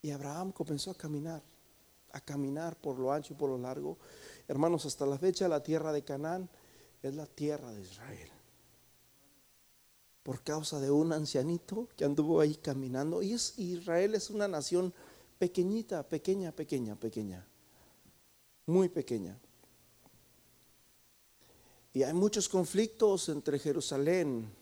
Y 0.00 0.12
Abraham 0.12 0.52
comenzó 0.52 0.92
a 0.92 0.94
caminar, 0.94 1.42
a 2.12 2.20
caminar 2.20 2.76
por 2.76 2.96
lo 2.96 3.10
ancho 3.10 3.32
y 3.32 3.36
por 3.36 3.50
lo 3.50 3.58
largo. 3.58 3.98
Hermanos, 4.46 4.86
hasta 4.86 5.04
la 5.06 5.18
fecha 5.18 5.48
la 5.48 5.60
tierra 5.60 5.92
de 5.92 6.04
Canaán 6.04 6.48
es 7.02 7.12
la 7.16 7.26
tierra 7.26 7.72
de 7.72 7.82
Israel. 7.82 8.30
Por 10.22 10.40
causa 10.44 10.78
de 10.78 10.92
un 10.92 11.12
ancianito 11.12 11.88
que 11.96 12.04
anduvo 12.04 12.38
ahí 12.38 12.54
caminando. 12.54 13.24
Y 13.24 13.32
Israel 13.56 14.14
es 14.14 14.30
una 14.30 14.46
nación 14.46 14.94
pequeñita, 15.36 16.08
pequeña, 16.08 16.52
pequeña, 16.52 16.94
pequeña. 16.94 17.44
Muy 18.66 18.88
pequeña. 18.88 19.36
Y 21.92 22.04
hay 22.04 22.14
muchos 22.14 22.48
conflictos 22.48 23.28
entre 23.30 23.58
Jerusalén 23.58 24.59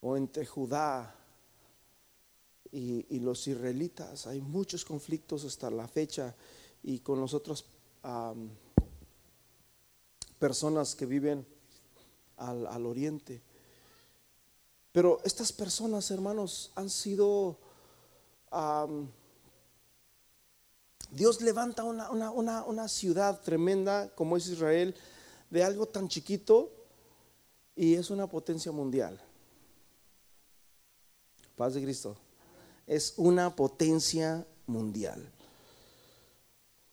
o 0.00 0.16
entre 0.16 0.46
Judá 0.46 1.14
y, 2.72 3.18
los 3.20 3.46
israelitas. 3.46 4.26
Hay 4.26 4.40
muchos 4.40 4.84
conflictos 4.84 5.44
hasta 5.44 5.70
la 5.70 5.88
fecha 5.88 6.34
y 6.82 7.00
con 7.00 7.20
las 7.20 7.34
otras 7.34 7.64
personas 10.38 10.94
que 10.94 11.06
viven 11.06 11.46
al, 12.36 12.86
oriente. 12.86 13.42
Pero 14.92 15.20
estas 15.24 15.52
personas, 15.52 16.10
hermanos, 16.10 16.72
han 16.74 16.90
sido... 16.90 17.58
Dios 21.12 21.40
levanta 21.40 21.82
una, 21.84 22.30
una, 22.30 22.88
ciudad 22.88 23.40
tremenda 23.40 24.14
como 24.14 24.36
es 24.36 24.46
Israel 24.46 24.94
de 25.50 25.64
algo 25.64 25.86
tan 25.86 26.08
chiquito 26.08 26.70
y 27.74 27.94
es 27.94 28.10
una 28.10 28.28
potencia 28.28 28.70
mundial. 28.70 29.20
Paz 31.60 31.74
de 31.74 31.82
Cristo. 31.82 32.16
Es 32.86 33.12
una 33.18 33.54
potencia 33.54 34.46
mundial. 34.66 35.30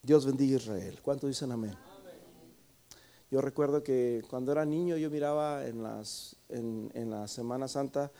Dios 0.01 0.25
bendiga 0.25 0.57
Israel. 0.57 0.99
¿Cuántos 1.01 1.29
dicen 1.29 1.53
amén? 1.53 1.73
Yo 3.31 3.39
recuerdo 3.39 3.81
que 3.81 4.25
cuando 4.29 4.51
era 4.51 4.65
niño 4.65 4.97
yo 4.97 5.09
miraba 5.09 5.65
en, 5.65 5.83
las, 5.83 6.35
en, 6.49 7.09
la 7.09 7.29
Semana 7.29 7.69
Santa 7.69 8.11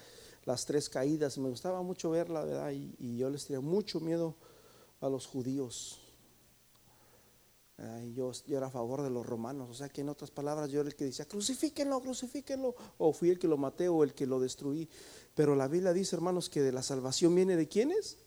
las 0.46 0.66
tres 0.66 0.88
caídas. 0.88 1.38
Me 1.38 1.50
gustaba 1.50 1.82
mucho 1.82 2.12
verla, 2.12 2.46
¿verdad? 2.46 2.72
Y, 2.72 3.18
yo 3.18 3.30
les 3.30 3.46
tenía 3.46 3.60
mucho 3.60 4.00
miedo 4.00 4.34
a 5.02 5.10
los 5.10 5.28
judíos. 5.28 6.00
yo, 8.16 8.32
yo, 8.32 8.58
era 8.58 8.68
a 8.68 8.72
favor 8.72 9.02
de 9.02 9.10
los 9.10 9.26
romanos, 9.26 9.70
o 9.70 9.74
sea 9.74 9.90
que 9.90 10.00
en 10.00 10.08
otras 10.08 10.32
palabras 10.32 10.72
yo 10.72 10.80
era 10.80 10.88
el 10.88 10.96
que 10.96 11.04
decía, 11.04 11.26
crucifíquenlo, 11.26 12.00
crucifíquenlo, 12.00 12.74
o 13.00 13.12
fui 13.12 13.32
el 13.32 13.38
que 13.38 13.50
lo 13.50 13.58
maté 13.58 13.90
o 13.90 14.02
el 14.06 14.14
que 14.14 14.26
lo 14.26 14.40
destruí. 14.40 14.88
Pero 15.38 15.56
la 15.56 15.68
Biblia 15.68 15.94
dice, 15.94 16.16
hermanos, 16.16 16.50
que 16.50 16.64
de 16.64 16.72
la 16.72 16.82
salvación 16.82 17.36
viene 17.36 17.56
de 17.56 17.68
quiénes? 17.68 18.18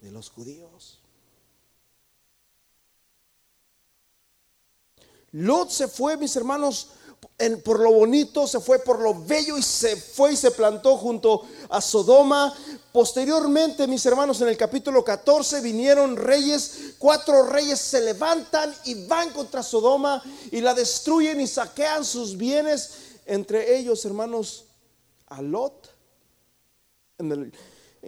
De 0.00 0.10
los 0.10 0.30
judíos. 0.30 0.98
Lot 5.30 5.70
se 5.70 5.86
fue, 5.86 6.16
mis 6.16 6.34
hermanos, 6.34 6.88
por 7.64 7.78
lo 7.78 7.92
bonito, 7.92 8.48
se 8.48 8.58
fue 8.58 8.80
por 8.80 8.98
lo 8.98 9.14
bello 9.14 9.56
y 9.56 9.62
se 9.62 9.94
fue 9.94 10.32
y 10.32 10.36
se 10.36 10.50
plantó 10.50 10.96
junto 10.96 11.46
a 11.68 11.80
Sodoma. 11.80 12.52
Posteriormente, 12.90 13.86
mis 13.86 14.04
hermanos, 14.04 14.40
en 14.40 14.48
el 14.48 14.56
capítulo 14.56 15.04
14 15.04 15.60
vinieron 15.60 16.16
reyes, 16.16 16.94
cuatro 16.98 17.44
reyes 17.44 17.78
se 17.78 18.00
levantan 18.00 18.74
y 18.86 19.06
van 19.06 19.30
contra 19.30 19.62
Sodoma 19.62 20.20
y 20.50 20.62
la 20.62 20.74
destruyen 20.74 21.40
y 21.40 21.46
saquean 21.46 22.04
sus 22.04 22.36
bienes. 22.36 23.20
Entre 23.24 23.78
ellos, 23.78 24.04
hermanos, 24.04 24.64
a 25.28 25.40
Lot 25.40 25.87
en, 27.18 27.32
el, 27.32 27.52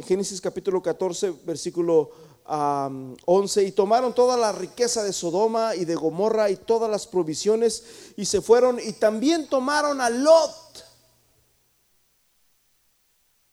Génesis 0.04 0.40
capítulo 0.40 0.80
14, 0.80 1.32
versículo 1.44 2.12
11, 2.46 3.64
y 3.64 3.72
tomaron 3.72 4.14
toda 4.14 4.36
la 4.36 4.52
riqueza 4.52 5.02
de 5.02 5.12
Sodoma 5.12 5.74
y 5.74 5.84
de 5.84 5.96
Gomorra 5.96 6.48
y 6.48 6.56
todas 6.56 6.88
las 6.88 7.06
provisiones 7.08 8.12
y 8.16 8.24
se 8.24 8.40
fueron 8.40 8.78
y 8.78 8.92
también 8.92 9.48
tomaron 9.48 10.00
a 10.00 10.10
Lot, 10.10 10.84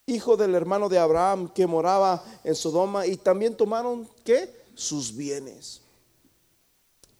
hijo 0.06 0.38
del 0.38 0.54
hermano 0.54 0.90
de 0.90 1.00
Abraham 1.00 1.52
que 1.54 1.66
moraba 1.66 2.24
en 2.44 2.56
Sodoma 2.56 3.08
y 3.08 3.18
también 3.18 3.58
tomaron, 3.58 4.08
¿qué? 4.24 4.56
Sus 4.76 5.16
bienes. 5.16 5.82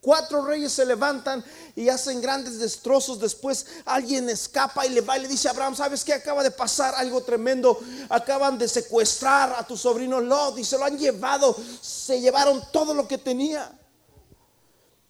Cuatro 0.08 0.42
reyes 0.42 0.72
se 0.72 0.86
levantan 0.86 1.44
y 1.76 1.90
hacen 1.90 2.22
grandes 2.22 2.60
destrozos. 2.60 3.20
Después 3.20 3.66
alguien 3.84 4.30
escapa 4.30 4.86
y 4.86 4.90
le 4.92 5.02
va 5.02 5.18
y 5.18 5.24
le 5.24 5.28
dice 5.28 5.50
a 5.50 5.52
Abraham, 5.52 5.76
¿sabes 5.76 6.06
qué? 6.06 6.14
Acaba 6.14 6.44
de 6.44 6.52
pasar 6.52 6.96
algo 6.96 7.20
tremendo. 7.24 7.78
Acaban 8.08 8.58
de 8.58 8.70
secuestrar 8.70 9.54
a 9.60 9.68
tu 9.68 9.76
sobrino 9.76 10.22
Lot 10.22 10.60
y 10.60 10.64
se 10.64 10.78
lo 10.78 10.86
han 10.86 10.98
llevado. 10.98 11.54
Se 11.82 12.22
llevaron 12.22 12.64
todo 12.72 12.94
lo 12.94 13.06
que 13.06 13.18
tenía. 13.18 13.70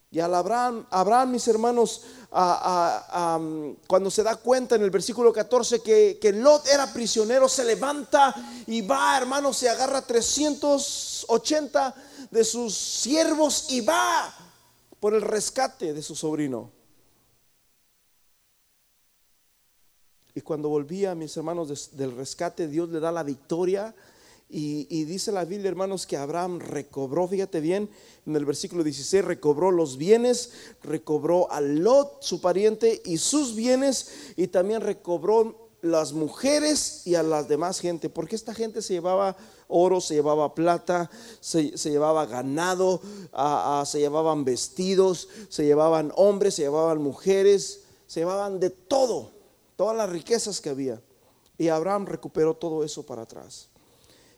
Y 0.10 0.20
al 0.20 0.34
Abraham, 0.34 0.88
Abraham 0.90 1.30
mis 1.30 1.48
hermanos, 1.48 2.02
cuando 2.32 4.10
se 4.10 4.24
da 4.24 4.36
cuenta 4.38 4.78
en 4.78 4.82
el 4.82 4.90
versículo 4.90 5.32
14 5.32 5.84
que, 5.84 6.18
que, 6.20 6.34
Lot 6.34 6.68
era 6.70 6.92
prisionero, 6.92 7.48
se 7.48 7.64
levanta 7.64 8.34
y 8.66 8.82
va, 8.82 9.16
hermanos, 9.16 9.58
se 9.58 9.70
agarra 9.70 10.02
380 10.02 11.94
de 12.32 12.44
sus 12.44 12.76
siervos 12.76 13.68
y 13.70 13.82
va 13.82 14.47
por 15.00 15.14
el 15.14 15.22
rescate 15.22 15.94
de 15.94 16.02
su 16.02 16.16
sobrino. 16.16 16.72
Y 20.34 20.42
cuando 20.42 20.70
volvía, 20.70 21.16
mis 21.16 21.36
hermanos, 21.36 21.98
del 21.98 22.16
rescate, 22.16 22.68
Dios 22.68 22.90
le 22.90 23.00
da 23.00 23.12
la 23.12 23.24
victoria 23.24 23.96
y, 24.50 25.04
dice 25.04 25.32
la 25.32 25.44
Biblia, 25.44 25.70
hermanos, 25.70 26.06
que 26.06 26.16
Abraham 26.16 26.60
recobró, 26.60 27.28
fíjate 27.28 27.60
bien, 27.60 27.90
en 28.26 28.36
el 28.36 28.46
versículo 28.46 28.84
16, 28.84 29.26
recobró 29.26 29.72
los 29.72 29.98
bienes, 29.98 30.52
recobró 30.84 31.52
a 31.52 31.60
Lot, 31.60 32.22
su 32.22 32.40
pariente, 32.40 33.02
y 33.04 33.18
sus 33.18 33.56
bienes, 33.56 34.34
y 34.38 34.48
también 34.48 34.82
recobró 34.82 35.70
las 35.82 36.14
mujeres 36.14 37.02
y 37.06 37.16
a 37.16 37.24
las 37.24 37.48
demás 37.48 37.80
gente, 37.80 38.10
porque 38.10 38.36
esta 38.36 38.54
gente 38.54 38.82
se 38.82 38.94
llevaba 38.94 39.36
oro, 39.68 40.02
se 40.02 40.16
llevaba 40.16 40.54
plata, 40.54 41.10
se, 41.40 41.72
llevaba 41.72 42.26
ganado, 42.26 43.02
se 43.86 44.00
llevaban 44.00 44.44
vestidos, 44.44 45.30
se 45.50 45.66
llevaban 45.66 46.12
hombres, 46.16 46.56
se 46.56 46.64
llevaban 46.64 47.02
mujeres, 47.02 47.82
se 48.08 48.22
llevaban 48.22 48.60
de 48.60 48.70
todo, 48.70 49.32
todas 49.76 49.96
las 49.96 50.10
riquezas 50.10 50.62
que 50.62 50.70
había. 50.70 51.02
Y 51.58 51.70
Abraham 51.70 52.06
recuperó 52.06 52.54
todo 52.54 52.84
eso 52.84 53.06
para 53.06 53.24
atrás. 53.24 53.70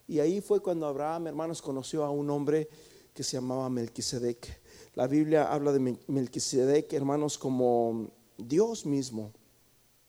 Y 0.08 0.20
ahí 0.20 0.42
fue 0.42 0.60
cuando 0.60 0.88
Abraham, 0.88 1.28
hermanos, 1.28 1.62
conoció 1.62 2.04
a 2.04 2.10
un 2.10 2.30
hombre 2.30 2.68
que 3.13 3.24
se 3.24 3.34
llamaba 3.34 3.70
Melquisedec. 3.70 4.60
La 4.96 5.06
Biblia 5.08 5.52
habla 5.52 5.72
de 5.72 5.98
Melquisedec, 6.08 6.92
hermanos, 6.94 7.38
como 7.38 8.10
Dios 8.38 8.86
mismo. 8.86 9.32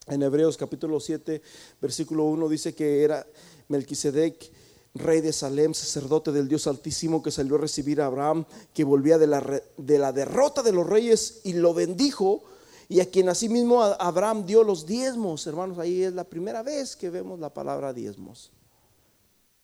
En 0.07 0.23
Hebreos 0.23 0.57
capítulo 0.57 0.99
7, 0.99 1.43
versículo 1.81 2.25
1 2.25 2.49
dice 2.49 2.75
que 2.75 3.03
era 3.05 3.27
Melquisedec, 3.69 4.51
rey 4.95 5.21
de 5.21 5.33
Salem, 5.33 5.75
sacerdote 5.75 6.33
del 6.33 6.49
Dios 6.49 6.67
Altísimo, 6.67 7.23
que 7.23 7.31
salió 7.31 7.57
a 7.57 7.61
recibir 7.61 8.01
a 8.01 8.07
Abraham, 8.07 8.45
que 8.75 8.85
volvía 8.85 9.19
de 9.19 9.27
la, 9.27 9.63
de 9.77 9.99
la 9.99 10.13
derrota 10.13 10.63
de 10.63 10.73
los 10.73 10.87
reyes 10.87 11.41
y 11.45 11.53
lo 11.53 11.75
bendijo, 11.75 12.43
y 12.89 13.01
a 13.01 13.09
quien 13.09 13.29
asimismo 13.29 13.83
Abraham 13.83 14.45
dio 14.47 14.65
los 14.65 14.85
diezmos. 14.85 15.47
Hermanos, 15.47 15.79
ahí 15.79 16.03
es 16.03 16.13
la 16.13 16.25
primera 16.25 16.63
vez 16.63 16.97
que 16.97 17.09
vemos 17.09 17.39
la 17.39 17.55
palabra 17.55 17.93
diezmos. 17.93 18.51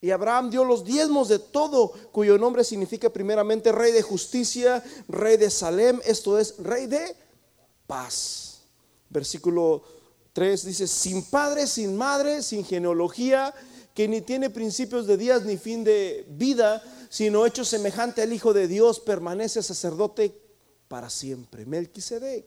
Y 0.01 0.13
Abraham 0.13 0.51
dio 0.51 0.65
los 0.65 0.85
diezmos 0.85 1.29
de 1.29 1.41
todo, 1.41 1.93
cuyo 2.13 2.39
nombre 2.39 2.63
significa 2.63 3.11
primeramente 3.11 3.73
rey 3.73 3.91
de 3.91 4.03
justicia, 4.03 4.85
rey 5.09 5.37
de 5.37 5.51
Salem, 5.51 6.01
esto 6.05 6.39
es 6.39 6.57
rey 6.59 6.87
de 6.87 7.17
paz. 7.89 8.61
Versículo 9.09 9.83
3 10.33 10.65
dice, 10.65 10.87
sin 10.87 11.25
padre, 11.25 11.67
sin 11.67 11.97
madre, 11.97 12.43
sin 12.43 12.65
genealogía, 12.65 13.53
que 13.97 14.07
ni 14.07 14.21
tiene 14.21 14.51
principios 14.51 15.07
de 15.07 15.17
días 15.17 15.47
ni 15.47 15.57
fin 15.57 15.83
de 15.83 16.27
vida, 16.29 16.83
sino 17.09 17.47
hecho 17.47 17.65
semejante 17.65 18.21
al 18.21 18.31
Hijo 18.31 18.53
de 18.53 18.69
Dios, 18.69 19.01
permanece 19.01 19.63
sacerdote 19.63 20.39
para 20.87 21.09
siempre. 21.09 21.65
Melquisedec. 21.65 22.45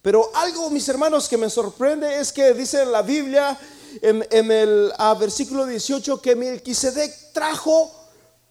Pero 0.00 0.30
algo, 0.34 0.70
mis 0.70 0.88
hermanos, 0.88 1.28
que 1.28 1.36
me 1.36 1.50
sorprende 1.50 2.18
es 2.18 2.32
que 2.32 2.54
dice 2.54 2.82
en 2.82 2.92
la 2.92 3.02
Biblia 3.02 3.58
en, 4.00 4.50
el 4.50 4.90
versículo 5.20 5.66
18 5.66 6.22
que 6.22 6.34
Melquisedec 6.34 7.34
trajo 7.34 7.92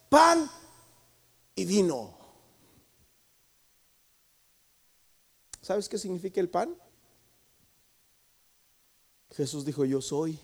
pan 0.07 0.47
y 1.55 1.65
vino. 1.65 2.15
¿Sabes 5.63 5.89
qué 5.89 5.97
significa 5.97 6.39
el 6.39 6.49
pan? 6.49 6.77
Jesús 9.31 9.65
dijo, 9.65 9.83
yo 9.83 9.99
soy 9.99 10.39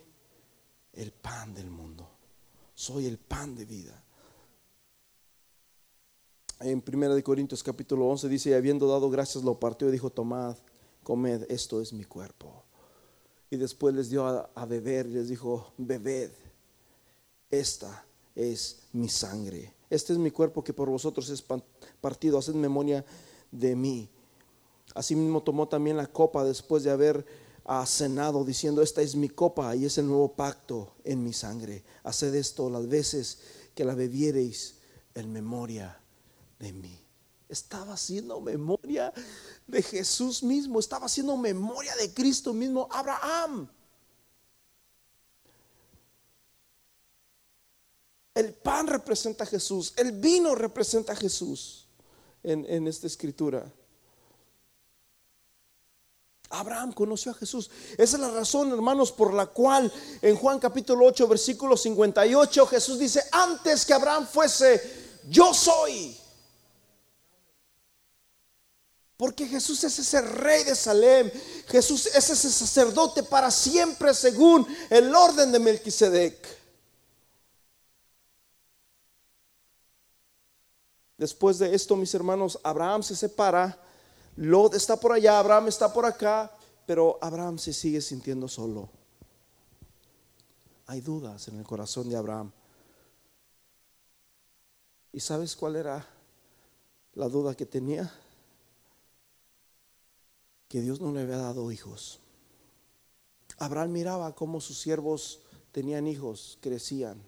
el 0.94 1.12
pan 1.12 1.54
del 1.54 1.70
mundo, 1.70 2.10
soy 2.74 3.06
el 3.06 3.18
pan 3.18 3.56
de 3.56 3.66
vida. 3.66 4.04
En 6.60 6.84
1 6.86 7.24
Corintios 7.24 7.64
capítulo 7.64 8.08
11 8.08 8.30
dice, 8.30 8.50
y 8.52 8.54
habiendo 8.54 8.88
dado 8.88 9.10
gracias 9.10 9.44
lo 9.44 9.60
partió 9.60 9.90
y 9.90 9.92
dijo, 9.92 10.12
tomad, 10.12 10.56
comed, 11.04 11.46
esto 11.50 11.82
es 11.82 11.92
mi 11.92 12.04
cuerpo 12.04 12.64
y 13.52 13.58
después 13.58 13.94
les 13.94 14.10
dio 14.10 14.26
a, 14.26 14.66
beber 14.66 15.06
y 15.08 15.12
les 15.12 15.28
dijo, 15.28 15.74
bebed, 15.78 16.32
esta 17.50 18.06
es 18.34 18.84
mi 18.94 19.10
sangre, 19.10 19.74
este 19.90 20.14
es 20.14 20.20
mi 20.20 20.32
cuerpo 20.32 20.64
que 20.64 20.74
por 20.74 20.90
vosotros 20.90 21.30
es 21.30 21.44
partido, 22.00 22.38
haced 22.38 22.56
memoria 22.56 23.06
de 23.52 23.76
mí. 23.76 24.10
Asimismo 24.96 25.44
tomó 25.44 25.68
también 25.68 25.98
la 25.98 26.08
copa 26.08 26.46
después 26.46 26.84
de 26.84 26.92
haber 26.92 27.26
ah, 27.66 27.86
cenado, 27.86 28.44
diciendo, 28.44 28.82
esta 28.82 29.02
es 29.02 29.16
mi 29.16 29.30
copa 29.30 29.76
y 29.76 29.86
es 29.86 29.98
el 29.98 30.08
nuevo 30.08 30.34
pacto 30.34 30.96
en 31.04 31.24
mi 31.24 31.34
sangre. 31.34 31.84
Haced 32.04 32.34
esto 32.36 32.70
las 32.70 32.88
veces 32.88 33.40
que 33.76 33.86
la 33.86 33.96
bebiereis 33.96 34.76
en 35.14 35.32
memoria 35.32 36.00
de 36.60 36.74
mí. 36.74 36.98
Estaba 37.50 37.94
haciendo 37.94 38.40
memoria 38.40 39.14
de 39.68 39.82
Jesús 39.82 40.42
mismo, 40.42 40.80
estaba 40.80 41.08
haciendo 41.08 41.36
memoria 41.36 41.96
de 41.96 42.14
Cristo 42.14 42.54
mismo, 42.54 42.88
Abraham. 42.92 43.70
El 48.34 48.54
pan 48.54 48.88
representa 48.88 49.44
a 49.44 49.48
Jesús, 49.48 49.94
el 49.98 50.14
vino 50.14 50.56
representa 50.56 51.12
a 51.12 51.16
Jesús 51.18 51.88
en, 52.44 52.66
en 52.70 52.88
esta 52.88 53.08
escritura. 53.08 53.70
Abraham 56.52 56.92
conoció 56.92 57.32
a 57.32 57.36
Jesús. 57.36 57.70
Esa 57.98 58.18
es 58.18 58.22
la 58.22 58.30
razón, 58.30 58.72
hermanos, 58.72 59.12
por 59.12 59.34
la 59.34 59.48
cual 59.48 59.92
en 60.22 60.36
Juan 60.36 60.60
capítulo 60.60 61.06
8, 61.06 61.28
versículo 61.28 61.78
58, 61.78 62.68
Jesús 62.68 63.00
dice, 63.00 63.24
antes 63.32 63.86
que 63.86 63.94
Abraham 63.94 64.28
fuese, 64.28 65.20
yo 65.30 65.54
soy. 65.54 66.18
Porque 69.18 69.48
Jesús 69.48 69.84
es 69.84 70.00
ese 70.00 70.20
rey 70.20 70.64
de 70.64 70.76
Salem. 70.76 71.32
Jesús 71.68 72.08
es 72.08 72.30
ese 72.30 72.52
sacerdote 72.52 73.22
para 73.22 73.52
siempre 73.52 74.16
según 74.16 74.66
el 74.90 75.14
orden 75.14 75.52
de 75.52 75.60
Melquisedec. 75.60 76.62
Después 81.18 81.60
de 81.60 81.76
esto, 81.76 81.96
mis 81.96 82.16
hermanos, 82.16 82.58
Abraham 82.64 83.04
se 83.04 83.16
separa. 83.16 83.78
Lot 84.38 84.76
está 84.76 84.96
por 84.98 85.12
allá, 85.12 85.40
Abraham 85.40 85.68
está 85.68 85.92
por 85.92 86.06
acá, 86.06 86.52
pero 86.86 87.18
Abraham 87.22 87.58
se 87.58 87.74
sigue 87.74 88.02
sintiendo 88.02 88.48
solo. 88.48 88.90
Hay 90.88 91.02
dudas 91.02 91.48
en 91.48 91.60
el 91.60 91.64
corazón 91.64 92.10
de 92.10 92.18
Abraham. 92.18 92.52
¿Y 95.14 95.20
sabes 95.20 95.56
cuál 95.56 95.76
era 95.76 96.06
la 97.14 97.28
duda 97.28 97.56
que 97.56 97.66
tenía? 97.66 98.12
que 100.72 100.80
Dios 100.80 101.02
no 101.02 101.12
le 101.12 101.20
había 101.20 101.36
dado 101.36 101.70
hijos. 101.70 102.22
Abraham 103.58 103.92
miraba 103.92 104.34
cómo 104.34 104.62
sus 104.62 104.80
siervos 104.80 105.42
tenían 105.74 106.08
hijos, 106.08 106.58
crecían, 106.62 107.22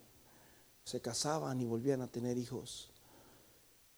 se 0.85 1.01
casaban 1.01 1.59
y 1.59 1.65
volvían 1.65 2.01
a 2.01 2.07
tener 2.07 2.37
hijos. 2.37 2.89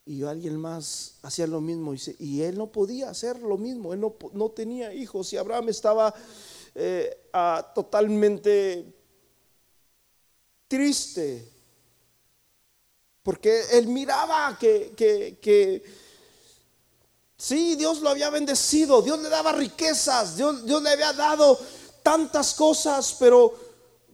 Y 0.06 0.24
alguien 0.24 0.58
más 0.58 1.16
hacía 1.24 1.48
lo 1.48 1.62
mismo 1.62 1.94
y, 2.20 2.42
él 2.42 2.58
no 2.58 2.72
podía 2.72 3.10
hacer 3.10 3.42
lo 3.42 3.58
mismo, 3.58 3.94
él 3.94 4.00
no, 4.34 4.50
tenía 4.52 4.94
hijos 4.94 5.34
y 5.34 5.38
Abraham 5.38 5.70
estaba 5.70 6.14
eh, 6.76 7.30
totalmente 7.74 8.86
triste 10.68 11.56
porque 13.26 13.60
él 13.72 13.88
miraba 13.88 14.56
que, 14.60 15.84
Sí, 17.38 17.76
Dios 17.76 18.00
lo 18.02 18.10
había 18.10 18.30
bendecido, 18.30 19.02
Dios 19.02 19.20
le 19.20 19.30
daba 19.30 19.52
riquezas, 19.52 20.38
Dios, 20.38 20.62
le 20.64 20.90
había 20.90 21.12
dado 21.12 21.60
tantas 22.04 22.54
cosas, 22.54 23.16
pero 23.20 23.54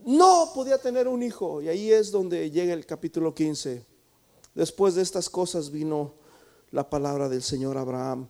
no 0.06 0.51
podía 0.56 0.77
tener 0.77 1.10
un 1.10 1.21
hijo. 1.21 1.62
Y 1.62 1.67
ahí 1.67 1.91
es 1.91 2.10
donde 2.10 2.49
llega 2.49 2.73
el 2.73 2.86
capítulo 2.86 3.36
15. 3.36 3.86
Después 4.55 4.95
de 4.95 5.01
estas 5.01 5.29
cosas 5.29 5.71
vino 5.71 6.13
la 6.71 6.89
palabra 6.89 7.29
del 7.29 7.43
Señor 7.43 7.77
Abraham 7.77 8.27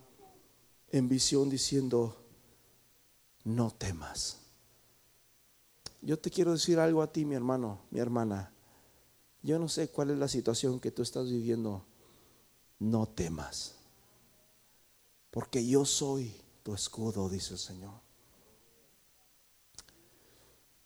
en 0.89 1.10
visión 1.10 1.49
diciendo, 1.49 2.15
no 3.43 3.71
temas. 3.71 4.38
Yo 6.01 6.17
te 6.19 6.31
quiero 6.31 6.51
decir 6.51 6.79
algo 6.79 7.01
a 7.01 7.12
ti, 7.12 7.25
mi 7.25 7.36
hermano, 7.36 7.81
mi 7.91 7.99
hermana. 7.99 8.51
Yo 9.43 9.57
no 9.60 9.69
sé 9.69 9.89
cuál 9.89 10.12
es 10.12 10.17
la 10.17 10.27
situación 10.27 10.79
que 10.79 10.91
tú 10.91 11.01
estás 11.01 11.29
viviendo. 11.29 11.86
No 12.79 13.07
temas 13.07 13.75
porque 15.31 15.65
yo 15.65 15.86
soy 15.86 16.36
tu 16.62 16.75
escudo, 16.75 17.29
dice 17.29 17.53
el 17.53 17.60
Señor. 17.60 17.93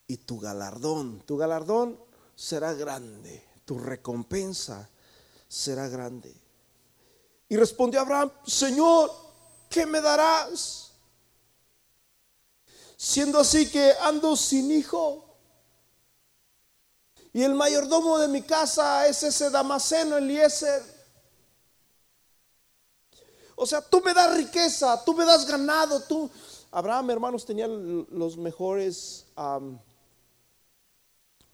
Y 0.07 0.17
tu 0.17 0.39
galardón, 0.39 1.21
tu 1.25 1.35
galardón 1.35 1.99
será 2.35 2.73
grande, 2.73 3.43
tu 3.65 3.79
recompensa 3.79 4.87
será 5.47 5.87
grande. 5.87 6.35
Y 7.47 7.57
respondió 7.57 8.01
Abraham, 8.01 8.31
Señor, 8.45 9.11
¿qué 9.69 9.85
me 9.85 10.01
darás? 10.01 10.91
Siendo 12.97 13.39
así 13.39 13.69
que 13.69 13.93
ando 14.01 14.35
sin 14.35 14.71
hijo. 14.71 15.37
Y 17.33 17.43
el 17.43 17.53
mayordomo 17.53 18.17
de 18.17 18.29
mi 18.29 18.41
casa 18.41 19.07
es 19.07 19.21
ese 19.21 19.49
Damaseno 19.49 20.17
Eliezer. 20.17 20.81
O 23.55 23.65
sea, 23.65 23.81
tú 23.81 24.01
me 24.01 24.13
das 24.13 24.35
riqueza, 24.35 25.03
tú 25.03 25.13
me 25.13 25.25
das 25.25 25.45
ganado, 25.45 26.01
tú. 26.01 26.29
Abraham, 26.71 27.09
hermanos, 27.11 27.45
tenía 27.45 27.67
los 27.67 28.37
mejores 28.37 29.25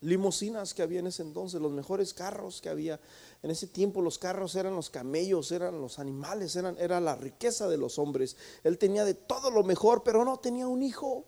limosinas 0.02 0.74
que 0.74 0.82
había 0.82 1.00
en 1.00 1.08
ese 1.08 1.22
entonces, 1.22 1.62
los 1.62 1.72
mejores 1.72 2.14
carros 2.14 2.60
que 2.62 2.70
había. 2.70 3.00
En 3.44 3.52
ese 3.52 3.68
tiempo 3.68 4.02
los 4.02 4.18
carros 4.20 4.56
eran 4.56 4.76
los 4.76 4.90
camellos, 4.90 5.52
eran 5.52 5.80
los 5.80 6.00
animales, 6.00 6.56
eran, 6.56 6.76
era 6.80 7.00
la 7.00 7.16
riqueza 7.16 7.68
de 7.68 7.78
los 7.78 7.98
hombres. 7.98 8.36
Él 8.64 8.78
tenía 8.78 9.06
de 9.06 9.14
todo 9.14 9.50
lo 9.52 9.64
mejor, 9.64 10.04
pero 10.04 10.26
no 10.26 10.40
tenía 10.40 10.68
un 10.68 10.84
hijo. 10.84 11.26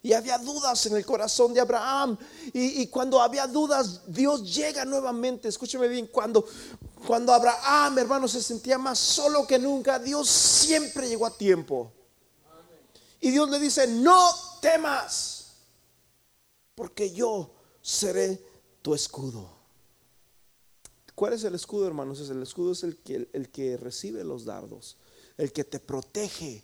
Y 0.00 0.12
había 0.12 0.38
dudas 0.38 0.86
en 0.86 0.96
el 0.96 1.04
corazón 1.04 1.52
de 1.52 1.60
Abraham. 1.60 2.16
Y, 2.52 2.86
cuando 2.86 3.20
había 3.20 3.48
dudas, 3.48 4.02
Dios 4.06 4.54
llega 4.54 4.84
nuevamente. 4.84 5.48
Escúcheme 5.48 5.88
bien, 5.88 6.06
cuando, 6.06 6.46
cuando 7.04 7.32
Abraham, 7.32 7.98
hermano, 7.98 8.28
se 8.28 8.40
sentía 8.40 8.78
más 8.78 8.98
solo 8.98 9.44
que 9.44 9.58
nunca, 9.58 9.98
Dios 9.98 10.28
siempre 10.28 11.08
llegó 11.08 11.26
a 11.26 11.36
tiempo. 11.36 11.92
Y 13.20 13.30
Dios 13.30 13.50
le 13.50 13.58
dice, 13.58 13.88
no 13.88 14.30
temas 14.60 15.37
porque 16.78 17.10
yo 17.10 17.50
seré 17.82 18.40
tu 18.82 18.94
escudo. 18.94 19.50
¿Cuál 21.12 21.32
es 21.32 21.42
el 21.42 21.56
escudo, 21.56 21.88
hermanos? 21.88 22.30
el 22.30 22.40
escudo 22.40 22.70
es 22.70 22.84
el 22.84 22.98
que, 22.98 23.28
el 23.32 23.48
que 23.48 23.76
recibe 23.76 24.22
los 24.22 24.44
dardos, 24.44 24.96
el 25.38 25.52
que 25.52 25.64
te 25.64 25.80
protege. 25.80 26.62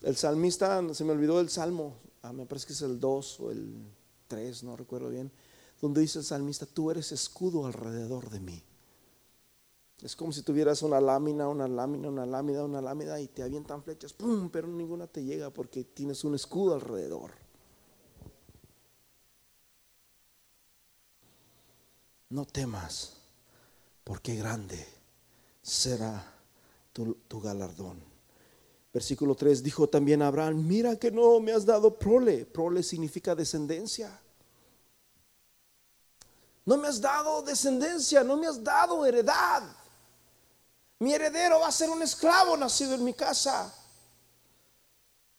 El 0.00 0.16
salmista, 0.16 0.82
se 0.94 1.04
me 1.04 1.12
olvidó 1.12 1.38
el 1.40 1.50
salmo, 1.50 1.98
ah, 2.22 2.32
me 2.32 2.46
parece 2.46 2.68
que 2.68 2.72
es 2.72 2.80
el 2.80 2.98
2 2.98 3.40
o 3.40 3.50
el 3.50 3.92
3, 4.28 4.62
no 4.62 4.74
recuerdo 4.74 5.10
bien, 5.10 5.30
donde 5.82 6.00
dice 6.00 6.18
el 6.18 6.24
salmista, 6.24 6.64
tú 6.64 6.90
eres 6.90 7.12
escudo 7.12 7.66
alrededor 7.66 8.30
de 8.30 8.40
mí. 8.40 8.64
Es 10.02 10.16
como 10.16 10.32
si 10.32 10.42
tuvieras 10.42 10.82
una 10.82 11.00
lámina, 11.00 11.46
una 11.48 11.68
lámina, 11.68 12.08
una 12.08 12.26
lámina, 12.26 12.64
una 12.64 12.80
lámina 12.80 13.20
y 13.20 13.28
te 13.28 13.44
avientan 13.44 13.84
flechas, 13.84 14.12
¡pum! 14.12 14.50
Pero 14.50 14.66
ninguna 14.66 15.06
te 15.06 15.22
llega 15.22 15.50
porque 15.50 15.84
tienes 15.84 16.24
un 16.24 16.34
escudo 16.34 16.74
alrededor. 16.74 17.30
No 22.30 22.44
temas, 22.46 23.12
porque 24.02 24.34
grande 24.34 24.84
será 25.62 26.34
tu, 26.92 27.40
galardón. 27.40 28.02
Versículo 28.92 29.36
3 29.36 29.62
dijo 29.62 29.88
también 29.88 30.20
Abraham, 30.22 30.66
mira 30.66 30.96
que 30.96 31.12
no 31.12 31.38
me 31.38 31.52
has 31.52 31.64
dado 31.64 31.96
prole. 31.96 32.44
Prole 32.44 32.82
significa 32.82 33.36
descendencia. 33.36 34.20
No 36.64 36.76
me 36.76 36.88
has 36.88 37.00
dado 37.00 37.42
descendencia, 37.42 38.24
no 38.24 38.36
me 38.36 38.48
has 38.48 38.62
dado 38.62 39.06
heredad. 39.06 39.81
Mi 41.02 41.12
heredero 41.12 41.58
va 41.58 41.66
a 41.66 41.72
ser 41.72 41.90
un 41.90 42.00
esclavo 42.00 42.56
nacido 42.56 42.94
en 42.94 43.02
mi 43.02 43.12
casa. 43.12 43.74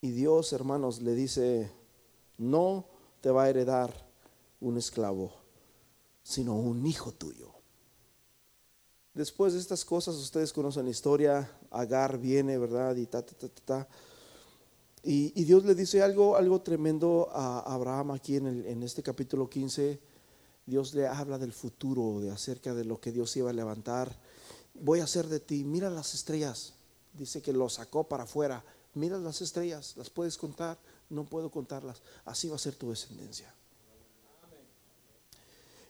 Y 0.01 0.11
Dios, 0.11 0.51
hermanos, 0.51 1.01
le 1.01 1.15
dice, 1.15 1.71
no 2.37 2.85
te 3.21 3.31
va 3.31 3.43
a 3.43 3.49
heredar 3.49 3.93
un 4.59 4.77
esclavo, 4.77 5.31
sino 6.21 6.53
un 6.57 6.85
hijo 6.85 7.13
tuyo. 7.13 7.49
Después 9.13 9.53
de 9.53 9.61
estas 9.61 9.85
cosas, 9.85 10.15
ustedes 10.15 10.51
conocen 10.51 10.83
la 10.83 10.91
historia, 10.91 11.49
Agar 11.71 12.17
viene, 12.17 12.57
¿verdad? 12.57 12.97
Y 12.97 13.05
ta, 13.05 13.25
ta, 13.25 13.33
ta, 13.33 13.47
ta, 13.63 13.87
Y, 15.01 15.45
Dios 15.45 15.63
le 15.63 15.75
dice 15.75 16.03
algo, 16.03 16.35
algo 16.35 16.59
tremendo 16.59 17.29
a 17.31 17.61
Abraham 17.73 18.11
aquí 18.11 18.35
en, 18.35 18.47
en 18.67 18.83
este 18.83 19.01
capítulo 19.01 19.49
15. 19.49 19.97
Dios 20.65 20.93
le 20.93 21.07
habla 21.07 21.37
del 21.37 21.53
futuro, 21.53 22.19
de 22.19 22.31
acerca 22.31 22.73
de 22.73 22.83
lo 22.83 22.99
que 22.99 23.13
Dios 23.13 23.33
iba 23.37 23.49
a 23.49 23.53
levantar 23.53 24.13
voy 24.73 24.99
a 24.99 25.05
hacer 25.05 25.27
de 25.27 25.39
ti, 25.39 25.63
mira 25.63 25.89
las 25.89 26.13
estrellas. 26.13 26.73
Dice 27.13 27.41
que 27.41 27.53
lo 27.53 27.69
sacó 27.69 28.07
para 28.07 28.23
afuera. 28.23 28.63
Mira 28.95 29.17
las 29.17 29.41
estrellas, 29.41 29.95
las 29.97 30.09
puedes 30.09 30.37
contar, 30.37 30.77
no 31.09 31.25
puedo 31.25 31.49
contarlas. 31.49 32.01
Así 32.25 32.49
va 32.49 32.55
a 32.55 32.59
ser 32.59 32.75
tu 32.75 32.89
descendencia. 32.89 33.53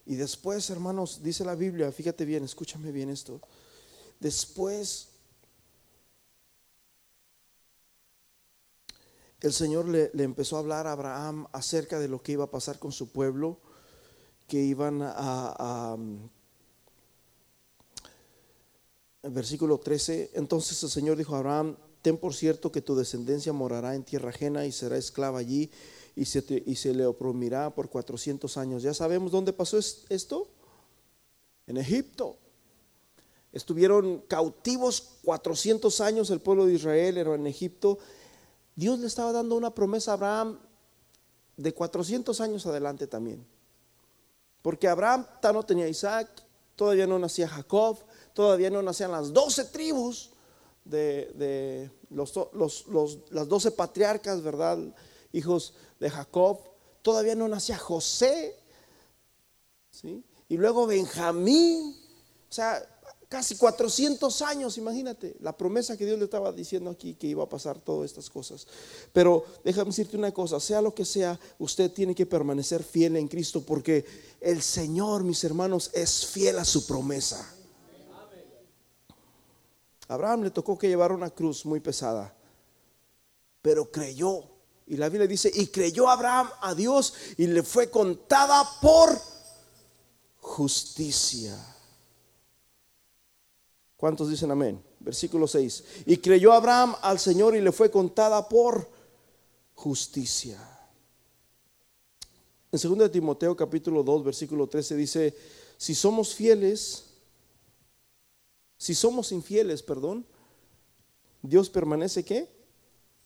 Y 0.06 0.16
después, 0.16 0.70
hermanos, 0.70 1.22
dice 1.24 1.46
la 1.46 1.56
Biblia, 1.56 1.92
fíjate 1.92 2.26
bien, 2.26 2.44
escúchame 2.44 2.92
bien 2.92 3.10
esto. 3.10 3.40
Después, 4.20 5.10
el 9.40 9.54
Señor 9.54 9.88
le, 9.88 10.12
empezó 10.16 10.58
a 10.58 10.60
hablar 10.60 10.88
a 10.88 10.92
Abraham 10.92 11.48
acerca 11.54 12.00
de 12.00 12.10
lo 12.10 12.22
que 12.22 12.34
iba 12.34 12.46
a 12.46 12.52
pasar 12.52 12.80
con 12.80 12.92
su 12.92 13.12
pueblo, 13.12 13.60
que 14.48 14.62
iban 14.62 15.02
a 15.02 15.98
versículo 19.32 19.80
13, 19.80 20.32
entonces 20.34 20.82
el 20.84 20.90
Señor 20.90 21.18
dijo 21.18 21.36
a 21.36 21.40
Abraham, 21.40 21.78
ten 22.02 22.18
por 22.18 22.34
cierto 22.34 22.72
que 22.72 22.82
tu 22.82 22.96
descendencia 22.96 23.54
morará 23.54 23.96
en 23.96 24.04
tierra 24.04 24.30
ajena 24.30 24.66
y 24.66 24.72
será 24.72 24.98
esclava 24.98 25.40
allí 25.40 25.72
y 26.16 26.26
se, 26.26 26.94
le 26.94 27.06
oprimirá 27.06 27.74
por 27.74 27.90
400 27.90 28.58
años. 28.58 28.84
¿Ya 28.84 28.94
sabemos 28.94 29.32
dónde 29.32 29.54
pasó 29.54 29.78
esto? 29.78 30.48
En 31.66 31.78
Egipto. 31.78 32.38
Estuvieron 33.52 34.20
cautivos 34.28 35.20
400 35.24 36.02
años 36.02 36.30
el 36.30 36.42
pueblo 36.42 36.66
de 36.66 36.74
Israel, 36.74 37.18
era 37.18 37.36
en 37.36 37.48
Egipto. 37.48 38.00
Dios 38.76 39.00
le 39.00 39.08
estaba 39.08 39.32
dando 39.32 39.56
una 39.56 39.74
promesa 39.74 40.12
a 40.12 40.14
Abraham 40.16 40.60
de 41.56 41.74
400 41.74 42.42
años 42.42 42.66
adelante 42.66 43.08
también. 43.08 43.46
Porque 44.62 44.88
Abraham 44.88 45.26
no 45.54 45.64
tenía 45.64 45.88
Isaac, 45.88 46.30
todavía 46.76 47.08
no 47.08 47.20
nacía 47.20 47.48
Jacob, 47.48 47.98
todavía 48.34 48.70
no 48.70 48.82
nacían 48.82 49.12
las 49.12 49.32
doce 49.32 49.66
tribus 49.66 50.32
de, 50.86 51.90
los, 52.10 52.34
las 53.32 53.48
doce 53.48 53.72
patriarcas, 53.72 54.42
¿verdad? 54.42 54.80
Hijos 55.32 55.74
de 56.00 56.10
Jacob. 56.10 56.60
Todavía 57.02 57.36
no 57.36 57.48
nacía 57.48 57.78
José. 57.78 58.56
¿sí? 59.90 60.24
Y 60.50 60.58
luego 60.58 60.88
Benjamín. 60.88 61.96
O 62.50 62.54
sea, 62.54 62.88
casi 63.34 63.56
400 63.56 64.42
años, 64.44 64.78
imagínate, 64.78 65.36
la 65.40 65.58
promesa 65.58 65.98
que 65.98 66.06
Dios 66.06 66.20
le 66.20 66.26
estaba 66.26 66.52
diciendo 66.52 66.92
aquí 66.92 67.16
que 67.16 67.26
iba 67.26 67.44
a 67.44 67.50
pasar 67.50 67.80
todas 67.80 68.12
estas 68.12 68.30
cosas. 68.30 68.68
Pero 69.12 69.44
déjame 69.64 69.90
decirte 69.90 70.18
una 70.18 70.32
cosa, 70.32 70.60
sea 70.60 70.82
lo 70.84 70.94
que 70.94 71.04
sea, 71.04 71.40
usted 71.58 71.92
tiene 71.92 72.14
que 72.14 72.28
permanecer 72.28 72.84
fiel 72.84 73.16
en 73.16 73.28
Cristo 73.28 73.64
porque 73.66 74.06
el 74.40 74.62
Señor, 74.62 75.24
mis 75.24 75.44
hermanos, 75.44 75.90
es 75.94 76.28
fiel 76.28 76.60
a 76.60 76.66
su 76.66 76.86
promesa. 76.86 77.56
Abraham 80.08 80.44
le 80.44 80.52
tocó 80.52 80.78
que 80.78 80.88
llevar 80.88 81.12
una 81.12 81.30
cruz 81.30 81.66
muy 81.66 81.80
pesada, 81.80 82.36
pero 83.62 83.90
creyó. 83.92 84.44
Y 84.86 84.98
la 84.98 85.10
Biblia 85.10 85.28
dice, 85.28 85.50
y 85.54 85.68
creyó 85.68 86.10
Abraham 86.10 86.50
a 86.62 86.76
Dios 86.76 87.14
y 87.38 87.48
le 87.48 87.64
fue 87.64 87.90
contada 87.90 88.68
por 88.82 89.18
justicia. 90.40 91.58
¿Cuántos 93.96 94.30
dicen 94.30 94.52
amén? 94.52 94.84
Versículo 95.00 95.48
6. 95.48 95.84
Y 96.08 96.18
creyó 96.18 96.52
Abraham 96.52 96.96
al 97.02 97.20
Señor 97.20 97.56
y 97.56 97.62
le 97.62 97.72
fue 97.72 97.90
contada 97.90 98.48
por 98.50 98.90
justicia. 99.74 100.60
En 102.72 102.98
2 102.98 103.12
Timoteo 103.12 103.56
capítulo 103.56 104.04
2, 104.04 104.24
versículo 104.24 104.68
13 104.68 104.96
dice, 104.96 105.38
si 105.78 105.96
somos 105.96 106.34
fieles, 106.34 107.13
si 108.84 108.94
somos 108.96 109.32
infieles, 109.32 109.82
perdón, 109.82 110.26
Dios 111.42 111.70
permanece 111.70 112.26
qué? 112.26 112.54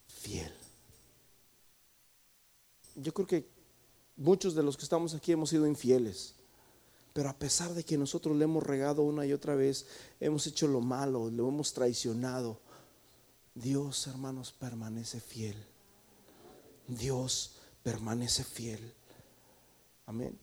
Fiel. 0.05 0.53
Yo 2.93 3.11
creo 3.11 3.25
que 3.25 3.49
muchos 4.17 4.53
de 4.53 4.61
los 4.61 4.77
que 4.77 4.83
estamos 4.83 5.15
aquí 5.15 5.31
hemos 5.31 5.49
sido 5.49 5.65
infieles. 5.65 6.35
Pero 7.11 7.29
a 7.29 7.39
pesar 7.39 7.73
de 7.73 7.83
que 7.83 7.97
nosotros 7.97 8.37
le 8.37 8.43
hemos 8.43 8.61
regado 8.61 9.01
una 9.01 9.25
y 9.25 9.33
otra 9.33 9.55
vez, 9.55 9.87
hemos 10.19 10.45
hecho 10.45 10.67
lo 10.67 10.79
malo, 10.79 11.31
lo 11.31 11.47
hemos 11.47 11.73
traicionado, 11.73 12.59
Dios, 13.55 14.05
hermanos, 14.05 14.51
permanece 14.51 15.19
fiel. 15.19 15.57
Dios 16.87 17.55
permanece 17.81 18.43
fiel. 18.43 18.93
Amén. 20.05 20.37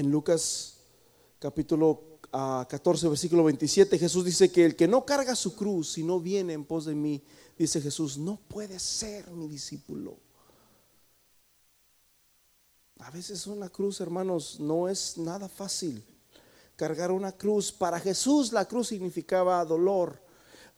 En 0.00 0.10
Lucas 0.10 0.78
capítulo 1.38 2.18
14, 2.30 3.06
ah, 3.06 3.08
versículo 3.10 3.44
27, 3.44 3.98
Jesús 3.98 4.24
dice 4.24 4.50
que 4.50 4.64
el 4.64 4.76
que 4.76 4.88
no 4.88 5.04
carga 5.04 5.36
su 5.36 5.54
cruz 5.54 5.98
y 5.98 6.02
no 6.02 6.20
viene 6.20 6.54
en 6.54 6.64
pos 6.64 6.86
de 6.86 6.94
mí, 6.94 7.22
dice 7.58 7.80
Jesús, 7.80 8.16
no 8.16 8.36
puede 8.48 8.78
ser 8.78 9.30
mi 9.30 9.46
discípulo. 9.46 10.16
A 13.00 13.10
veces 13.10 13.46
una 13.46 13.68
cruz, 13.68 14.00
hermanos, 14.00 14.58
no 14.60 14.88
es 14.88 15.16
nada 15.16 15.48
fácil. 15.48 16.04
Cargar 16.76 17.10
una 17.10 17.32
cruz. 17.32 17.72
Para 17.72 17.98
Jesús 17.98 18.52
la 18.52 18.66
cruz 18.66 18.88
significaba 18.88 19.64
dolor. 19.64 20.22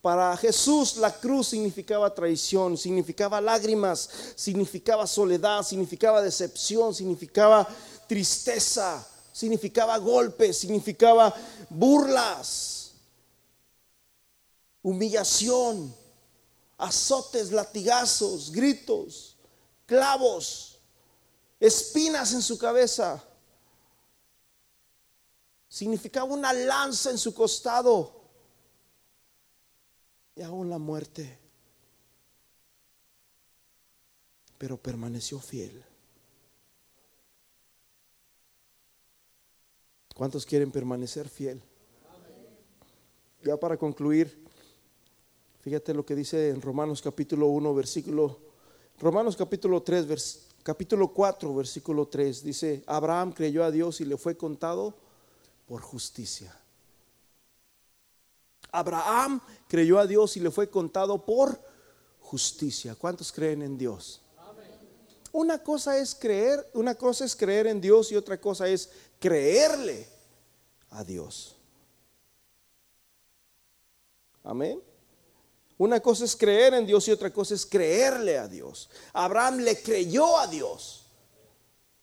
Para 0.01 0.37
Jesús 0.37 0.97
la 0.97 1.13
cruz 1.13 1.49
significaba 1.49 2.15
traición, 2.15 2.77
significaba 2.77 3.41
lágrimas, 3.41 4.09
significaba 4.35 5.07
soledad, 5.07 5.63
significaba 5.63 6.23
decepción, 6.23 6.95
significaba 6.95 7.69
tristeza, 8.09 9.07
significaba 9.33 9.97
golpes, 9.99 10.59
significaba 10.59 11.35
burlas, 11.71 12.93
humillación, 14.83 15.95
azotes, 16.77 17.51
latigazos, 17.51 18.53
gritos, 18.53 19.37
clavos, 19.87 20.79
espinas 21.59 22.33
en 22.35 22.43
su 22.43 22.59
cabeza. 22.59 23.23
Significaba 25.69 26.27
una 26.27 26.53
lanza 26.53 27.11
en 27.11 27.19
su 27.19 27.33
costado 27.33 28.21
y 30.37 30.43
aún 30.43 30.69
la 30.69 30.79
muerte. 30.79 31.39
Pero 34.59 34.77
permaneció 34.77 35.41
fiel. 35.41 35.92
¿Cuántos 40.15 40.45
quieren 40.45 40.71
permanecer 40.71 41.29
fiel? 41.29 41.63
Ya 43.43 43.57
para 43.57 43.77
concluir, 43.77 44.45
fíjate 45.61 45.95
lo 45.95 46.05
que 46.05 46.15
dice 46.15 46.51
en 46.51 46.61
Romanos 46.61 47.03
capítulo 47.03 47.47
1, 47.47 47.75
versículo, 47.75 48.39
Romanos 49.01 49.37
capítulo 49.37 49.83
3, 49.83 50.47
capítulo 50.63 51.09
4, 51.09 51.55
versículo 51.55 52.07
3, 52.07 52.45
dice, 52.45 52.85
Abraham 52.87 53.33
creyó 53.33 53.65
a 53.65 53.71
Dios 53.71 54.01
y 54.01 54.05
le 54.05 54.17
fue 54.17 54.37
contado 54.37 54.95
por 55.67 55.81
justicia. 55.81 56.57
Abraham 58.71 59.41
creyó 59.69 59.99
a 59.99 60.07
Dios 60.07 60.37
y 60.37 60.41
le 60.41 60.51
fue 60.51 60.71
contado 60.71 61.25
por 61.25 61.59
justicia. 62.21 62.95
¿Cuántos 62.95 63.33
creen 63.33 63.63
en 63.63 63.77
Dios? 63.77 64.23
Una 65.33 65.63
cosa 65.63 65.99
es 65.99 66.15
creer, 66.15 66.71
una 66.75 66.95
cosa 66.95 67.25
es 67.25 67.35
creer 67.35 67.67
en 67.67 67.81
Dios 67.81 68.13
y 68.13 68.17
otra 68.17 68.39
cosa 68.39 68.69
es 68.69 68.91
creerle 69.23 70.07
a 70.91 71.05
Dios. 71.05 71.55
Amén. 74.43 74.83
Una 75.79 76.01
cosa 76.01 76.25
es 76.25 76.35
creer 76.35 76.75
en 76.75 76.85
Dios 76.85 77.07
y 77.07 77.13
otra 77.13 77.33
cosa 77.33 77.55
es 77.55 77.65
creerle 77.65 78.37
a 78.37 78.49
Dios. 78.49 78.91
Abraham 79.13 79.59
le 79.61 79.81
creyó 79.81 80.37
a 80.39 80.49
Dios 80.49 81.07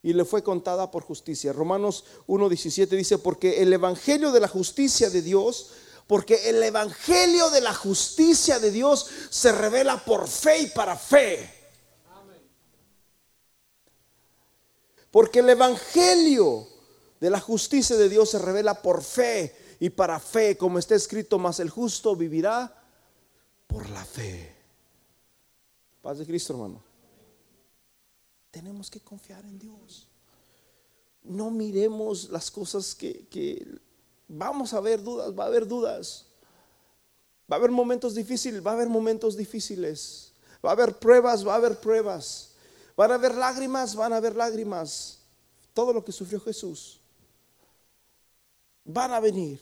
y 0.01 0.13
le 0.13 0.24
fue 0.24 0.41
contada 0.41 0.89
por 0.89 1.03
justicia. 1.03 1.51
Romanos 1.51 2.05
1.17 2.28 2.88
dice, 2.88 3.17
porque 3.17 3.61
el 3.61 3.74
Evangelio 3.74 4.32
de 4.32 4.39
la 4.39 4.47
justicia 4.47 5.09
de 5.09 5.22
Dios 5.22 5.72
porque 6.07 6.49
el 6.49 6.63
Evangelio 6.63 7.51
de 7.51 7.61
la 7.61 7.72
justicia 7.72 8.57
de 8.57 8.72
Dios 8.72 9.07
se 9.30 9.51
revela 9.51 10.03
por 10.03 10.28
fe 10.28 10.63
y 10.63 10.65
para 10.65 10.95
fe. 10.95 11.53
Porque 15.11 15.38
el 15.41 15.49
Evangelio 15.49 16.67
de 17.20 17.30
la 17.30 17.39
justicia 17.39 17.95
de 17.95 18.09
Dios 18.09 18.30
se 18.30 18.39
revela 18.39 18.82
por 18.82 19.03
fe 19.03 19.55
y 19.80 19.89
para 19.89 20.20
fe, 20.20 20.57
como 20.57 20.80
está 20.80 20.95
escrito, 20.95 21.38
más 21.39 21.59
el 21.59 21.70
justo 21.70 22.15
vivirá 22.15 22.74
por 23.67 23.89
la 23.89 24.03
fe. 24.05 24.55
Paz 26.01 26.17
de 26.17 26.26
Cristo, 26.26 26.53
hermano. 26.53 26.82
Tenemos 28.51 28.89
que 28.89 28.99
confiar 28.99 29.43
en 29.45 29.59
Dios. 29.59 30.07
No 31.24 31.51
miremos 31.51 32.30
las 32.30 32.49
cosas 32.49 32.95
que, 32.95 33.28
que 33.28 33.80
Vamos 34.32 34.76
a 34.76 34.80
ver 34.80 35.01
dudas, 35.01 35.34
va 35.38 35.45
a 35.45 35.47
haber 35.47 35.67
dudas. 35.67 36.28
Va 37.51 37.55
a 37.55 37.59
haber 37.59 37.72
momentos 37.72 38.13
difíciles, 38.13 38.65
va 38.65 38.72
a 38.72 38.74
haber 38.76 38.88
momentos 38.88 39.36
difíciles. 39.36 40.34
Va 40.63 40.70
a 40.70 40.74
haber 40.74 40.99
pruebas, 40.99 41.45
va 41.45 41.53
a 41.53 41.55
haber 41.55 41.80
pruebas. 41.80 42.51
Van 42.95 43.11
a 43.11 43.15
haber 43.15 43.34
lágrimas, 43.34 43.95
van 43.95 44.13
a 44.13 44.17
haber 44.17 44.36
lágrimas. 44.36 45.17
Todo 45.74 45.93
lo 45.93 46.05
que 46.05 46.11
sufrió 46.11 46.39
Jesús. 46.39 46.99
Van 48.91 49.13
a 49.13 49.19
venir. 49.19 49.59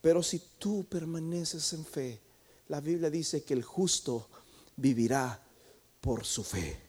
Pero 0.00 0.22
si 0.22 0.38
tú 0.58 0.84
permaneces 0.84 1.72
en 1.72 1.84
fe, 1.84 2.20
la 2.68 2.80
Biblia 2.80 3.10
dice 3.10 3.44
que 3.44 3.54
el 3.54 3.62
justo 3.62 4.28
vivirá 4.76 5.42
por 6.00 6.24
su 6.24 6.44
fe. 6.44 6.80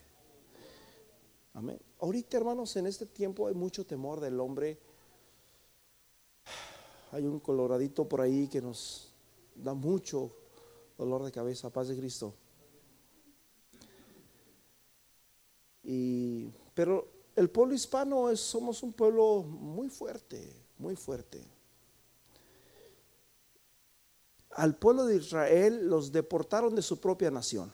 Amén. 1.54 1.80
Ahorita, 2.00 2.38
hermanos, 2.38 2.76
en 2.76 2.88
este 2.88 3.06
tiempo 3.06 3.48
hay 3.48 3.56
mucho 3.56 3.86
temor 3.86 4.20
del 4.20 4.40
hombre 4.40 4.80
hay 7.12 7.26
un 7.26 7.40
coloradito 7.40 8.08
por 8.08 8.22
ahí 8.22 8.48
que 8.48 8.62
nos 8.62 9.14
da 9.56 9.74
mucho 9.74 10.32
dolor 10.98 11.24
de 11.24 11.32
cabeza, 11.32 11.70
paz 11.70 11.88
de 11.88 11.98
Cristo. 11.98 12.36
Y, 15.84 16.50
pero 16.74 17.08
el 17.36 17.50
pueblo 17.50 17.74
hispano 17.74 18.30
es, 18.30 18.40
somos 18.40 18.84
un 18.84 18.92
pueblo 18.92 19.44
muy 19.44 19.90
fuerte, 19.90 20.54
muy 20.80 20.96
fuerte. 20.96 21.44
Al 24.52 24.76
pueblo 24.76 25.06
de 25.06 25.18
Israel 25.18 25.88
los 25.88 26.12
deportaron 26.12 26.76
de 26.76 26.82
su 26.82 27.00
propia 27.00 27.30
nación. 27.30 27.72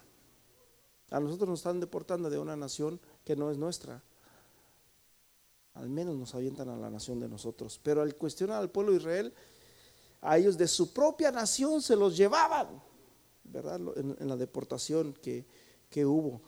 A 1.10 1.20
nosotros 1.20 1.49
nos 1.49 1.60
están 1.60 1.80
deportando 1.80 2.30
de 2.30 2.39
una 2.39 2.56
nación 2.56 2.99
que 3.24 3.36
no 3.36 3.51
es 3.51 3.58
nuestra 3.58 4.04
al 5.76 5.89
menos 5.89 6.16
nos 6.16 6.36
avientan 6.36 6.70
a 6.70 6.76
la 6.76 6.89
nación 6.89 7.20
de 7.20 7.28
nosotros. 7.28 7.80
Pero 7.82 8.01
al 8.01 8.16
cuestionar 8.16 8.62
al 8.62 8.70
pueblo 8.70 8.91
de 8.91 8.99
Israel, 8.99 9.34
a 10.22 10.38
ellos 10.38 10.58
de 10.58 10.68
su 10.68 10.93
propia 10.93 11.32
nación 11.32 11.82
se 11.82 11.95
los 11.95 12.16
llevaban, 12.16 12.82
¿verdad? 13.43 13.82
En, 13.95 14.28
la 14.28 14.38
deportación 14.38 15.14
que, 15.14 15.45
hubo 16.06 16.41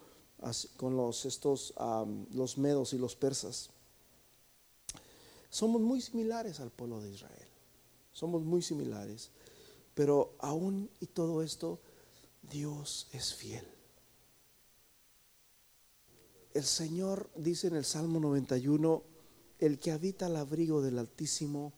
con 0.78 0.95
los, 0.95 1.26
estos, 1.26 1.74
los 2.32 2.58
medos 2.58 2.93
y 2.93 2.97
los 2.97 3.16
persas. 3.16 3.70
Somos 5.56 5.80
muy 5.80 6.01
similares 6.01 6.60
al 6.60 6.70
pueblo 6.70 6.99
de 6.99 7.12
Israel. 7.12 7.47
Somos 8.12 8.43
muy 8.43 8.62
similares. 8.62 9.32
Pero 9.93 10.36
aún 10.39 10.89
y 10.99 11.06
todo 11.06 11.41
esto, 11.41 11.80
Dios 12.41 13.08
es 13.14 13.34
fiel. 13.34 13.66
El 16.53 16.66
Señor 16.66 17.32
dice 17.38 17.68
en 17.68 17.78
el 17.78 17.86
Salmo 17.86 18.20
91, 18.20 19.01
el 19.60 19.80
que 19.80 19.93
habita 19.93 20.26
al 20.26 20.36
abrigo 20.36 20.82
del 20.82 20.99
Altísimo 20.99 21.72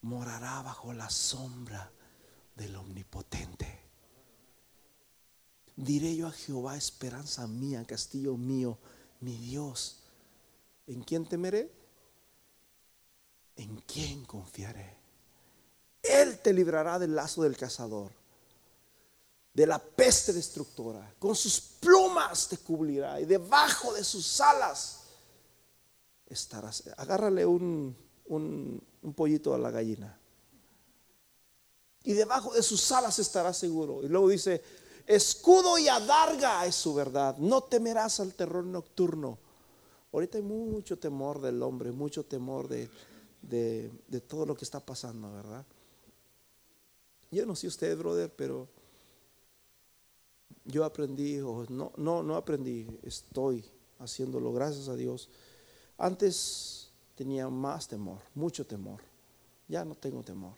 morará 0.00 0.60
bajo 0.62 0.92
la 0.92 1.08
sombra 1.08 1.92
del 2.56 2.74
Omnipotente. 2.74 3.78
Diré 5.76 6.16
yo 6.16 6.26
a 6.26 6.32
Jehová, 6.32 6.76
esperanza 6.76 7.46
mía, 7.46 7.84
castillo 7.84 8.36
mío, 8.36 8.76
mi 9.20 9.36
Dios. 9.36 10.02
¿En 10.88 11.04
quién 11.04 11.26
temeré? 11.26 11.81
¿En 13.56 13.76
quién 13.86 14.24
confiaré? 14.24 14.96
Él 16.02 16.40
te 16.40 16.52
librará 16.52 16.98
del 16.98 17.14
lazo 17.14 17.42
del 17.42 17.56
cazador, 17.56 18.10
de 19.54 19.66
la 19.66 19.78
peste 19.78 20.32
destructora. 20.32 21.14
Con 21.18 21.36
sus 21.36 21.60
plumas 21.60 22.48
te 22.48 22.58
cubrirá 22.58 23.20
y 23.20 23.24
debajo 23.24 23.92
de 23.92 24.02
sus 24.02 24.40
alas 24.40 25.00
estarás. 26.26 26.84
Agárrale 26.96 27.46
un, 27.46 27.96
pollito 29.14 29.54
a 29.54 29.58
la 29.58 29.70
gallina. 29.70 30.18
Y 32.04 32.14
debajo 32.14 32.52
de 32.52 32.62
sus 32.62 32.90
alas 32.90 33.18
estarás 33.20 33.56
seguro. 33.56 34.02
Y 34.02 34.08
luego 34.08 34.28
dice, 34.28 34.60
escudo 35.06 35.78
y 35.78 35.86
adarga 35.86 36.66
es 36.66 36.74
su 36.74 36.94
verdad. 36.94 37.36
No 37.36 37.62
temerás 37.62 38.18
al 38.18 38.34
terror 38.34 38.64
nocturno. 38.64 39.38
Ahorita 40.12 40.38
hay 40.38 40.42
mucho 40.42 40.98
temor 40.98 41.40
del 41.40 41.62
hombre, 41.62 41.92
mucho 41.92 42.24
temor 42.24 42.68
de, 42.68 42.90
de, 43.42 43.90
todo 44.26 44.46
lo 44.46 44.54
que 44.54 44.64
está 44.64 44.80
pasando, 44.80 45.32
¿verdad? 45.32 45.66
Yo 47.30 47.44
no 47.46 47.54
sé 47.54 47.66
usted, 47.66 47.96
brother, 47.98 48.32
pero 48.34 48.68
yo 50.64 50.84
aprendí, 50.84 51.40
o 51.40 51.66
no, 51.68 51.92
no, 51.96 52.22
no 52.22 52.36
aprendí, 52.36 52.86
estoy 53.02 53.64
haciéndolo, 53.98 54.52
gracias 54.52 54.88
a 54.88 54.96
Dios 54.96 55.28
antes 56.02 56.90
tenía 57.14 57.48
más 57.48 57.86
temor, 57.86 58.20
mucho 58.34 58.66
temor. 58.66 59.00
Ya 59.68 59.84
no 59.84 59.94
tengo 59.94 60.22
temor. 60.24 60.56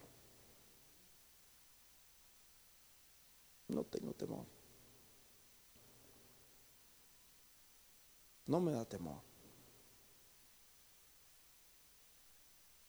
No 3.68 3.85
tengo 3.85 4.14
temor. 4.14 4.47
No 8.47 8.59
me 8.61 8.72
da 8.72 8.87
temor. 8.87 9.20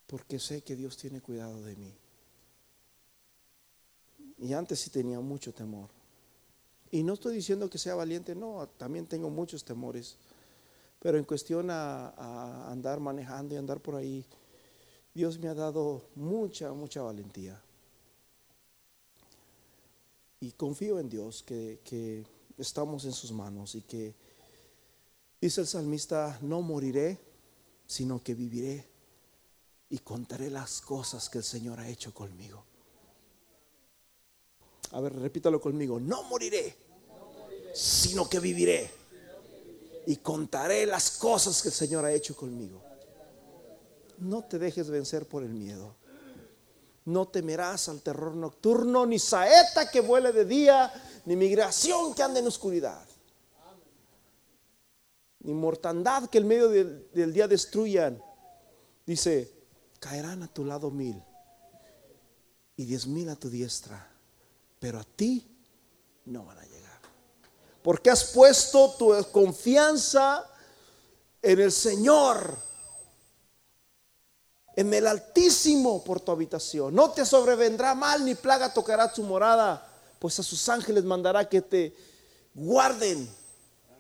Porque 0.08 0.40
sé 0.40 0.62
que 0.62 0.76
Dios 0.76 0.98
tiene 0.98 1.22
cuidado 1.22 1.62
de 1.64 1.76
mí. 1.76 1.94
Y 4.38 4.54
antes 4.54 4.80
sí 4.80 4.90
tenía 4.90 5.20
mucho 5.20 5.54
temor. 5.54 5.90
Y 6.92 7.04
no 7.04 7.14
estoy 7.14 7.36
diciendo 7.36 7.70
que 7.70 7.78
sea 7.78 7.96
valiente, 7.96 8.36
no, 8.36 8.68
también 8.78 9.08
tengo 9.08 9.30
muchos 9.30 9.64
temores. 9.64 10.18
Pero 11.00 11.18
en 11.18 11.24
cuestión 11.24 11.70
a, 11.70 12.72
andar 12.72 13.00
manejando 13.00 13.56
y 13.56 13.58
andar 13.58 13.80
por 13.80 13.96
ahí, 13.96 14.26
Dios 15.14 15.40
me 15.40 15.48
ha 15.48 15.54
dado 15.54 16.04
mucha, 16.16 16.72
mucha 16.74 17.02
valentía. 17.02 17.62
Y 20.40 20.52
confío 20.52 21.00
en 21.00 21.10
Dios 21.10 21.44
que, 21.44 21.80
que 21.84 22.26
estamos 22.58 23.06
en 23.06 23.14
sus 23.14 23.32
manos 23.32 23.76
y 23.76 23.82
que 23.82 24.14
dice 25.42 25.62
el 25.62 25.68
salmista, 25.68 26.38
no 26.42 26.62
moriré, 26.62 27.20
sino 27.88 28.22
que 28.22 28.36
viviré 28.36 28.95
y 29.90 30.00
contaré 30.00 30.50
las 30.50 30.82
cosas 30.82 31.30
que 31.30 31.40
el 31.40 31.44
Señor 31.44 31.80
ha 31.80 31.88
hecho 31.88 32.14
conmigo. 32.14 32.64
A 34.92 35.02
ver, 35.02 35.14
repítalo 35.16 35.60
conmigo, 35.60 36.00
no 36.00 36.24
moriré, 36.24 36.76
sino 37.74 38.30
que 38.30 38.40
viviré 38.40 38.92
y 40.08 40.18
contaré 40.18 40.86
las 40.86 41.12
cosas 41.12 41.62
que 41.62 41.70
el 41.70 41.74
Señor 41.74 42.06
ha 42.06 42.12
hecho 42.12 42.36
conmigo. 42.36 42.82
No 44.20 44.44
te 44.44 44.60
dejes 44.60 44.90
vencer 44.90 45.28
por 45.28 45.44
el 45.44 45.50
miedo. 45.50 45.96
No 47.06 47.28
temerás 47.28 47.90
al 47.90 48.02
terror 48.02 48.36
nocturno, 48.36 49.06
ni 49.06 49.20
saeta 49.20 49.92
que 49.92 50.00
vuele 50.02 50.32
de 50.32 50.46
día, 50.46 50.92
ni 51.26 51.36
migración 51.36 52.16
que 52.16 52.24
ande 52.24 52.40
en 52.40 52.48
oscuridad, 52.48 53.06
ni 55.42 55.54
mortandad 55.54 56.30
que 56.30 56.40
en 56.40 56.48
medio 56.48 56.70
del, 56.70 57.08
del 57.14 57.32
día 57.32 57.48
destruyan. 57.48 58.20
Dice, 59.06 59.55
caerán 60.06 60.44
a 60.44 60.48
tu 60.48 60.64
lado 60.64 60.92
mil 60.92 61.20
y 62.78 62.86
diez 62.86 63.08
mil 63.08 63.28
a 63.28 63.36
tu 63.36 63.50
diestra, 63.50 64.08
pero 64.80 65.00
a 65.00 65.04
ti 65.04 65.44
no 66.26 66.46
van 66.46 66.60
a 66.60 66.64
llegar. 66.64 67.00
Porque 67.82 68.12
has 68.12 68.26
puesto 68.26 68.94
tu 69.00 69.32
confianza 69.32 70.48
en 71.42 71.60
el 71.60 71.72
Señor, 71.72 72.56
en 74.76 74.94
el 74.94 75.08
Altísimo 75.08 76.04
por 76.04 76.20
tu 76.20 76.32
habitación. 76.32 76.94
No 76.94 77.10
te 77.10 77.26
sobrevendrá 77.26 77.96
mal 77.96 78.24
ni 78.24 78.36
plaga 78.36 78.72
tocará 78.72 79.12
tu 79.12 79.24
morada, 79.24 79.92
pues 80.20 80.40
a 80.40 80.44
sus 80.44 80.70
ángeles 80.70 81.04
mandará 81.04 81.50
que 81.50 81.64
te 81.64 81.96
guarden. 82.54 83.28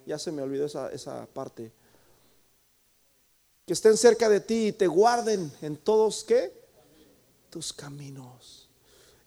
Ya 0.06 0.20
se 0.20 0.32
me 0.32 0.43
olvidó 0.43 0.68
esa, 0.68 0.91
esa 0.91 1.26
parte 1.26 1.74
que 3.66 3.74
estén 3.74 3.97
cerca 3.97 4.30
de 4.30 4.39
ti 4.39 4.68
y 4.68 4.72
te 4.72 4.88
guarden 4.88 5.51
en 5.61 5.78
todos 5.78 6.24
qué? 6.24 6.53
Tus 7.49 7.74
caminos, 7.74 8.70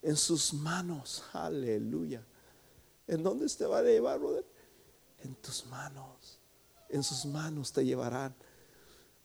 en 0.02 0.16
sus 0.16 0.54
manos. 0.54 1.24
Aleluya. 1.32 2.24
¿En 3.06 3.22
dónde 3.22 3.48
te 3.48 3.66
va 3.66 3.78
a 3.78 3.82
llevar, 3.82 4.18
brother? 4.18 4.44
En 5.24 5.34
tus 5.36 5.66
manos. 5.66 6.38
En 6.88 7.02
sus 7.02 7.24
manos 7.26 7.72
te 7.72 7.84
llevarán 7.84 8.34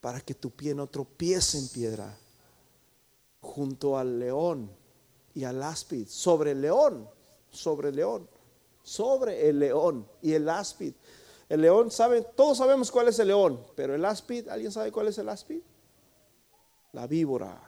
para 0.02 0.20
que 0.20 0.34
tu 0.34 0.50
pie 0.50 0.74
no 0.74 0.88
tropiece 0.88 1.58
en 1.60 1.68
piedra. 1.68 2.18
Junto 3.42 3.98
al 3.98 4.20
león 4.20 4.72
y 5.36 5.44
al 5.44 5.62
áspid. 5.62 6.08
Sobre 6.08 6.52
el 6.52 6.62
león. 6.62 7.08
Sobre 7.52 7.90
el 7.90 7.98
león. 7.98 8.28
Sobre 8.82 9.48
el 9.48 9.60
león 9.60 10.08
y 10.22 10.34
el 10.34 10.50
áspid 10.50 10.94
el 11.50 11.62
león, 11.62 11.92
¿saben? 11.92 12.26
Todos 12.36 12.58
sabemos 12.58 12.92
cuál 12.92 13.08
es 13.08 13.20
el 13.20 13.28
león, 13.28 13.60
pero 13.76 13.96
el 13.96 14.06
áspid, 14.06 14.48
¿alguien 14.50 14.72
sabe 14.72 14.92
cuál 14.92 15.08
es 15.08 15.18
el 15.18 15.30
áspid? 15.30 15.62
La 16.94 17.08
víbora. 17.08 17.62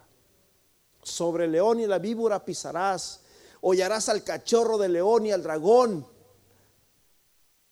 Sobre 1.03 1.45
el 1.45 1.51
león 1.51 1.79
y 1.79 1.85
la 1.85 1.99
víbora 1.99 2.43
pisarás, 2.43 3.21
hollarás 3.61 4.09
al 4.09 4.23
cachorro 4.23 4.77
del 4.77 4.93
león 4.93 5.25
y 5.25 5.31
al 5.31 5.43
dragón. 5.43 6.07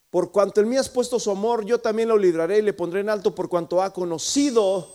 Por 0.10 0.32
cuanto 0.32 0.62
en 0.62 0.70
mí 0.70 0.78
has 0.78 0.90
puesto 0.90 1.20
su 1.20 1.32
amor, 1.32 1.66
yo 1.66 1.80
también 1.80 2.10
lo 2.10 2.18
libraré 2.18 2.60
y 2.60 2.62
le 2.62 2.74
pondré 2.74 3.00
en 3.00 3.10
alto 3.10 3.34
por 3.34 3.50
cuanto 3.50 3.82
ha 3.82 3.92
conocido 3.92 4.88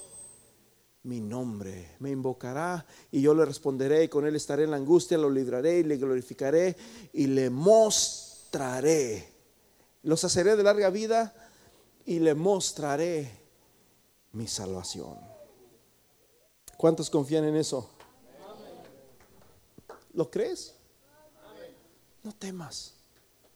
mi 1.03 1.21
nombre. 1.21 1.97
Me 1.99 2.11
invocará 2.11 2.87
y 3.11 3.23
yo 3.23 3.35
le 3.35 3.45
responderé 3.45 4.05
y 4.05 4.09
con 4.09 4.27
él 4.27 4.37
estaré 4.37 4.65
en 4.65 4.71
la 4.71 4.77
angustia, 4.77 5.19
lo 5.19 5.31
libraré 5.31 5.81
y 5.81 5.83
le 5.83 5.97
glorificaré 5.97 6.77
y 7.13 7.27
le 7.27 7.51
mostraré 7.51 9.38
los 10.03 10.25
haceré 10.25 10.57
de 10.57 10.63
larga 10.63 10.91
vida 10.91 11.35
y 12.05 12.19
le 12.21 12.35
mostraré 12.35 13.31
mi 14.33 14.47
salvación. 14.47 15.19
¿Cuántos 16.77 17.11
confían 17.11 17.45
en 17.45 17.57
eso? 17.57 17.91
¿Lo 20.15 20.31
crees? 20.31 20.75
No 22.23 22.33
temas, 22.33 22.95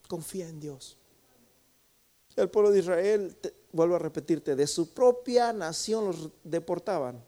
confía 0.07 0.47
en 0.47 0.59
Dios. 0.59 0.97
El 2.35 2.49
pueblo 2.49 2.71
de 2.71 2.79
Israel, 2.79 3.37
vuelvo 3.71 3.95
a 3.95 3.99
repetirte, 3.99 4.55
de 4.55 4.67
su 4.67 4.93
propia 4.93 5.53
nación 5.53 6.05
los 6.05 6.29
deportaban 6.43 7.23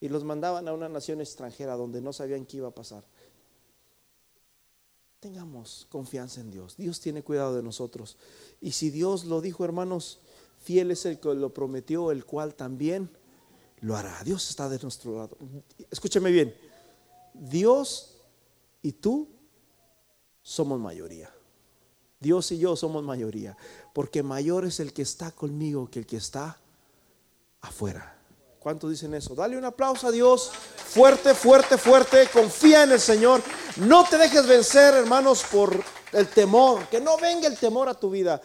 y 0.00 0.08
los 0.08 0.24
mandaban 0.24 0.66
a 0.68 0.72
una 0.72 0.88
nación 0.88 1.20
extranjera 1.20 1.76
donde 1.76 2.00
no 2.00 2.12
sabían 2.12 2.44
qué 2.44 2.58
iba 2.58 2.68
a 2.68 2.74
pasar. 2.74 3.04
Tengamos 5.24 5.86
confianza 5.88 6.42
en 6.42 6.50
Dios. 6.50 6.76
Dios 6.76 7.00
tiene 7.00 7.22
cuidado 7.22 7.56
de 7.56 7.62
nosotros. 7.62 8.18
Y 8.60 8.72
si 8.72 8.90
Dios 8.90 9.24
lo 9.24 9.40
dijo, 9.40 9.64
hermanos, 9.64 10.18
fiel 10.58 10.90
es 10.90 11.06
el 11.06 11.18
que 11.18 11.32
lo 11.34 11.48
prometió, 11.54 12.10
el 12.10 12.26
cual 12.26 12.54
también 12.54 13.08
lo 13.80 13.96
hará. 13.96 14.22
Dios 14.22 14.50
está 14.50 14.68
de 14.68 14.78
nuestro 14.80 15.16
lado. 15.16 15.38
Escúchame 15.90 16.30
bien. 16.30 16.54
Dios 17.32 18.18
y 18.82 18.92
tú 18.92 19.26
somos 20.42 20.78
mayoría. 20.78 21.32
Dios 22.20 22.52
y 22.52 22.58
yo 22.58 22.76
somos 22.76 23.02
mayoría. 23.02 23.56
Porque 23.94 24.22
mayor 24.22 24.66
es 24.66 24.78
el 24.78 24.92
que 24.92 25.00
está 25.00 25.30
conmigo 25.30 25.90
que 25.90 26.00
el 26.00 26.06
que 26.06 26.18
está 26.18 26.60
afuera. 27.62 28.13
¿Cuántos 28.64 28.88
dicen 28.88 29.12
eso? 29.12 29.34
Dale 29.34 29.58
un 29.58 29.64
aplauso 29.66 30.06
a 30.06 30.10
Dios. 30.10 30.50
Fuerte, 30.88 31.34
fuerte, 31.34 31.76
fuerte. 31.76 32.26
Confía 32.32 32.84
en 32.84 32.92
el 32.92 33.00
Señor. 33.00 33.42
No 33.76 34.04
te 34.08 34.16
dejes 34.16 34.46
vencer, 34.46 34.94
hermanos, 34.94 35.44
por 35.52 35.84
el 36.12 36.28
temor. 36.28 36.86
Que 36.88 36.98
no 36.98 37.18
venga 37.18 37.46
el 37.46 37.58
temor 37.58 37.90
a 37.90 37.94
tu 37.94 38.08
vida. 38.08 38.40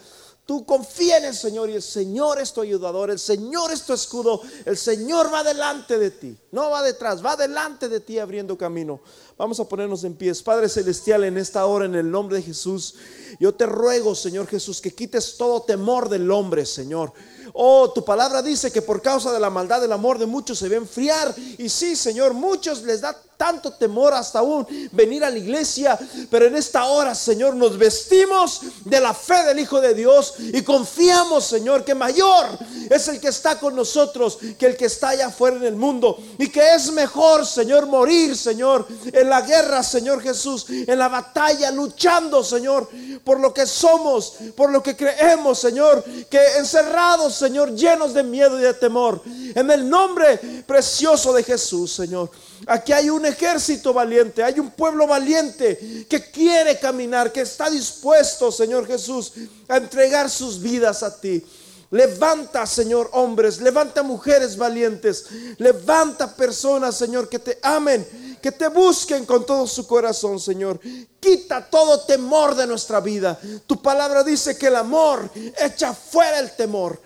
Tú 0.49 0.65
confía 0.65 1.19
en 1.19 1.25
el 1.25 1.35
Señor 1.35 1.69
y 1.69 1.75
el 1.75 1.81
Señor 1.83 2.41
es 2.41 2.51
tu 2.51 2.61
ayudador, 2.61 3.11
el 3.11 3.19
Señor 3.19 3.71
es 3.71 3.83
tu 3.83 3.93
escudo, 3.93 4.41
el 4.65 4.77
Señor 4.77 5.31
va 5.31 5.43
delante 5.43 5.99
de 5.99 6.09
ti, 6.09 6.35
no 6.51 6.71
va 6.71 6.81
detrás, 6.81 7.23
va 7.23 7.35
delante 7.35 7.87
de 7.87 7.99
ti 7.99 8.17
abriendo 8.17 8.57
camino. 8.57 8.99
Vamos 9.37 9.59
a 9.59 9.65
ponernos 9.65 10.03
en 10.05 10.15
pies. 10.15 10.41
Padre 10.41 10.67
Celestial, 10.67 11.23
en 11.23 11.37
esta 11.37 11.67
hora, 11.67 11.85
en 11.85 11.93
el 11.93 12.09
nombre 12.09 12.37
de 12.37 12.41
Jesús, 12.41 12.95
yo 13.39 13.53
te 13.53 13.67
ruego, 13.67 14.15
Señor 14.15 14.47
Jesús, 14.47 14.81
que 14.81 14.95
quites 14.95 15.37
todo 15.37 15.61
temor 15.61 16.09
del 16.09 16.31
hombre, 16.31 16.65
Señor. 16.65 17.13
Oh, 17.53 17.91
tu 17.91 18.03
palabra 18.03 18.41
dice 18.41 18.71
que 18.71 18.81
por 18.81 19.03
causa 19.03 19.31
de 19.31 19.39
la 19.39 19.51
maldad 19.51 19.81
del 19.81 19.91
amor 19.91 20.17
de 20.17 20.25
muchos 20.25 20.57
se 20.57 20.67
ve 20.67 20.77
enfriar. 20.77 21.31
Y 21.59 21.69
sí, 21.69 21.95
Señor, 21.95 22.33
muchos 22.33 22.81
les 22.81 23.01
da 23.01 23.15
tanto 23.39 23.71
temor 23.71 24.13
hasta 24.13 24.39
aún 24.39 24.67
venir 24.91 25.23
a 25.23 25.29
la 25.29 25.37
iglesia. 25.37 25.97
Pero 26.29 26.47
en 26.47 26.57
esta 26.57 26.83
hora, 26.83 27.15
Señor, 27.15 27.55
nos 27.55 27.77
vestimos 27.77 28.59
de 28.83 28.99
la 28.99 29.13
fe 29.13 29.45
del 29.45 29.59
Hijo 29.59 29.79
de 29.79 29.93
Dios 29.93 30.33
y 30.39 30.61
confiamos, 30.61 31.45
Señor, 31.45 31.85
que 31.85 31.95
mayor 31.95 32.45
es 32.89 33.07
el 33.07 33.21
que 33.21 33.29
está 33.29 33.57
con 33.57 33.77
nosotros 33.77 34.37
que 34.57 34.65
el 34.65 34.75
que 34.75 34.85
está 34.85 35.09
allá 35.09 35.27
afuera 35.27 35.55
en 35.55 35.63
el 35.63 35.77
mundo. 35.77 36.21
Y 36.37 36.49
que 36.49 36.75
es 36.75 36.91
mejor, 36.91 37.45
Señor, 37.45 37.85
morir, 37.85 38.35
Señor, 38.35 38.85
en 39.05 39.29
la 39.29 39.39
guerra, 39.39 39.83
Señor 39.83 40.21
Jesús, 40.21 40.65
en 40.69 40.99
la 40.99 41.07
batalla, 41.07 41.71
luchando, 41.71 42.43
Señor, 42.43 42.89
por 43.23 43.39
lo 43.39 43.53
que 43.53 43.65
somos, 43.65 44.33
por 44.53 44.69
lo 44.69 44.83
que 44.83 44.97
creemos, 44.97 45.59
Señor, 45.59 46.03
que 46.29 46.57
encerrados, 46.57 47.35
Señor, 47.35 47.73
llenos 47.73 48.13
de 48.13 48.23
miedo 48.23 48.59
y 48.59 48.63
de 48.63 48.73
temor. 48.73 49.21
En 49.55 49.71
el 49.71 49.89
nombre 49.89 50.37
precioso 50.67 51.31
de 51.31 51.43
Jesús, 51.43 51.93
Señor. 51.93 52.29
Aquí 52.69 52.93
hay 52.93 53.09
un 53.09 53.25
ejército 53.25 53.91
valiente, 53.93 54.43
hay 54.43 54.59
un 54.59 54.69
pueblo 54.69 55.07
valiente 55.07 56.05
que 56.07 56.29
quiere 56.29 56.77
caminar, 56.77 57.31
que 57.31 57.41
está 57.41 57.67
dispuesto, 57.67 58.51
Señor 58.51 58.85
Jesús, 58.85 59.33
a 59.67 59.77
entregar 59.77 60.29
sus 60.29 60.61
vidas 60.61 61.01
a 61.01 61.19
ti. 61.19 61.43
Levanta, 61.89 62.67
Señor, 62.67 63.09
hombres, 63.13 63.59
levanta 63.59 64.03
mujeres 64.03 64.55
valientes, 64.55 65.25
levanta 65.57 66.35
personas, 66.35 66.95
Señor, 66.95 67.27
que 67.27 67.39
te 67.39 67.57
amen, 67.63 68.37
que 68.39 68.51
te 68.51 68.67
busquen 68.67 69.25
con 69.25 69.47
todo 69.47 69.65
su 69.65 69.87
corazón, 69.87 70.39
Señor. 70.39 70.79
Quita 71.19 71.67
todo 71.67 72.01
temor 72.01 72.53
de 72.53 72.67
nuestra 72.67 72.99
vida. 72.99 73.39
Tu 73.65 73.81
palabra 73.81 74.23
dice 74.23 74.55
que 74.55 74.67
el 74.67 74.75
amor 74.75 75.27
echa 75.57 75.91
fuera 75.95 76.39
el 76.39 76.55
temor. 76.55 77.01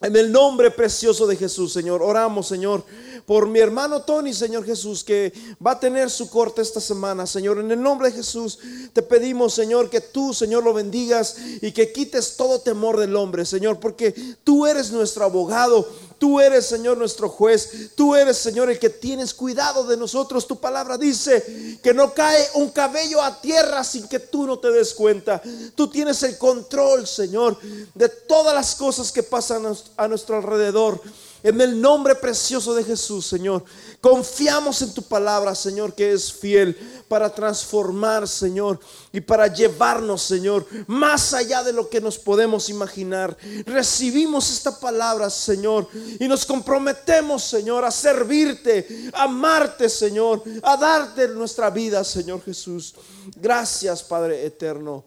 En 0.00 0.14
el 0.14 0.30
nombre 0.30 0.70
precioso 0.70 1.26
de 1.26 1.34
Jesús, 1.34 1.72
Señor, 1.72 2.02
oramos, 2.02 2.46
Señor, 2.46 2.84
por 3.26 3.48
mi 3.48 3.58
hermano 3.58 4.02
Tony, 4.02 4.32
Señor 4.32 4.64
Jesús, 4.64 5.02
que 5.02 5.32
va 5.64 5.72
a 5.72 5.80
tener 5.80 6.08
su 6.08 6.30
corte 6.30 6.62
esta 6.62 6.80
semana, 6.80 7.26
Señor. 7.26 7.58
En 7.58 7.70
el 7.72 7.82
nombre 7.82 8.08
de 8.08 8.16
Jesús, 8.16 8.60
te 8.92 9.02
pedimos, 9.02 9.54
Señor, 9.54 9.90
que 9.90 10.00
tú, 10.00 10.32
Señor, 10.32 10.62
lo 10.62 10.72
bendigas 10.72 11.36
y 11.60 11.72
que 11.72 11.92
quites 11.92 12.36
todo 12.36 12.60
temor 12.60 12.96
del 12.98 13.16
hombre, 13.16 13.44
Señor, 13.44 13.80
porque 13.80 14.14
tú 14.44 14.66
eres 14.66 14.92
nuestro 14.92 15.24
abogado 15.24 15.88
Tú 16.18 16.40
eres, 16.40 16.66
Señor, 16.66 16.98
nuestro 16.98 17.28
juez. 17.28 17.90
Tú 17.94 18.14
eres, 18.14 18.36
Señor, 18.38 18.70
el 18.70 18.78
que 18.78 18.90
tienes 18.90 19.32
cuidado 19.32 19.84
de 19.84 19.96
nosotros. 19.96 20.46
Tu 20.46 20.58
palabra 20.58 20.98
dice 20.98 21.78
que 21.82 21.94
no 21.94 22.12
cae 22.12 22.44
un 22.54 22.70
cabello 22.70 23.22
a 23.22 23.40
tierra 23.40 23.84
sin 23.84 24.08
que 24.08 24.18
tú 24.18 24.46
no 24.46 24.58
te 24.58 24.70
des 24.70 24.94
cuenta. 24.94 25.40
Tú 25.74 25.88
tienes 25.88 26.22
el 26.24 26.36
control, 26.36 27.06
Señor, 27.06 27.56
de 27.94 28.08
todas 28.08 28.54
las 28.54 28.74
cosas 28.74 29.12
que 29.12 29.22
pasan 29.22 29.64
a 29.96 30.08
nuestro 30.08 30.36
alrededor. 30.36 31.00
En 31.42 31.60
el 31.60 31.80
nombre 31.80 32.14
precioso 32.16 32.74
de 32.74 32.82
Jesús, 32.82 33.26
Señor. 33.26 33.64
Confiamos 34.00 34.82
en 34.82 34.92
tu 34.92 35.02
palabra, 35.02 35.54
Señor, 35.54 35.94
que 35.94 36.12
es 36.12 36.32
fiel 36.32 36.76
para 37.08 37.32
transformar, 37.32 38.26
Señor, 38.26 38.80
y 39.12 39.20
para 39.20 39.46
llevarnos, 39.46 40.22
Señor, 40.22 40.66
más 40.86 41.32
allá 41.34 41.62
de 41.62 41.72
lo 41.72 41.88
que 41.88 42.00
nos 42.00 42.18
podemos 42.18 42.68
imaginar. 42.68 43.36
Recibimos 43.66 44.50
esta 44.50 44.78
palabra, 44.78 45.30
Señor, 45.30 45.88
y 46.18 46.26
nos 46.26 46.44
comprometemos, 46.44 47.44
Señor, 47.44 47.84
a 47.84 47.90
servirte, 47.90 49.10
a 49.14 49.24
amarte, 49.24 49.88
Señor, 49.88 50.42
a 50.62 50.76
darte 50.76 51.28
nuestra 51.28 51.70
vida, 51.70 52.02
Señor 52.04 52.42
Jesús. 52.44 52.94
Gracias, 53.36 54.02
Padre 54.02 54.44
eterno. 54.44 55.04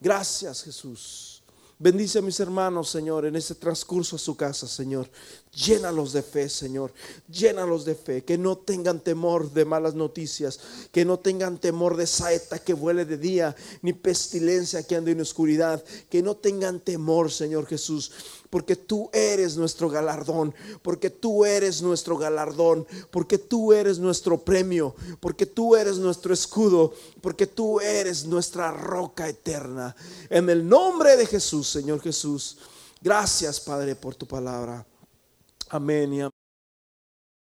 Gracias, 0.00 0.62
Jesús. 0.62 1.30
Bendice 1.82 2.18
a 2.18 2.22
mis 2.22 2.38
hermanos, 2.38 2.90
Señor, 2.90 3.24
en 3.24 3.36
este 3.36 3.54
transcurso 3.54 4.16
a 4.16 4.18
su 4.18 4.36
casa, 4.36 4.68
Señor. 4.68 5.08
Llénalos 5.52 6.12
de 6.12 6.22
fe, 6.22 6.48
Señor. 6.48 6.92
Llénalos 7.28 7.84
de 7.84 7.96
fe. 7.96 8.22
Que 8.24 8.38
no 8.38 8.56
tengan 8.56 9.00
temor 9.00 9.52
de 9.52 9.64
malas 9.64 9.94
noticias. 9.94 10.60
Que 10.92 11.04
no 11.04 11.18
tengan 11.18 11.58
temor 11.58 11.96
de 11.96 12.06
saeta 12.06 12.60
que 12.60 12.72
vuele 12.72 13.04
de 13.04 13.18
día, 13.18 13.56
ni 13.82 13.92
pestilencia 13.92 14.84
que 14.84 14.94
ande 14.94 15.10
en 15.10 15.20
oscuridad. 15.20 15.82
Que 16.08 16.22
no 16.22 16.36
tengan 16.36 16.78
temor, 16.78 17.32
Señor 17.32 17.66
Jesús. 17.66 18.12
Porque 18.48 18.76
tú 18.76 19.10
eres 19.12 19.56
nuestro 19.56 19.88
galardón. 19.88 20.54
Porque 20.82 21.10
tú 21.10 21.44
eres 21.44 21.82
nuestro 21.82 22.16
galardón. 22.16 22.86
Porque 23.10 23.36
tú 23.36 23.72
eres 23.72 23.98
nuestro 23.98 24.38
premio. 24.38 24.94
Porque 25.18 25.46
tú 25.46 25.74
eres 25.74 25.98
nuestro 25.98 26.32
escudo. 26.32 26.94
Porque 27.20 27.48
tú 27.48 27.80
eres 27.80 28.24
nuestra 28.24 28.70
roca 28.70 29.28
eterna. 29.28 29.96
En 30.28 30.48
el 30.48 30.68
nombre 30.68 31.16
de 31.16 31.26
Jesús, 31.26 31.68
Señor 31.68 32.00
Jesús. 32.00 32.58
Gracias, 33.02 33.58
Padre, 33.58 33.96
por 33.96 34.14
tu 34.14 34.26
palabra. 34.26 34.86
Amén 35.70 36.12
y 36.12 36.20
amén. 36.20 36.39